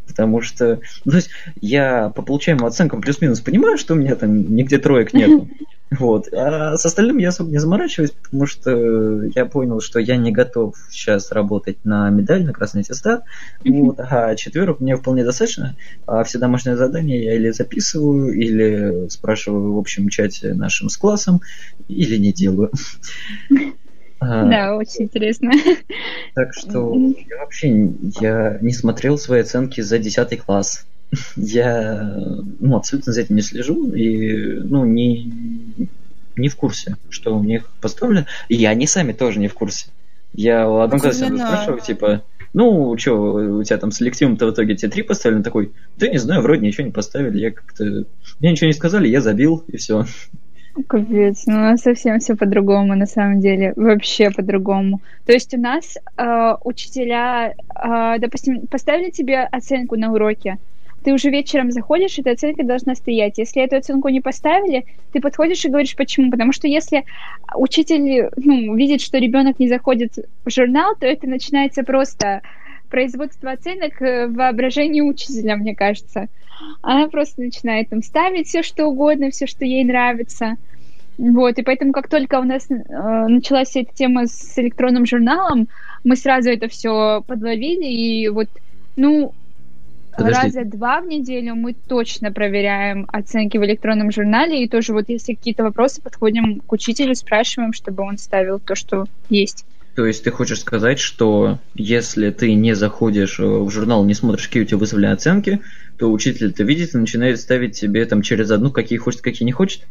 потому 0.10 0.41
что, 0.41 0.80
ну, 1.05 1.12
то 1.12 1.18
есть 1.18 1.30
я 1.62 2.10
по 2.10 2.24
получаемым 2.24 2.66
оценкам 2.66 2.99
плюс-минус 2.99 3.39
понимаю, 3.39 3.78
что 3.78 3.93
у 3.93 3.97
меня 3.97 4.16
там 4.16 4.55
нигде 4.55 4.80
троек 4.80 5.14
нету. 5.14 5.47
Вот. 5.91 6.32
А 6.32 6.78
с 6.78 6.86
остальным 6.86 7.18
я 7.18 7.30
особо 7.30 7.49
не 7.49 7.57
заморачиваюсь, 7.57 8.12
потому 8.12 8.45
что 8.45 9.24
я 9.24 9.47
понял, 9.47 9.82
что 9.82 9.99
я 9.99 10.18
не 10.18 10.32
готов 10.32 10.76
сейчас 10.91 11.32
работать 11.32 11.84
на 11.84 12.07
медаль, 12.12 12.45
на 12.45 12.53
красный 12.53 12.82
аттестат. 12.82 13.24
Вот. 13.66 13.99
А 13.99 14.36
четверок 14.36 14.82
мне 14.82 14.95
вполне 14.95 15.24
достаточно. 15.24 15.76
А 16.05 16.24
все 16.24 16.38
домашние 16.38 16.78
задания 16.78 17.24
я 17.24 17.34
или 17.34 17.49
записываю, 17.49 18.34
или 18.34 19.10
спрашиваю 19.10 19.74
в 19.74 19.80
общем 19.80 20.10
чате 20.10 20.53
нашим 20.53 20.89
с 20.89 20.97
классом, 20.97 21.41
или 21.88 22.18
не 22.18 22.34
делаю. 22.34 22.72
Да, 24.20 24.76
очень 24.76 25.03
интересно. 25.03 25.51
Так 26.36 26.53
что 26.53 26.95
я 26.95 27.38
вообще 27.39 27.89
я 28.20 28.57
не 28.61 28.74
смотрел 28.74 29.17
свои 29.17 29.41
оценки 29.41 29.82
за 29.82 29.97
10 29.97 30.41
класс. 30.41 30.86
Я 31.36 32.15
ну, 32.59 32.76
абсолютно 32.76 33.11
за 33.13 33.22
этим 33.22 33.36
не 33.36 33.41
слежу 33.41 33.91
и 33.93 34.59
ну, 34.59 34.86
не, 34.86 35.88
не 36.38 36.49
в 36.49 36.55
курсе, 36.55 36.97
что 37.09 37.36
у 37.38 37.43
них 37.43 37.70
поставлено. 37.82 38.28
И 38.47 38.63
они 38.65 38.86
сами 38.86 39.11
тоже 39.11 39.39
не 39.39 39.47
в 39.47 39.53
курсе. 39.53 39.88
Я 40.34 40.70
у 40.70 40.80
одном 40.80 40.99
классе 40.99 41.26
спрашиваю, 41.26 41.82
типа, 41.82 42.22
ну, 42.53 42.95
что, 42.97 43.34
у 43.57 43.63
тебя 43.63 43.78
там 43.78 43.91
селективом-то 43.91 44.47
в 44.47 44.51
итоге 44.51 44.76
тебе 44.76 44.91
три 44.91 45.03
поставили? 45.03 45.41
такой, 45.41 45.72
да 45.97 46.07
не 46.07 46.17
знаю, 46.17 46.41
вроде 46.41 46.65
ничего 46.65 46.86
не 46.86 46.91
поставили. 46.91 47.39
Я 47.39 47.51
как-то... 47.51 48.05
Мне 48.39 48.51
ничего 48.51 48.67
не 48.67 48.74
сказали, 48.74 49.07
я 49.07 49.22
забил, 49.22 49.63
и 49.67 49.78
все. 49.78 50.05
Капец, 50.88 51.45
ну 51.45 51.55
у 51.55 51.59
нас 51.59 51.82
совсем 51.82 52.20
все 52.20 52.36
по-другому, 52.36 52.95
на 52.95 53.05
самом 53.05 53.39
деле, 53.39 53.74
вообще 53.76 54.32
по-другому. 54.32 55.01
То 55.26 55.34
есть 55.34 55.53
у 55.53 55.59
нас 55.59 55.97
э, 56.17 56.55
учителя, 56.63 57.53
э, 57.76 58.15
допустим, 58.20 58.67
поставили 58.67 59.09
тебе 59.09 59.39
оценку 59.39 59.97
на 59.97 60.11
уроке, 60.11 60.57
ты 61.03 61.13
уже 61.13 61.30
вечером 61.30 61.72
заходишь, 61.72 62.20
эта 62.20 62.32
оценка 62.32 62.63
должна 62.63 62.95
стоять. 62.95 63.38
Если 63.38 63.63
эту 63.63 63.78
оценку 63.78 64.09
не 64.09 64.22
поставили, 64.22 64.86
ты 65.13 65.22
подходишь 65.22 65.63
и 65.63 65.70
говоришь, 65.70 65.95
почему. 65.95 66.30
Потому 66.30 66.51
что 66.51 66.67
если 66.67 67.05
учитель 67.55 68.30
ну, 68.36 68.76
видит, 68.76 69.01
что 69.01 69.17
ребенок 69.17 69.59
не 69.59 69.70
заходит 69.70 70.17
в 70.45 70.49
журнал, 70.49 70.95
то 70.99 71.05
это 71.05 71.28
начинается 71.28 71.84
просто 71.84 72.41
производство 72.90 73.52
оценок 73.52 74.00
в 74.00 74.28
воображении 74.30 75.02
учителя, 75.02 75.56
мне 75.56 75.76
кажется. 75.76 76.28
Она 76.82 77.08
просто 77.08 77.42
начинает 77.42 77.90
там 77.90 78.04
ставить 78.04 78.48
все, 78.48 78.64
что 78.64 78.86
угодно, 78.86 79.32
все, 79.32 79.48
что 79.48 79.66
ей 79.66 79.84
нравится. 79.84 80.56
Вот, 81.18 81.58
и 81.58 81.64
поэтому, 81.64 81.92
как 81.92 82.08
только 82.08 82.40
у 82.40 82.44
нас 82.44 82.68
э, 82.70 82.76
началась 83.28 83.76
эта 83.76 83.94
тема 83.94 84.26
с 84.26 84.58
электронным 84.58 85.06
журналом, 85.06 85.68
мы 86.06 86.16
сразу 86.16 86.50
это 86.50 86.70
все 86.70 87.22
подловили, 87.28 87.86
и 87.86 88.30
вот, 88.30 88.48
ну, 88.96 89.34
Подожди. 90.16 90.42
раза 90.42 90.64
два 90.64 91.02
в 91.02 91.08
неделю 91.08 91.56
мы 91.56 91.74
точно 91.74 92.32
проверяем 92.32 93.06
оценки 93.12 93.58
в 93.58 93.66
электронном 93.66 94.12
журнале, 94.12 94.64
и 94.64 94.70
тоже 94.70 94.94
вот 94.94 95.10
если 95.10 95.34
какие-то 95.34 95.64
вопросы, 95.64 96.02
подходим 96.02 96.62
к 96.62 96.72
учителю, 96.72 97.14
спрашиваем, 97.16 97.74
чтобы 97.74 98.04
он 98.04 98.18
ставил 98.18 98.60
то, 98.60 98.76
что 98.76 99.06
есть. 99.30 99.66
То 100.00 100.06
есть 100.06 100.24
ты 100.24 100.32
хочешь 100.32 100.62
сказать, 100.62 100.97
что 100.97 101.60
если 101.76 102.30
ты 102.30 102.54
не 102.54 102.74
заходишь 102.74 103.38
в 103.38 103.70
журнал, 103.70 104.06
не 104.06 104.14
смотришь, 104.14 104.47
какие 104.47 104.64
у 104.64 104.66
тебя 104.66 104.78
выставлены 104.78 105.12
оценки, 105.12 105.60
то 105.97 106.10
учитель 106.10 106.52
это 106.52 106.64
видит 106.64 106.95
и 106.95 106.97
начинает 106.97 107.38
ставить 107.38 107.78
тебе 107.78 108.06
там 108.06 108.22
через 108.22 108.50
одну, 108.50 108.72
какие 108.72 108.97
хочет, 108.97 109.20
какие 109.20 109.45
не 109.45 109.52
хочет? 109.52 109.86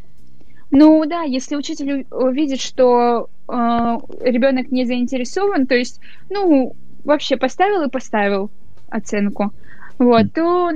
Ну 0.70 1.04
да, 1.04 1.24
если 1.24 1.56
учитель 1.56 2.06
увидит, 2.10 2.62
что 2.62 3.28
э, 3.48 3.52
ребенок 3.52 4.72
не 4.72 4.86
заинтересован, 4.86 5.66
то 5.66 5.74
есть, 5.74 6.00
ну, 6.30 6.74
вообще 7.04 7.36
поставил 7.36 7.82
и 7.82 7.90
поставил 7.90 8.50
оценку, 8.88 9.52
вот, 9.98 10.32
то 10.32 10.70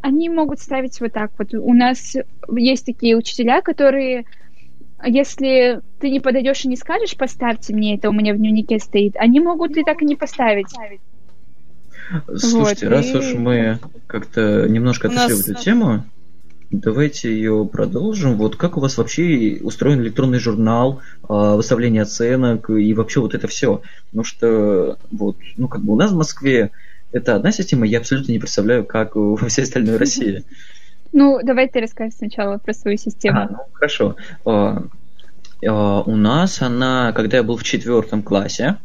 они 0.00 0.30
могут 0.30 0.60
ставить 0.60 0.98
вот 0.98 1.12
так 1.12 1.32
вот. 1.36 1.52
У 1.52 1.74
нас 1.74 2.16
есть 2.56 2.86
такие 2.86 3.18
учителя, 3.18 3.60
которые, 3.60 4.24
если 5.04 5.80
ты 6.00 6.10
не 6.10 6.20
подойдешь 6.20 6.64
и 6.64 6.68
не 6.68 6.76
скажешь, 6.76 7.16
поставьте 7.16 7.74
мне 7.74 7.96
это, 7.96 8.10
у 8.10 8.12
меня 8.12 8.34
в 8.34 8.38
дневнике 8.38 8.78
стоит, 8.78 9.16
они 9.16 9.40
могут 9.40 9.76
и 9.76 9.84
так 9.84 10.02
и 10.02 10.04
не 10.04 10.16
поставить. 10.16 10.68
Слушайте, 12.36 12.86
вот, 12.86 12.94
раз 12.94 13.06
и... 13.06 13.16
уж 13.16 13.34
мы 13.34 13.78
как-то 14.06 14.66
немножко 14.68 15.08
отошли 15.08 15.34
нас... 15.34 15.44
в 15.44 15.48
эту 15.48 15.62
тему, 15.62 16.04
давайте 16.70 17.32
ее 17.32 17.68
продолжим. 17.70 18.36
Вот 18.36 18.56
как 18.56 18.76
у 18.76 18.80
вас 18.80 18.96
вообще 18.96 19.58
устроен 19.62 20.00
электронный 20.00 20.38
журнал, 20.38 21.00
а, 21.28 21.56
выставление 21.56 22.02
оценок 22.02 22.70
и 22.70 22.94
вообще 22.94 23.20
вот 23.20 23.34
это 23.34 23.46
все? 23.46 23.82
Потому 24.06 24.24
что 24.24 24.98
вот, 25.10 25.36
ну 25.56 25.68
как 25.68 25.82
бы 25.82 25.92
у 25.92 25.96
нас 25.96 26.12
в 26.12 26.16
Москве 26.16 26.70
это 27.12 27.34
одна 27.34 27.52
система, 27.52 27.86
я 27.86 27.98
абсолютно 27.98 28.32
не 28.32 28.38
представляю, 28.38 28.84
как 28.84 29.16
во 29.16 29.36
всей 29.48 29.62
остальной 29.62 29.96
России. 29.96 30.44
Ну, 31.12 31.40
давай 31.42 31.68
ты 31.68 31.80
расскажешь 31.80 32.14
сначала 32.18 32.58
про 32.58 32.72
свою 32.72 32.98
систему. 32.98 33.38
А, 33.38 33.48
ну, 33.50 33.58
хорошо. 33.72 34.16
У 35.62 36.16
нас 36.16 36.62
она, 36.62 37.12
когда 37.12 37.38
я 37.38 37.42
был 37.42 37.56
в 37.56 37.64
четвертом 37.64 38.22
классе, 38.22 38.76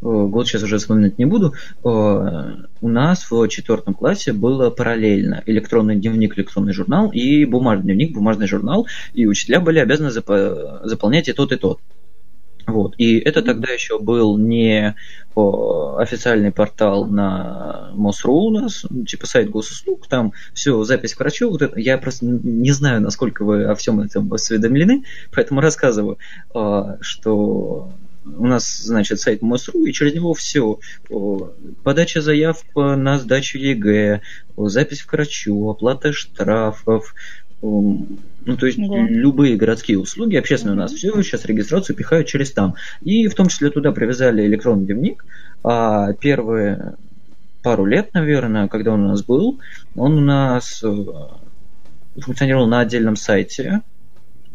год 0.00 0.46
сейчас 0.46 0.62
уже 0.62 0.78
вспоминать 0.78 1.18
не 1.18 1.24
буду, 1.24 1.54
у 1.82 2.88
нас 2.88 3.30
в 3.30 3.48
четвертом 3.48 3.94
классе 3.94 4.32
было 4.32 4.70
параллельно 4.70 5.42
электронный 5.46 5.96
дневник, 5.96 6.38
электронный 6.38 6.72
журнал 6.72 7.10
и 7.10 7.44
бумажный 7.44 7.84
дневник, 7.84 8.14
бумажный 8.14 8.46
журнал, 8.46 8.86
и 9.12 9.26
учителя 9.26 9.60
были 9.60 9.78
обязаны 9.78 10.10
заполнять 10.10 11.28
и 11.28 11.32
тот, 11.32 11.52
и 11.52 11.56
тот. 11.56 11.80
Вот. 12.66 12.94
И 12.98 13.18
это 13.18 13.42
тогда 13.42 13.72
еще 13.72 13.98
был 13.98 14.38
не 14.38 14.94
официальный 15.34 16.52
портал 16.52 17.06
на 17.06 17.90
МОСРУ 17.94 18.34
у 18.34 18.50
нас, 18.50 18.86
ну, 18.88 19.04
типа 19.04 19.26
сайт 19.26 19.50
госуслуг, 19.50 20.06
там 20.06 20.32
все, 20.52 20.82
запись 20.84 21.14
к 21.14 21.18
врачу, 21.18 21.50
вот 21.50 21.60
это, 21.60 21.78
я 21.80 21.98
просто 21.98 22.24
не 22.24 22.70
знаю, 22.70 23.00
насколько 23.00 23.44
вы 23.44 23.64
о 23.64 23.74
всем 23.74 24.00
этом 24.00 24.32
осведомлены, 24.32 25.04
поэтому 25.34 25.60
рассказываю, 25.60 26.18
а, 26.54 26.98
что 27.00 27.92
у 28.24 28.46
нас, 28.46 28.78
значит, 28.78 29.20
сайт 29.20 29.42
mos.ru, 29.42 29.84
и 29.84 29.92
через 29.92 30.14
него 30.14 30.32
все. 30.34 30.78
Подача 31.82 32.22
заявок 32.22 32.64
на 32.74 33.18
сдачу 33.18 33.58
ЕГЭ, 33.58 34.22
запись 34.56 35.02
к 35.02 35.12
врачу, 35.12 35.68
оплата 35.68 36.12
штрафов, 36.12 37.14
ну, 37.62 38.56
то 38.58 38.66
есть 38.66 38.78
да. 38.78 39.06
любые 39.08 39.56
городские 39.56 39.98
услуги, 39.98 40.36
общественные 40.36 40.74
у 40.74 40.78
нас 40.78 40.92
все 40.92 41.22
сейчас 41.22 41.46
регистрацию 41.46 41.96
пихают 41.96 42.26
через 42.26 42.52
там. 42.52 42.74
И 43.02 43.28
в 43.28 43.34
том 43.34 43.48
числе 43.48 43.70
туда 43.70 43.92
привязали 43.92 44.46
электронный 44.46 44.84
дневник. 44.84 45.24
А 45.62 46.12
первые 46.12 46.94
пару 47.62 47.86
лет, 47.86 48.12
наверное, 48.12 48.68
когда 48.68 48.92
он 48.92 49.04
у 49.04 49.08
нас 49.08 49.24
был, 49.24 49.60
он 49.96 50.18
у 50.18 50.20
нас 50.20 50.82
э, 50.84 51.04
функционировал 52.20 52.66
на 52.66 52.80
отдельном 52.80 53.16
сайте, 53.16 53.80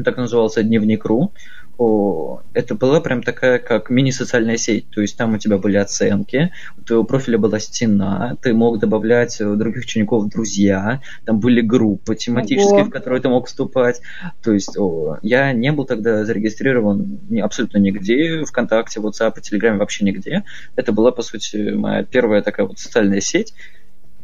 так 0.04 0.18
назывался 0.18 0.64
Дневник.ру 0.64 1.34
о, 1.80 2.42
это 2.54 2.76
была 2.76 3.00
прям 3.00 3.24
такая, 3.24 3.58
как 3.58 3.90
мини-социальная 3.90 4.58
сеть. 4.58 4.90
То 4.90 5.00
есть 5.00 5.16
там 5.16 5.36
у 5.36 5.38
тебя 5.38 5.58
были 5.58 5.78
оценки, 5.78 6.52
у 6.78 6.82
твоего 6.82 7.06
профиля 7.06 7.38
была 7.38 7.58
стена, 7.60 8.36
ты 8.42 8.54
мог 8.54 8.80
добавлять 8.80 9.38
других 9.40 9.84
учеников 9.84 10.26
в 10.26 10.30
друзья, 10.30 11.00
там 11.26 11.40
были 11.40 11.62
группы 11.62 12.16
тематические, 12.16 12.82
Ого. 12.82 12.90
в 12.90 12.90
которые 12.90 13.22
ты 13.22 13.30
мог 13.30 13.48
вступать. 13.48 14.02
То 14.44 14.52
есть 14.52 14.78
о, 14.78 15.20
я 15.22 15.54
не 15.54 15.72
был 15.72 15.86
тогда 15.86 16.26
зарегистрирован 16.26 17.22
ни, 17.30 17.40
абсолютно 17.40 17.78
нигде, 17.78 18.44
ВКонтакте, 18.44 19.00
WhatsApp, 19.00 19.40
Телеграме 19.40 19.78
вообще 19.78 20.04
нигде. 20.04 20.44
Это 20.76 20.92
была, 20.92 21.14
по 21.14 21.22
сути, 21.22 21.72
моя 21.72 22.04
первая 22.04 22.42
такая 22.42 22.68
вот 22.68 22.78
социальная 22.78 23.22
сеть. 23.22 23.54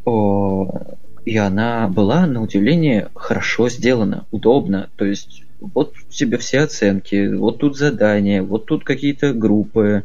О, 0.03 0.97
и 1.23 1.37
она 1.37 1.87
была, 1.87 2.27
на 2.27 2.41
удивление, 2.41 3.07
хорошо 3.15 3.69
сделана, 3.69 4.25
удобно. 4.31 4.89
То 4.97 5.05
есть 5.05 5.44
вот 5.73 5.93
тебе 6.09 6.37
все 6.37 6.61
оценки, 6.61 7.33
вот 7.33 7.59
тут 7.59 7.77
задания, 7.77 8.41
вот 8.43 8.65
тут 8.65 8.83
какие-то 8.83 9.33
группы, 9.33 10.03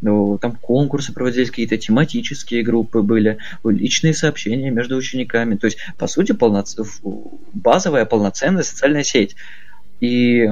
ну, 0.00 0.38
там 0.38 0.56
конкурсы 0.60 1.12
проводились, 1.12 1.50
какие-то 1.50 1.76
тематические 1.76 2.62
группы 2.62 3.02
были, 3.02 3.38
личные 3.64 4.14
сообщения 4.14 4.70
между 4.70 4.96
учениками. 4.96 5.56
То 5.56 5.66
есть, 5.66 5.78
по 5.98 6.06
сути, 6.06 6.32
полноц... 6.32 6.76
базовая 7.52 8.04
полноценная 8.04 8.62
социальная 8.62 9.04
сеть. 9.04 9.36
И 10.00 10.44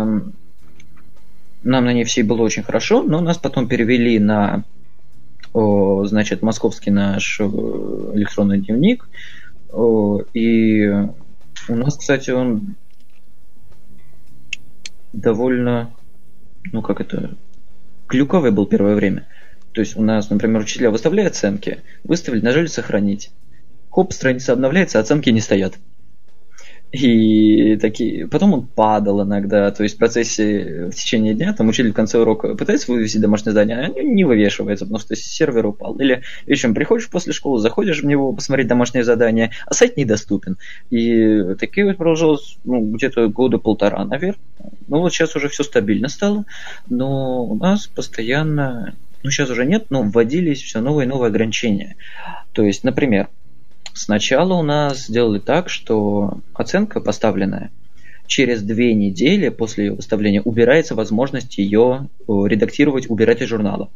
нам 1.63 1.85
на 1.85 1.93
ней 1.93 2.05
всей 2.05 2.23
было 2.23 2.43
очень 2.43 2.63
хорошо, 2.63 3.03
но 3.03 3.21
нас 3.21 3.39
потом 3.39 3.69
перевели 3.69 4.19
на 4.19 4.65
значит, 5.53 6.43
московский 6.43 6.93
наш 6.93 7.41
э, 7.41 7.45
электронный 7.45 8.61
дневник. 8.61 9.09
И 10.33 10.87
у 11.69 11.75
нас, 11.75 11.97
кстати, 11.97 12.31
он 12.31 12.77
довольно, 15.13 15.95
ну 16.73 16.83
как 16.83 17.01
это, 17.01 17.37
клюковый 18.07 18.51
был 18.51 18.67
первое 18.67 18.95
время. 18.95 19.27
То 19.73 19.81
есть 19.81 19.97
у 19.97 20.03
нас, 20.03 20.31
например, 20.31 20.63
учителя 20.63 20.91
выставляют 20.91 21.35
оценки, 21.35 21.83
выставили, 22.03 22.41
нажали 22.41 22.67
сохранить. 22.67 23.31
Хоп, 23.91 24.13
страница 24.13 24.53
обновляется, 24.53 24.99
оценки 24.99 25.31
не 25.31 25.41
стоят. 25.41 25.75
И 26.93 27.77
такие... 27.77 28.27
Потом 28.27 28.53
он 28.53 28.67
падал 28.67 29.23
иногда, 29.23 29.71
то 29.71 29.85
есть 29.85 29.95
в 29.95 29.99
процессе, 29.99 30.89
в 30.91 30.95
течение 30.95 31.35
дня, 31.35 31.53
там 31.53 31.69
учитель 31.69 31.93
в 31.93 31.95
конце 31.95 32.19
урока 32.19 32.57
пытается 32.57 32.91
вывесить 32.91 33.21
домашнее 33.21 33.53
задание, 33.53 33.79
а 33.79 34.03
не 34.03 34.25
вывешивается, 34.25 34.87
потому 34.87 34.99
что 34.99 35.15
сервер 35.15 35.67
упал. 35.67 35.95
Или 35.97 36.23
вечером 36.47 36.75
приходишь 36.75 37.09
после 37.09 37.33
школы, 37.33 37.61
заходишь 37.61 38.03
в 38.03 38.07
него 38.07 38.33
посмотреть 38.33 38.67
домашнее 38.67 39.05
задание, 39.05 39.53
а 39.67 39.75
сайт 39.75 39.97
недоступен. 39.97 40.57
И 40.91 41.55
такие 41.61 41.87
вот 41.87 41.97
продолжалось 41.97 42.59
ну, 42.65 42.81
где-то 42.81 43.29
года 43.29 43.59
полтора, 43.59 44.05
наверное. 44.05 44.41
Ну 44.89 44.99
вот 44.99 45.13
сейчас 45.13 45.37
уже 45.37 45.49
все 45.49 45.63
стабильно 45.63 46.09
стало, 46.09 46.45
но 46.89 47.45
у 47.45 47.55
нас 47.55 47.87
постоянно 47.87 48.95
ну 49.23 49.31
сейчас 49.31 49.51
уже 49.51 49.67
нет, 49.67 49.87
но 49.91 50.03
вводились 50.03 50.63
все 50.63 50.81
новые 50.81 51.07
и 51.07 51.09
новые 51.09 51.29
ограничения. 51.29 51.97
То 52.53 52.63
есть, 52.63 52.85
например, 52.85 53.29
Сначала 53.93 54.55
у 54.55 54.63
нас 54.63 55.07
сделали 55.07 55.39
так, 55.39 55.69
что 55.69 56.39
оценка 56.55 57.01
поставленная 57.01 57.71
через 58.31 58.63
две 58.63 58.95
недели 58.95 59.49
после 59.49 59.87
ее 59.87 59.93
выставления 59.95 60.41
убирается 60.41 60.95
возможность 60.95 61.59
ее 61.59 62.09
э, 62.21 62.33
редактировать, 62.47 63.11
убирать 63.11 63.43
из 63.43 63.49
журнала. 63.49 63.91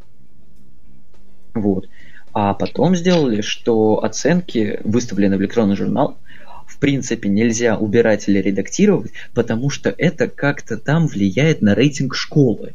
Вот. 1.55 1.89
А 2.33 2.53
потом 2.55 2.97
сделали, 2.97 3.43
что 3.43 4.03
оценки, 4.03 4.81
выставленные 4.83 5.39
в 5.39 5.41
электронный 5.41 5.77
журнал, 5.77 6.19
в 6.67 6.79
принципе 6.81 7.29
нельзя 7.29 7.79
убирать 7.79 8.29
или 8.29 8.39
редактировать, 8.39 9.13
потому 9.35 9.71
что 9.71 9.95
это 9.97 10.27
как-то 10.27 10.79
там 10.79 11.07
влияет 11.07 11.63
на 11.63 11.77
рейтинг 11.77 12.17
школы. 12.17 12.75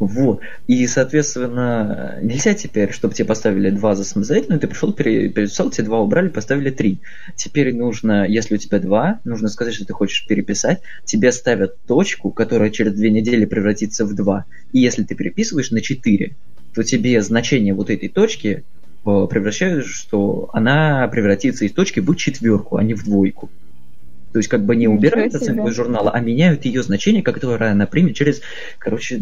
Вот. 0.00 0.40
И, 0.66 0.86
соответственно, 0.86 2.18
нельзя 2.22 2.54
теперь, 2.54 2.90
чтобы 2.90 3.12
тебе 3.12 3.26
поставили 3.26 3.68
два 3.68 3.94
за 3.94 4.02
самостоятельно, 4.04 4.58
ты 4.58 4.66
пришел, 4.66 4.94
переписал, 4.94 5.70
тебе 5.70 5.84
два 5.84 6.00
убрали, 6.00 6.28
поставили 6.28 6.70
три. 6.70 7.00
Теперь 7.36 7.74
нужно, 7.74 8.26
если 8.26 8.54
у 8.54 8.56
тебя 8.58 8.78
два, 8.78 9.20
нужно 9.24 9.48
сказать, 9.48 9.74
что 9.74 9.84
ты 9.84 9.92
хочешь 9.92 10.26
переписать, 10.26 10.80
тебе 11.04 11.30
ставят 11.32 11.78
точку, 11.86 12.30
которая 12.30 12.70
через 12.70 12.94
две 12.94 13.10
недели 13.10 13.44
превратится 13.44 14.06
в 14.06 14.14
два. 14.14 14.46
И 14.72 14.80
если 14.80 15.02
ты 15.04 15.14
переписываешь 15.14 15.70
на 15.70 15.82
четыре, 15.82 16.34
то 16.74 16.82
тебе 16.82 17.20
значение 17.20 17.74
вот 17.74 17.90
этой 17.90 18.08
точки 18.08 18.64
э, 19.04 19.26
превращают, 19.28 19.84
что 19.84 20.48
она 20.54 21.06
превратится 21.08 21.66
из 21.66 21.72
точки 21.72 22.00
в 22.00 22.14
четверку, 22.14 22.78
а 22.78 22.82
не 22.82 22.94
в 22.94 23.04
двойку. 23.04 23.50
То 24.32 24.38
есть 24.38 24.48
как 24.48 24.64
бы 24.64 24.76
не 24.76 24.88
убирают 24.88 25.34
оценку 25.34 25.68
из 25.68 25.74
журнала, 25.74 26.10
а 26.10 26.20
меняют 26.20 26.64
ее 26.64 26.82
значение, 26.82 27.22
которое 27.22 27.72
она 27.72 27.84
примет 27.84 28.14
через, 28.14 28.40
короче, 28.78 29.20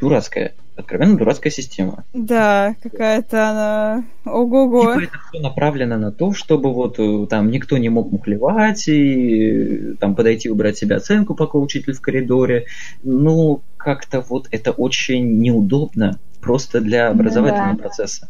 дурацкая, 0.00 0.54
откровенно 0.76 1.16
дурацкая 1.16 1.52
система. 1.52 2.04
Да, 2.12 2.74
какая-то 2.82 3.50
она... 3.50 4.04
Ого-го. 4.24 4.94
Типа 4.94 5.04
это 5.04 5.18
все 5.28 5.42
направлено 5.42 5.98
на 5.98 6.10
то, 6.10 6.32
чтобы 6.32 6.72
вот 6.72 6.98
э, 6.98 7.26
там 7.28 7.50
никто 7.50 7.78
не 7.78 7.88
мог 7.88 8.10
мухлевать 8.10 8.88
и 8.88 9.94
там 10.00 10.14
подойти 10.14 10.48
убрать 10.48 10.78
себе 10.78 10.96
оценку, 10.96 11.34
пока 11.34 11.58
учитель 11.58 11.92
в 11.92 12.00
коридоре. 12.00 12.66
Ну, 13.02 13.62
как-то 13.76 14.20
вот 14.20 14.48
это 14.50 14.72
очень 14.72 15.38
неудобно 15.38 16.18
просто 16.40 16.80
для 16.80 17.08
образовательного 17.08 17.76
да. 17.76 17.82
процесса. 17.82 18.28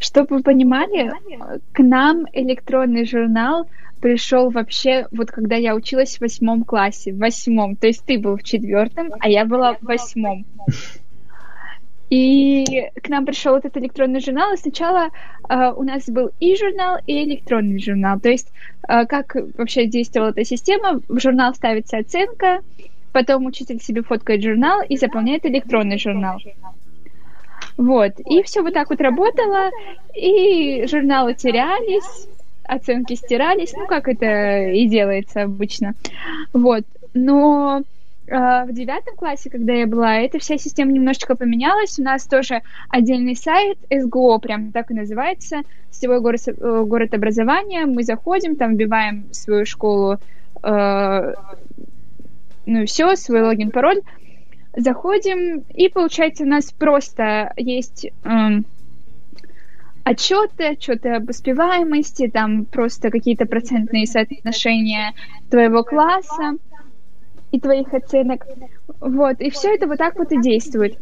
Чтобы 0.00 0.36
вы 0.36 0.42
понимали, 0.42 1.12
к 1.72 1.78
нам 1.78 2.26
электронный 2.32 3.04
журнал 3.04 3.68
пришел 4.00 4.50
вообще, 4.50 5.06
вот 5.12 5.30
когда 5.30 5.56
я 5.56 5.74
училась 5.74 6.16
в 6.16 6.22
восьмом 6.22 6.64
классе, 6.64 7.12
в 7.12 7.18
восьмом. 7.18 7.76
То 7.76 7.86
есть 7.86 8.04
ты 8.06 8.18
был 8.18 8.38
в 8.38 8.42
четвертом, 8.42 9.10
а 9.20 9.28
я 9.28 9.44
была 9.44 9.74
в 9.74 9.82
восьмом. 9.82 10.46
И 12.08 12.88
к 13.00 13.08
нам 13.08 13.26
пришел 13.26 13.56
этот 13.56 13.76
электронный 13.76 14.20
журнал, 14.20 14.54
и 14.54 14.56
сначала 14.56 15.10
э, 15.48 15.72
у 15.76 15.82
нас 15.84 16.06
был 16.08 16.30
и 16.40 16.56
журнал, 16.56 16.98
и 17.06 17.24
электронный 17.24 17.78
журнал. 17.78 18.18
То 18.18 18.30
есть 18.30 18.50
э, 18.88 19.04
как 19.06 19.36
вообще 19.56 19.86
действовала 19.86 20.30
эта 20.30 20.44
система? 20.44 21.00
В 21.08 21.20
журнал 21.20 21.54
ставится 21.54 21.98
оценка, 21.98 22.62
потом 23.12 23.46
учитель 23.46 23.80
себе 23.80 24.02
фоткает 24.02 24.42
журнал 24.42 24.80
и 24.88 24.96
заполняет 24.96 25.46
электронный 25.46 25.98
журнал. 25.98 26.40
Вот. 27.80 28.12
И 28.26 28.42
все 28.42 28.60
вот 28.60 28.74
так 28.74 28.90
вот 28.90 29.00
работало, 29.00 29.70
и 30.14 30.84
журналы 30.86 31.32
терялись, 31.32 32.28
оценки 32.62 33.14
стирались, 33.14 33.72
ну, 33.72 33.86
как 33.86 34.06
это 34.06 34.64
и 34.66 34.86
делается 34.86 35.44
обычно. 35.44 35.94
Вот. 36.52 36.84
Но 37.14 37.80
э, 38.26 38.34
в 38.66 38.72
девятом 38.72 39.16
классе, 39.16 39.48
когда 39.48 39.72
я 39.72 39.86
была, 39.86 40.16
эта 40.16 40.38
вся 40.38 40.58
система 40.58 40.92
немножечко 40.92 41.36
поменялась. 41.36 41.98
У 41.98 42.02
нас 42.02 42.26
тоже 42.26 42.60
отдельный 42.90 43.34
сайт 43.34 43.78
СГО, 43.90 44.40
прям 44.40 44.72
так 44.72 44.90
и 44.90 44.94
называется, 44.94 45.62
сетевой 45.90 46.20
город, 46.20 46.42
э, 46.48 46.84
город 46.86 47.14
образования. 47.14 47.86
Мы 47.86 48.02
заходим, 48.02 48.56
там 48.56 48.74
вбиваем 48.74 49.24
свою 49.32 49.64
школу, 49.64 50.18
э, 50.62 51.34
ну 52.66 52.84
все, 52.84 53.16
свой 53.16 53.40
логин, 53.40 53.70
пароль. 53.70 54.02
Заходим, 54.76 55.64
и 55.74 55.88
получается 55.88 56.44
у 56.44 56.46
нас 56.46 56.70
просто 56.70 57.52
есть 57.56 58.06
э, 58.06 58.28
отчеты, 60.04 60.64
отчеты 60.64 61.08
об 61.10 61.28
успеваемости, 61.28 62.28
там 62.28 62.64
просто 62.66 63.10
какие-то 63.10 63.46
процентные 63.46 64.06
соотношения 64.06 65.12
твоего 65.50 65.82
класса 65.82 66.56
и 67.50 67.58
твоих 67.58 67.92
оценок. 67.92 68.46
Вот, 69.00 69.40
и 69.40 69.50
все 69.50 69.74
это 69.74 69.88
вот 69.88 69.98
так 69.98 70.16
вот 70.16 70.30
и 70.30 70.40
действует. 70.40 70.98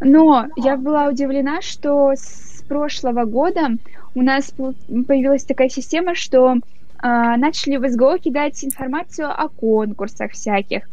Но 0.00 0.46
я 0.56 0.76
была 0.76 1.06
удивлена, 1.06 1.62
что 1.62 2.12
с 2.16 2.64
прошлого 2.68 3.24
года 3.24 3.76
у 4.14 4.22
нас 4.22 4.50
появилась 4.50 5.44
такая 5.44 5.68
система, 5.68 6.14
что 6.14 6.54
э, 6.54 6.58
начали 7.00 7.76
в 7.76 7.88
СГО 7.88 8.18
кидать 8.18 8.64
информацию 8.64 9.28
о 9.30 9.48
конкурсах 9.48 10.32
всяких. 10.32 10.88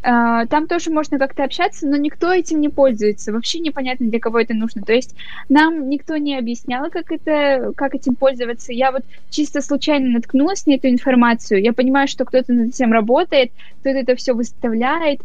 А, 0.00 0.46
там 0.46 0.68
тоже 0.68 0.90
можно 0.90 1.18
как-то 1.18 1.44
общаться, 1.44 1.86
но 1.86 1.96
никто 1.96 2.32
этим 2.32 2.60
не 2.60 2.68
пользуется. 2.68 3.32
Вообще 3.32 3.58
непонятно, 3.58 4.08
для 4.08 4.20
кого 4.20 4.38
это 4.38 4.54
нужно. 4.54 4.82
То 4.82 4.92
есть 4.92 5.14
нам 5.48 5.88
никто 5.88 6.16
не 6.16 6.36
объяснял, 6.36 6.88
как, 6.90 7.10
это, 7.10 7.72
как 7.76 7.94
этим 7.94 8.14
пользоваться. 8.14 8.72
Я 8.72 8.92
вот 8.92 9.02
чисто 9.30 9.60
случайно 9.60 10.10
наткнулась 10.10 10.66
на 10.66 10.74
эту 10.74 10.88
информацию. 10.88 11.62
Я 11.62 11.72
понимаю, 11.72 12.06
что 12.06 12.24
кто-то 12.24 12.52
над 12.52 12.68
этим 12.68 12.92
работает, 12.92 13.50
кто-то 13.80 13.98
это 13.98 14.14
все 14.14 14.34
выставляет, 14.34 15.20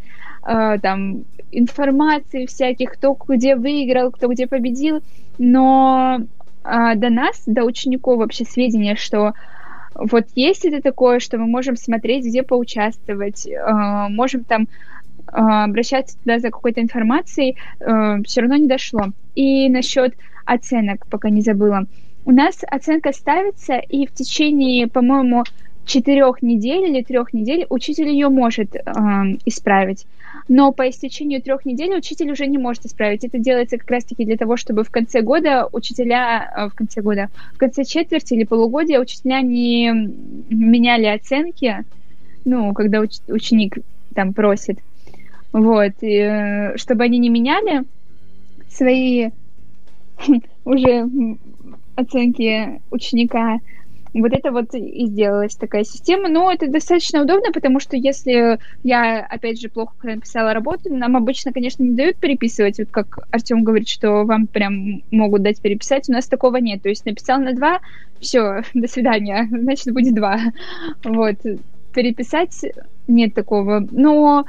э, 0.48 0.80
там, 0.82 1.24
информации 1.52 2.48
всяких, 2.48 2.94
кто 2.94 3.16
где 3.28 3.56
выиграл, 3.56 4.10
кто 4.10 4.28
где 4.28 4.48
победил. 4.48 5.04
Но 5.38 6.20
э, 6.64 6.96
до 6.96 7.10
нас, 7.10 7.44
до 7.46 7.64
учеников 7.64 8.18
вообще 8.18 8.44
сведения, 8.44 8.96
что 8.96 9.34
вот 9.96 10.26
есть 10.36 10.66
это 10.66 10.82
такое, 10.82 11.20
что 11.20 11.38
мы 11.38 11.48
можем 11.48 11.76
смотреть, 11.76 12.26
где 12.26 12.44
поучаствовать, 12.44 13.46
э, 13.46 14.08
можем 14.10 14.44
там 14.44 14.64
э, 14.64 15.38
обращаться 15.38 16.18
туда 16.20 16.40
за 16.40 16.50
какой-то 16.50 16.82
информацией, 16.82 17.58
э, 17.80 18.18
все 18.26 18.42
равно 18.42 18.58
не 18.58 18.68
дошло. 18.68 19.06
И 19.36 19.70
насчет 19.70 20.16
оценок, 20.46 21.06
пока 21.08 21.30
не 21.30 21.42
забыла. 21.42 21.86
У 22.26 22.32
нас 22.32 22.60
оценка 22.70 23.12
ставится, 23.12 23.76
и 23.76 24.06
в 24.08 24.14
течение, 24.14 24.88
по-моему, 24.88 25.44
четырех 25.86 26.42
недель 26.42 26.90
или 26.90 27.04
трех 27.04 27.34
недель 27.34 27.66
учитель 27.70 28.10
ее 28.10 28.30
может 28.30 28.76
э, 28.76 28.82
исправить. 29.46 30.06
Но 30.48 30.72
по 30.72 30.90
истечению 30.90 31.42
трех 31.42 31.66
недель 31.66 31.96
учитель 31.96 32.32
уже 32.32 32.48
не 32.48 32.58
может 32.58 32.86
исправить. 32.86 33.24
Это 33.24 33.38
делается 33.38 33.78
как 33.78 33.90
раз-таки 33.92 34.26
для 34.26 34.38
того, 34.38 34.58
чтобы 34.58 34.84
в 34.84 34.90
конце 34.90 35.22
года 35.22 35.68
учителя, 35.72 36.52
э, 36.56 36.70
в 36.70 36.74
конце 36.74 37.02
года, 37.02 37.30
в 37.54 37.58
конце 37.58 37.84
четверти 37.84 38.34
или 38.34 38.44
полугодия 38.44 39.00
учителя 39.00 39.42
не 39.42 39.92
меняли 40.50 41.06
оценки, 41.06 41.84
ну, 42.46 42.74
когда 42.74 43.04
уч- 43.04 43.22
ученик 43.28 43.78
там 44.16 44.34
просит. 44.34 44.80
Вот, 45.52 45.94
и, 46.02 46.18
э, 46.18 46.78
чтобы 46.78 47.04
они 47.04 47.20
не 47.20 47.30
меняли 47.30 47.84
свои 48.70 49.30
уже 50.66 51.08
оценки 51.96 52.82
ученика, 52.90 53.60
вот 54.22 54.32
это 54.32 54.52
вот 54.52 54.74
и 54.74 55.08
сделалась 55.08 55.56
такая 55.56 55.84
система. 55.84 56.30
Но 56.30 56.52
это 56.52 56.68
достаточно 56.68 57.24
удобно, 57.24 57.52
потому 57.52 57.80
что 57.80 57.98
если 57.98 58.60
я, 58.84 59.26
опять 59.26 59.60
же, 59.60 59.70
плохо 59.70 59.94
написала 60.04 60.54
работу, 60.54 60.94
нам 60.94 61.18
обычно, 61.18 61.52
конечно, 61.52 61.84
не 61.84 61.96
дают 61.96 62.18
переписывать, 62.18 62.78
вот 62.78 62.90
как 62.92 63.20
Артем 63.32 63.64
говорит, 63.64 63.90
что 63.90 64.24
вам 64.24 64.48
прям 64.48 65.02
могут 65.12 65.42
дать 65.42 65.62
переписать, 65.62 66.10
у 66.10 66.14
нас 66.14 66.28
такого 66.28 66.58
нет. 66.58 66.82
То 66.84 66.90
есть 66.90 67.06
написал 67.06 67.40
на 67.40 67.54
два, 67.54 67.80
все, 68.20 68.62
до 68.74 68.88
свидания, 68.88 69.48
значит, 69.50 69.94
будет 69.94 70.16
два. 70.16 70.40
Вот. 71.04 71.38
Переписать 71.94 72.62
нет 73.08 73.34
такого. 73.34 73.86
Но 73.92 74.46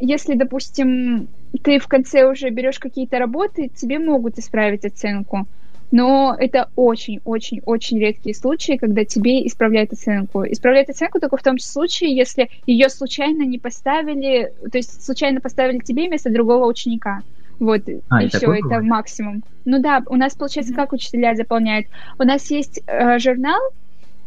если, 0.00 0.34
допустим, 0.34 1.28
ты 1.62 1.78
в 1.78 1.88
конце 1.88 2.28
уже 2.28 2.50
берешь 2.50 2.78
какие-то 2.78 3.18
работы, 3.18 3.70
тебе 3.74 3.98
могут 3.98 4.38
исправить 4.38 4.84
оценку 4.84 5.46
но 5.90 6.36
это 6.38 6.68
очень-очень-очень 6.76 7.98
редкие 7.98 8.34
случаи, 8.34 8.76
когда 8.76 9.04
тебе 9.04 9.46
исправляют 9.46 9.92
оценку. 9.92 10.44
Исправляют 10.44 10.90
оценку 10.90 11.20
только 11.20 11.36
в 11.36 11.42
том 11.42 11.58
случае, 11.58 12.14
если 12.14 12.50
ее 12.66 12.88
случайно 12.88 13.42
не 13.42 13.58
поставили, 13.58 14.52
то 14.70 14.78
есть 14.78 15.04
случайно 15.04 15.40
поставили 15.40 15.78
тебе 15.78 16.08
вместо 16.08 16.30
другого 16.30 16.66
ученика. 16.66 17.22
Вот, 17.58 17.82
а, 18.10 18.22
и, 18.22 18.28
все, 18.28 18.52
это 18.52 18.80
максимум. 18.82 19.42
Ну 19.64 19.80
да, 19.80 20.02
у 20.08 20.16
нас, 20.16 20.34
получается, 20.34 20.74
как 20.74 20.92
учителя 20.92 21.34
заполняют? 21.34 21.86
У 22.18 22.24
нас 22.24 22.50
есть 22.50 22.82
э, 22.86 23.18
журнал 23.18 23.60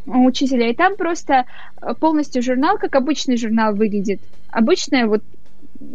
учителя, 0.05 0.69
и 0.69 0.73
там 0.73 0.95
просто 0.95 1.45
э, 1.81 1.93
полностью 1.99 2.41
журнал, 2.41 2.77
как 2.77 2.95
обычный 2.95 3.37
журнал 3.37 3.75
выглядит. 3.75 4.19
Обычная 4.49 5.05
вот 5.05 5.21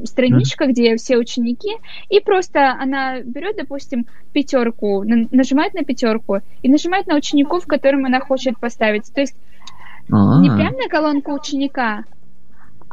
страничка, 0.04 0.64
mm-hmm. 0.64 0.70
где 0.70 0.96
все 0.96 1.16
ученики, 1.16 1.76
и 2.08 2.20
просто 2.20 2.72
она 2.72 3.20
берет, 3.20 3.56
допустим, 3.56 4.06
пятерку, 4.32 5.02
нажимает 5.04 5.74
на 5.74 5.84
пятерку 5.84 6.38
и 6.62 6.68
нажимает 6.68 7.06
на 7.06 7.16
учеников, 7.16 7.66
которым 7.66 8.06
она 8.06 8.20
хочет 8.20 8.58
поставить. 8.58 9.12
То 9.12 9.20
есть 9.20 9.36
А-а-а. 10.10 10.40
не 10.40 10.50
прямо 10.50 10.76
на 10.78 10.88
колонку 10.88 11.32
ученика, 11.32 12.04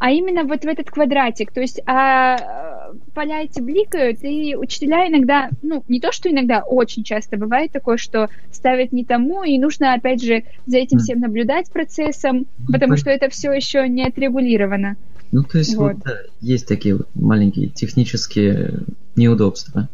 а 0.02 0.10
именно 0.10 0.46
вот 0.46 0.64
в 0.64 0.68
этот 0.68 0.90
квадратик. 0.90 1.52
То 1.52 1.62
есть 1.62 1.80
а, 1.86 2.92
поля 3.14 3.44
эти 3.44 3.62
бликают, 3.62 4.24
и 4.24 4.56
учителя 4.56 5.08
иногда, 5.08 5.50
ну, 5.62 5.84
не 5.88 6.00
то, 6.00 6.12
что 6.12 6.28
иногда, 6.28 6.64
очень 6.64 7.04
часто 7.04 7.38
бывает 7.38 7.72
такое, 7.72 7.98
что 7.98 8.28
ставят 8.52 8.92
не 8.94 9.06
тому, 9.06 9.44
и 9.44 9.60
нужно, 9.60 9.94
опять 9.94 10.24
же, 10.24 10.44
за 10.66 10.80
этим 10.80 10.98
всем 10.98 11.20
наблюдать 11.20 11.72
процессом, 11.72 12.48
потому 12.72 12.98
что 12.98 13.12
это 13.12 13.30
все 13.30 13.52
еще 13.52 13.88
не 13.88 14.04
отрегулировано. 14.04 14.96
Ну, 15.32 15.44
то 15.44 15.58
есть 15.58 15.76
вот, 15.76 15.94
вот 15.94 16.04
да, 16.04 16.18
есть 16.42 16.68
такие 16.68 16.98
вот 16.98 17.08
маленькие 17.16 17.68
технические 17.68 18.82
неудобства. 19.16 19.88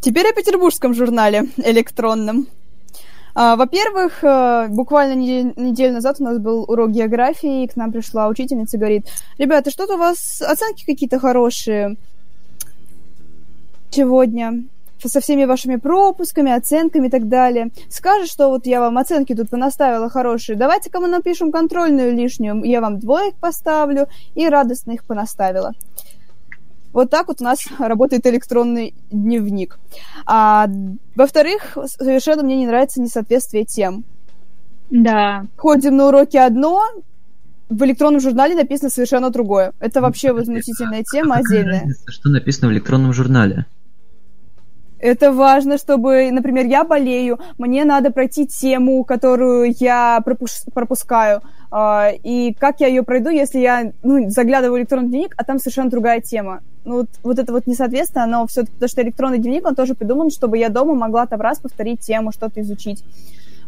Теперь 0.00 0.26
о 0.26 0.32
петербургском 0.32 0.94
журнале 0.94 1.48
электронном. 1.58 2.46
А, 3.34 3.56
во-первых, 3.56 4.24
э, 4.24 4.68
буквально 4.68 5.14
неделю 5.14 5.94
назад 5.94 6.16
у 6.18 6.24
нас 6.24 6.38
был 6.38 6.64
урок 6.66 6.90
географии, 6.90 7.64
и 7.64 7.68
к 7.68 7.76
нам 7.76 7.92
пришла 7.92 8.28
учительница 8.28 8.76
и 8.76 8.80
говорит, 8.80 9.06
ребята, 9.38 9.70
что-то 9.70 9.94
у 9.94 9.98
вас 9.98 10.40
оценки 10.40 10.84
какие-то 10.84 11.18
хорошие 11.18 11.96
сегодня 13.90 14.64
со 15.06 15.20
всеми 15.20 15.44
вашими 15.44 15.76
пропусками, 15.76 16.50
оценками 16.50 17.06
и 17.06 17.10
так 17.10 17.28
далее. 17.28 17.70
Скажет, 17.90 18.28
что 18.28 18.48
вот 18.48 18.66
я 18.66 18.80
вам 18.80 18.98
оценки 18.98 19.34
тут 19.34 19.50
понаставила 19.50 20.08
хорошие, 20.10 20.56
давайте-ка 20.56 21.00
мы 21.00 21.08
напишем 21.08 21.52
контрольную 21.52 22.14
лишнюю, 22.14 22.64
я 22.64 22.80
вам 22.80 22.98
двоек 22.98 23.34
поставлю, 23.36 24.08
и 24.34 24.48
радостно 24.48 24.92
их 24.92 25.04
понаставила. 25.04 25.72
Вот 26.92 27.10
так 27.10 27.28
вот 27.28 27.40
у 27.40 27.44
нас 27.44 27.58
работает 27.78 28.26
электронный 28.26 28.94
дневник. 29.10 29.78
А, 30.24 30.68
во-вторых, 31.14 31.76
совершенно 31.86 32.42
мне 32.42 32.56
не 32.56 32.66
нравится 32.66 33.00
несоответствие 33.00 33.64
тем. 33.64 34.04
Да. 34.90 35.44
Ходим 35.56 35.96
на 35.96 36.08
уроки 36.08 36.38
одно, 36.38 36.82
в 37.68 37.82
электронном 37.84 38.20
журнале 38.20 38.54
написано 38.54 38.90
совершенно 38.90 39.30
другое. 39.30 39.72
Это 39.78 40.00
вообще 40.00 40.32
возмутительная 40.32 41.04
тема 41.04 41.36
отдельная. 41.36 41.86
Что 42.06 42.30
написано 42.30 42.68
в 42.68 42.72
электронном 42.72 43.12
журнале? 43.12 43.66
Это 45.00 45.32
важно, 45.32 45.78
чтобы, 45.78 46.30
например, 46.32 46.66
я 46.66 46.84
болею, 46.84 47.38
мне 47.56 47.84
надо 47.84 48.10
пройти 48.10 48.46
тему, 48.46 49.04
которую 49.04 49.74
я 49.78 50.20
пропус- 50.24 50.66
пропускаю. 50.74 51.40
Э, 51.70 52.16
и 52.22 52.54
как 52.58 52.80
я 52.80 52.88
ее 52.88 53.04
пройду, 53.04 53.30
если 53.30 53.60
я 53.60 53.92
ну, 54.02 54.28
заглядываю 54.28 54.74
в 54.74 54.78
электронный 54.78 55.08
дневник, 55.08 55.34
а 55.36 55.44
там 55.44 55.58
совершенно 55.58 55.90
другая 55.90 56.20
тема. 56.20 56.62
Ну, 56.84 56.96
вот, 56.96 57.08
вот 57.22 57.38
это 57.38 57.52
вот 57.52 57.66
несоответствие, 57.66 58.24
оно 58.24 58.46
все-таки, 58.46 58.72
потому 58.74 58.88
что 58.88 59.02
электронный 59.02 59.38
дневник, 59.38 59.66
он 59.66 59.74
тоже 59.74 59.94
придуман, 59.94 60.30
чтобы 60.30 60.58
я 60.58 60.68
дома 60.68 60.94
могла 60.94 61.26
там 61.26 61.40
раз 61.40 61.58
повторить 61.58 62.00
тему, 62.00 62.32
что-то 62.32 62.60
изучить. 62.60 63.04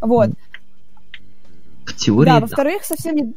Вот. 0.01 0.31
В 1.85 1.97
теории, 1.97 2.31
да. 2.31 2.41
во-вторых, 2.41 2.85
совсем 2.85 3.14
не... 3.14 3.35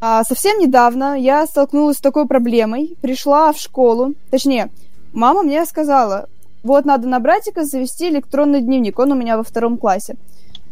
А, 0.00 0.24
совсем 0.24 0.58
недавно 0.58 1.18
я 1.18 1.46
столкнулась 1.46 1.96
с 1.96 2.00
такой 2.00 2.26
проблемой, 2.26 2.96
пришла 3.00 3.52
в 3.52 3.58
школу, 3.58 4.14
точнее, 4.30 4.70
мама 5.12 5.42
мне 5.42 5.64
сказала, 5.64 6.28
вот 6.66 6.84
надо 6.84 7.08
на 7.08 7.20
братика 7.20 7.64
завести 7.64 8.08
электронный 8.08 8.60
дневник, 8.60 8.98
он 8.98 9.12
у 9.12 9.14
меня 9.14 9.36
во 9.36 9.44
втором 9.44 9.78
классе. 9.78 10.16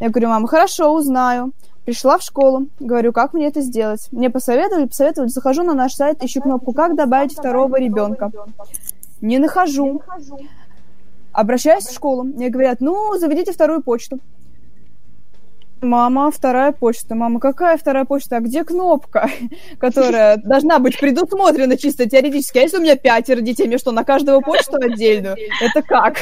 Я 0.01 0.11
говорю, 0.11 0.29
мама, 0.29 0.49
хорошо, 0.49 0.93
узнаю. 0.93 1.53
Пришла 1.85 2.19
в 2.19 2.23
школу, 2.23 2.67
говорю, 2.81 3.13
как 3.13 3.33
мне 3.33 3.47
это 3.47 3.61
сделать? 3.61 4.09
Мне 4.11 4.29
посоветовали, 4.31 4.87
посоветовали, 4.87 5.29
захожу 5.29 5.63
на 5.63 5.75
наш 5.75 5.95
сайт, 5.95 6.23
ищу 6.25 6.41
кнопку 6.41 6.73
«Как 6.73 6.97
добавить 6.97 7.33
второго 7.33 7.79
ребенка». 7.79 8.33
Не 9.21 9.39
нахожу. 9.39 10.03
Обращаюсь 11.33 11.85
в 11.85 11.95
школу, 11.95 12.25
мне 12.25 12.49
говорят, 12.49 12.81
ну, 12.81 13.17
заведите 13.19 13.53
вторую 13.53 13.83
почту. 13.83 14.19
Мама, 15.85 16.31
вторая 16.31 16.73
почта. 16.73 17.15
Мама, 17.15 17.39
какая 17.39 17.77
вторая 17.77 18.05
почта? 18.05 18.39
А 18.39 18.41
где 18.41 18.65
кнопка, 18.65 19.29
которая 19.79 20.39
должна 20.39 20.79
быть 20.79 20.99
предусмотрена 20.99 21.77
чисто 21.77 22.09
теоретически? 22.09 22.59
А 22.59 22.63
если 22.63 22.79
у 22.79 22.81
меня 22.81 22.97
пятеро 22.97 23.41
детей, 23.41 23.67
мне 23.67 23.79
что, 23.79 23.93
на 23.93 24.05
каждого 24.05 24.41
почту 24.41 24.77
отдельную? 24.77 25.37
Это 25.61 25.83
как? 25.83 26.17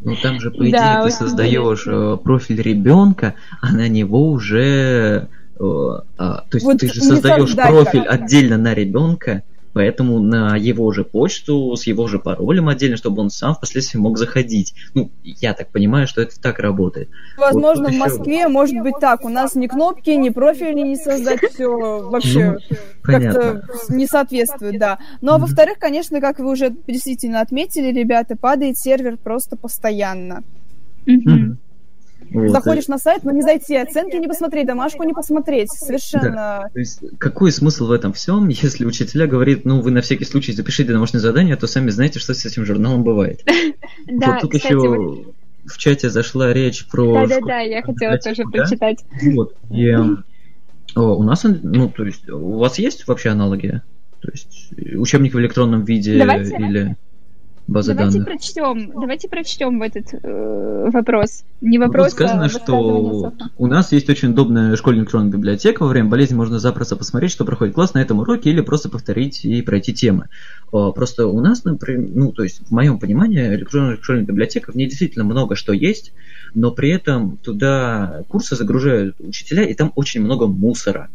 Ну 0.00 0.14
там 0.16 0.40
же, 0.40 0.50
по 0.50 0.62
идее, 0.62 0.72
да, 0.72 1.02
ты 1.02 1.10
создаешь 1.10 1.84
э, 1.86 2.16
профиль 2.22 2.62
ребенка, 2.62 3.34
а 3.60 3.72
на 3.72 3.88
него 3.88 4.30
уже. 4.30 5.28
Э, 5.58 5.64
а, 6.18 6.44
то 6.48 6.54
есть 6.54 6.64
вот 6.64 6.78
ты 6.78 6.86
же 6.86 7.00
создаешь 7.00 7.56
профиль 7.56 8.06
отдельно 8.06 8.56
на 8.56 8.74
ребенка, 8.74 9.42
Поэтому 9.78 10.18
на 10.18 10.56
его 10.56 10.90
же 10.90 11.04
почту 11.04 11.76
с 11.76 11.86
его 11.86 12.08
же 12.08 12.18
паролем 12.18 12.68
отдельно, 12.68 12.96
чтобы 12.96 13.22
он 13.22 13.30
сам 13.30 13.54
впоследствии 13.54 13.96
мог 13.96 14.18
заходить. 14.18 14.74
Ну, 14.94 15.12
я 15.22 15.54
так 15.54 15.70
понимаю, 15.70 16.08
что 16.08 16.20
это 16.20 16.40
так 16.40 16.58
работает. 16.58 17.10
Возможно, 17.36 17.84
вот 17.84 17.94
в 17.94 17.96
Москве 17.96 18.38
еще... 18.38 18.48
может 18.48 18.82
быть 18.82 18.96
так. 19.00 19.24
У 19.24 19.28
нас 19.28 19.54
ни 19.54 19.68
кнопки, 19.68 20.10
ни 20.10 20.30
профили 20.30 20.80
не 20.80 20.96
создать, 20.96 21.38
все 21.52 21.68
вообще 21.68 22.58
ну, 22.70 22.76
как-то 23.02 23.62
не 23.88 24.08
соответствует, 24.08 24.80
да. 24.80 24.98
Ну, 25.20 25.34
а 25.34 25.38
во-вторых, 25.38 25.78
конечно, 25.78 26.20
как 26.20 26.40
вы 26.40 26.50
уже 26.50 26.74
действительно 26.88 27.40
отметили, 27.40 27.96
ребята, 27.96 28.34
падает 28.34 28.78
сервер 28.78 29.16
просто 29.16 29.56
постоянно. 29.56 30.42
Mm-hmm. 31.06 31.54
Вот. 32.30 32.50
Заходишь 32.50 32.88
на 32.88 32.98
сайт, 32.98 33.24
но 33.24 33.30
не 33.30 33.42
зайти, 33.42 33.76
оценки 33.76 34.16
не 34.16 34.28
посмотреть, 34.28 34.66
домашку 34.66 35.02
не 35.02 35.12
посмотреть. 35.12 35.70
Совершенно. 35.70 36.30
Да. 36.30 36.70
То 36.72 36.78
есть, 36.78 37.00
какой 37.18 37.52
смысл 37.52 37.86
в 37.86 37.92
этом 37.92 38.12
всем, 38.12 38.48
если 38.48 38.84
учителя 38.84 39.26
говорит, 39.26 39.64
ну, 39.64 39.80
вы 39.80 39.90
на 39.90 40.00
всякий 40.00 40.24
случай 40.24 40.52
запишите 40.52 40.92
домашнее 40.92 41.20
задание, 41.20 41.56
то 41.56 41.66
сами 41.66 41.90
знаете, 41.90 42.18
что 42.18 42.34
с 42.34 42.44
этим 42.44 42.64
журналом 42.64 43.04
бывает. 43.04 43.42
Да, 44.10 44.38
тут 44.40 44.54
еще 44.54 45.24
в 45.66 45.76
чате 45.76 46.08
зашла 46.08 46.52
речь 46.52 46.86
про... 46.86 47.26
Да-да-да, 47.26 47.58
я 47.60 47.82
хотела 47.82 48.16
тоже 48.18 48.44
прочитать. 48.44 49.04
Вот, 49.22 49.54
и 49.70 49.94
у 50.96 51.22
нас, 51.22 51.44
ну, 51.44 51.90
то 51.90 52.04
есть, 52.04 52.28
у 52.30 52.58
вас 52.58 52.78
есть 52.78 53.06
вообще 53.06 53.30
аналоги? 53.30 53.82
То 54.20 54.30
есть, 54.30 54.70
учебник 54.96 55.34
в 55.34 55.40
электронном 55.40 55.84
виде 55.84 56.14
или 56.14 56.96
базы 57.68 57.94
давайте 57.94 58.18
данных. 58.18 58.28
Прочтем, 58.28 58.90
давайте 59.00 59.28
прочтем 59.28 59.82
этот 59.82 60.06
э, 60.12 60.90
вопрос. 60.90 61.44
Не 61.60 61.78
вопрос, 61.78 62.06
Тут 62.06 62.14
сказано, 62.14 62.44
а 62.46 62.48
что 62.48 63.32
у 63.58 63.66
нас 63.66 63.92
есть 63.92 64.08
очень 64.08 64.30
удобная 64.30 64.74
школьная 64.74 65.02
электронная 65.02 65.30
библиотека. 65.30 65.82
Во 65.82 65.88
время 65.88 66.08
болезни 66.08 66.34
можно 66.34 66.58
запросто 66.58 66.96
посмотреть, 66.96 67.30
что 67.30 67.44
проходит 67.44 67.74
класс 67.74 67.94
на 67.94 67.98
этом 67.98 68.20
уроке, 68.20 68.50
или 68.50 68.62
просто 68.62 68.88
повторить 68.88 69.44
и 69.44 69.60
пройти 69.62 69.92
темы. 69.92 70.28
Просто 70.70 71.26
у 71.26 71.40
нас, 71.40 71.64
например, 71.64 72.10
ну, 72.14 72.32
то 72.32 72.42
есть, 72.42 72.66
в 72.66 72.70
моем 72.70 72.98
понимании, 72.98 73.54
электронная 73.54 73.98
школьная 74.00 74.24
библиотека, 74.24 74.72
в 74.72 74.74
ней 74.74 74.86
действительно 74.86 75.24
много 75.24 75.54
что 75.54 75.72
есть, 75.72 76.12
но 76.54 76.70
при 76.70 76.90
этом 76.90 77.36
туда 77.36 78.22
курсы 78.28 78.56
загружают 78.56 79.16
учителя, 79.20 79.64
и 79.64 79.74
там 79.74 79.92
очень 79.94 80.22
много 80.22 80.46
мусора. 80.46 81.10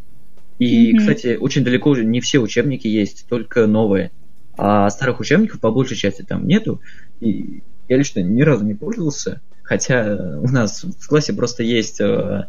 И, 0.59 0.93
mm-hmm. 0.93 0.97
кстати, 0.99 1.37
очень 1.39 1.63
далеко 1.63 1.97
не 1.97 2.21
все 2.21 2.39
учебники 2.39 2.87
есть, 2.87 3.25
только 3.27 3.65
новые. 3.65 4.11
А 4.57 4.89
старых 4.89 5.19
учебников 5.19 5.59
по 5.59 5.71
большей 5.71 5.97
части 5.97 6.21
там 6.21 6.47
нету. 6.47 6.81
И 7.19 7.63
я 7.87 7.97
лично 7.97 8.19
ни 8.19 8.41
разу 8.41 8.65
не 8.65 8.75
пользовался. 8.75 9.41
Хотя 9.63 10.37
у 10.41 10.47
нас 10.47 10.83
в 10.83 11.07
классе 11.07 11.33
просто 11.33 11.63
есть 11.63 12.01
э, 12.01 12.47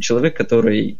человек, 0.00 0.36
который 0.36 0.98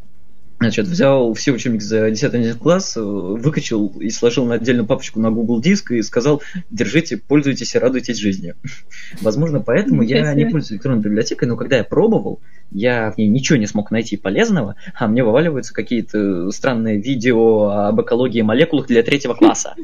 Значит, 0.62 0.86
взял 0.86 1.34
все 1.34 1.50
учебники 1.50 1.82
за 1.82 2.08
10 2.08 2.56
класс, 2.56 2.94
выкачал 2.96 3.88
и 3.98 4.10
сложил 4.10 4.46
на 4.46 4.54
отдельную 4.54 4.86
папочку 4.86 5.18
на 5.18 5.32
Google 5.32 5.60
Диск 5.60 5.90
и 5.90 6.02
сказал, 6.02 6.40
держите, 6.70 7.16
пользуйтесь 7.16 7.74
и 7.74 7.78
радуйтесь 7.78 8.18
жизни. 8.18 8.54
Возможно, 9.20 9.58
поэтому 9.60 10.02
я 10.02 10.32
не 10.34 10.44
пользуюсь 10.44 10.72
электронной 10.74 11.02
библиотекой, 11.02 11.48
но 11.48 11.56
когда 11.56 11.78
я 11.78 11.84
пробовал, 11.84 12.38
я 12.70 13.10
в 13.10 13.18
ней 13.18 13.26
ничего 13.26 13.58
не 13.58 13.66
смог 13.66 13.90
найти 13.90 14.16
полезного, 14.16 14.76
а 14.94 15.08
мне 15.08 15.24
вываливаются 15.24 15.74
какие-то 15.74 16.52
странные 16.52 17.00
видео 17.00 17.70
об 17.70 18.00
экологии 18.00 18.42
молекул 18.42 18.84
для 18.84 19.02
третьего 19.02 19.34
класса. 19.34 19.74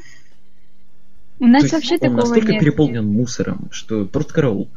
У 1.41 1.47
нас 1.47 1.72
вообще 1.72 1.99
такого 1.99 2.22
Он 2.22 2.29
настолько 2.29 2.59
переполнен 2.59 3.05
мусором, 3.05 3.68
что 3.72 4.05
просто 4.05 4.33
караул 4.33 4.68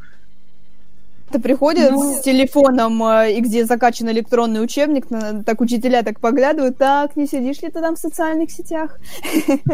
приходят 1.40 1.92
ну... 1.92 2.14
с 2.14 2.20
телефоном, 2.20 3.02
э, 3.04 3.34
и 3.34 3.40
где 3.40 3.64
закачан 3.64 4.10
электронный 4.10 4.62
учебник, 4.62 5.06
так 5.44 5.60
учителя 5.60 6.02
так 6.02 6.20
поглядывают, 6.20 6.78
так, 6.78 7.16
не 7.16 7.26
сидишь 7.26 7.62
ли 7.62 7.68
ты 7.68 7.80
там 7.80 7.96
в 7.96 7.98
социальных 7.98 8.50
сетях? 8.50 8.98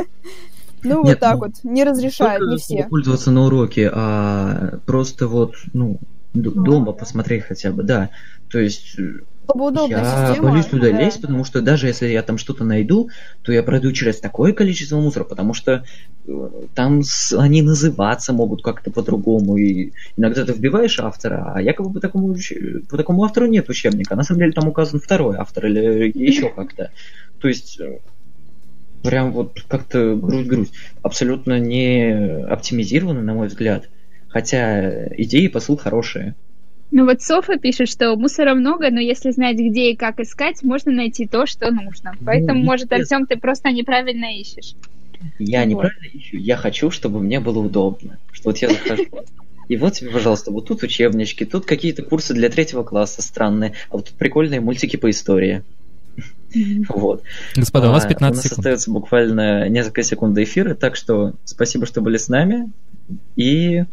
Ну, 0.85 1.03
вот 1.03 1.19
так 1.19 1.35
ну, 1.35 1.41
вот, 1.41 1.53
не 1.65 1.83
разрешают, 1.83 2.49
не 2.49 2.57
все. 2.57 2.87
пользоваться 2.89 3.33
на 3.33 3.47
уроке, 3.47 3.91
а 3.93 4.79
просто 4.87 5.27
вот, 5.27 5.57
ну, 5.73 5.99
дома 6.35 6.93
посмотреть 6.93 7.43
хотя 7.45 7.73
бы, 7.73 7.83
да. 7.83 8.11
То 8.49 8.61
есть 8.61 8.97
э, 9.87 9.91
я 9.91 10.27
система, 10.29 10.51
боюсь 10.51 10.67
туда 10.67 10.91
да. 10.91 11.01
лезть, 11.01 11.21
потому 11.21 11.45
что 11.45 11.63
даже 11.63 11.87
если 11.87 12.09
я 12.09 12.23
там 12.23 12.39
что-то 12.39 12.65
найду, 12.65 13.09
то 13.43 13.53
я 13.53 13.63
пройду 13.63 13.93
через 13.93 14.21
такое 14.21 14.53
количество 14.53 14.99
мусора, 14.99 15.25
потому 15.25 15.55
что 15.55 15.85
э, 16.27 16.51
там 16.75 17.03
они 17.37 17.63
называться 17.63 18.33
могут 18.33 18.63
как-то 18.63 18.91
по-другому. 18.91 19.57
И 19.57 19.93
иногда 20.17 20.45
ты 20.45 20.53
вбиваешь 20.53 21.01
автора, 21.01 21.53
а 21.55 21.63
якобы 21.63 21.93
по 21.93 22.01
такому, 22.01 22.37
по 22.89 22.97
такому 22.97 23.25
автору 23.25 23.47
нет 23.47 23.69
учебника. 23.69 24.17
На 24.17 24.23
самом 24.23 24.41
деле 24.41 24.53
там 24.53 24.69
указан 24.69 25.01
второй 25.01 25.37
автор 25.37 25.67
или 25.67 26.13
еще 26.15 26.51
как-то. 26.57 26.91
То 27.41 27.49
есть 27.49 27.81
э, 27.81 28.01
прям 29.03 29.33
вот 29.33 29.63
как-то 29.67 30.15
грусть-грусть. 30.15 30.75
Абсолютно 31.03 31.59
не 31.59 32.45
оптимизировано, 32.45 33.23
на 33.23 33.35
мой 33.35 33.49
взгляд. 33.49 33.89
Хотя 34.29 35.07
идеи 35.17 35.45
и 35.45 35.49
посыл 35.49 35.77
хорошие. 35.77 36.35
Ну 36.91 37.05
вот 37.05 37.21
Софа 37.21 37.59
пишет, 37.59 37.89
что 37.89 38.17
мусора 38.17 38.55
много, 38.55 38.91
но 38.91 38.99
если 39.01 39.31
знать, 39.31 39.57
где 39.57 39.91
и 39.91 39.97
как 39.97 40.21
искать, 40.21 40.63
можно 40.63 40.91
найти 40.91 41.27
то, 41.27 41.45
что 41.45 41.71
нужно. 41.71 42.15
Ну, 42.19 42.27
Поэтому, 42.27 42.61
ну, 42.61 42.65
может, 42.65 42.93
Артем, 42.93 43.27
ты 43.27 43.37
просто 43.37 43.71
неправильно 43.71 44.39
ищешь. 44.39 44.75
Я 45.39 45.61
вот. 45.61 45.69
неправильно 45.69 46.07
ищу. 46.15 46.37
Я 46.39 46.57
хочу, 46.57 46.91
чтобы 46.91 47.21
мне 47.21 47.41
было 47.41 47.59
удобно. 47.59 48.19
Что 48.33 48.51
вот 48.51 48.59
я 48.59 48.71
захожу. 48.71 49.05
И 49.69 49.77
вот 49.77 49.95
тебе, 49.95 50.11
пожалуйста, 50.11 50.51
вот 50.51 50.67
тут 50.67 50.83
учебнички, 50.83 51.45
тут 51.45 51.67
какие-то 51.67 52.03
курсы 52.03 52.33
для 52.33 52.49
третьего 52.49 52.85
класса 52.85 53.21
странные, 53.21 53.75
а 53.91 53.97
вот 53.97 54.07
тут 54.07 54.15
прикольные 54.15 54.61
мультики 54.61 54.97
по 54.97 55.11
истории. 55.11 55.63
Вот. 56.89 57.23
Господа, 57.55 57.91
у 57.91 57.93
вас 57.93 58.07
15 58.07 58.23
а, 58.23 58.27
у 58.27 58.35
нас 58.35 58.43
секунд. 58.43 58.59
остается 58.59 58.91
буквально 58.91 59.69
несколько 59.69 60.03
секунд 60.03 60.35
до 60.35 60.43
эфира, 60.43 60.75
так 60.75 60.97
что 60.97 61.35
спасибо, 61.45 61.85
что 61.85 62.01
были 62.01 62.17
с 62.17 62.29
нами. 62.29 62.73
И 63.37 63.85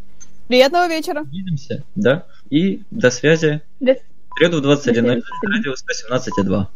Приятного 0.47 0.87
вечера. 0.87 1.23
Увидимся, 1.23 1.83
да. 1.95 2.25
И 2.55 2.79
до 2.89 3.11
связи. 3.11 3.61
До... 3.81 3.95
В 3.95 4.39
среду 4.39 4.61
в 4.61 4.65
21.00, 4.65 5.21
радио 5.43 5.73
117.2. 5.73 6.67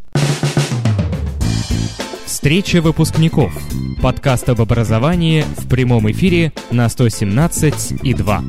Встреча 2.26 2.82
выпускников. 2.82 3.54
Подкаст 4.04 4.50
об 4.50 4.60
образовании 4.60 5.46
в 5.56 5.70
прямом 5.70 6.12
эфире 6.12 6.52
на 6.70 6.90
117 6.90 8.04
и 8.04 8.14
2. 8.14 8.44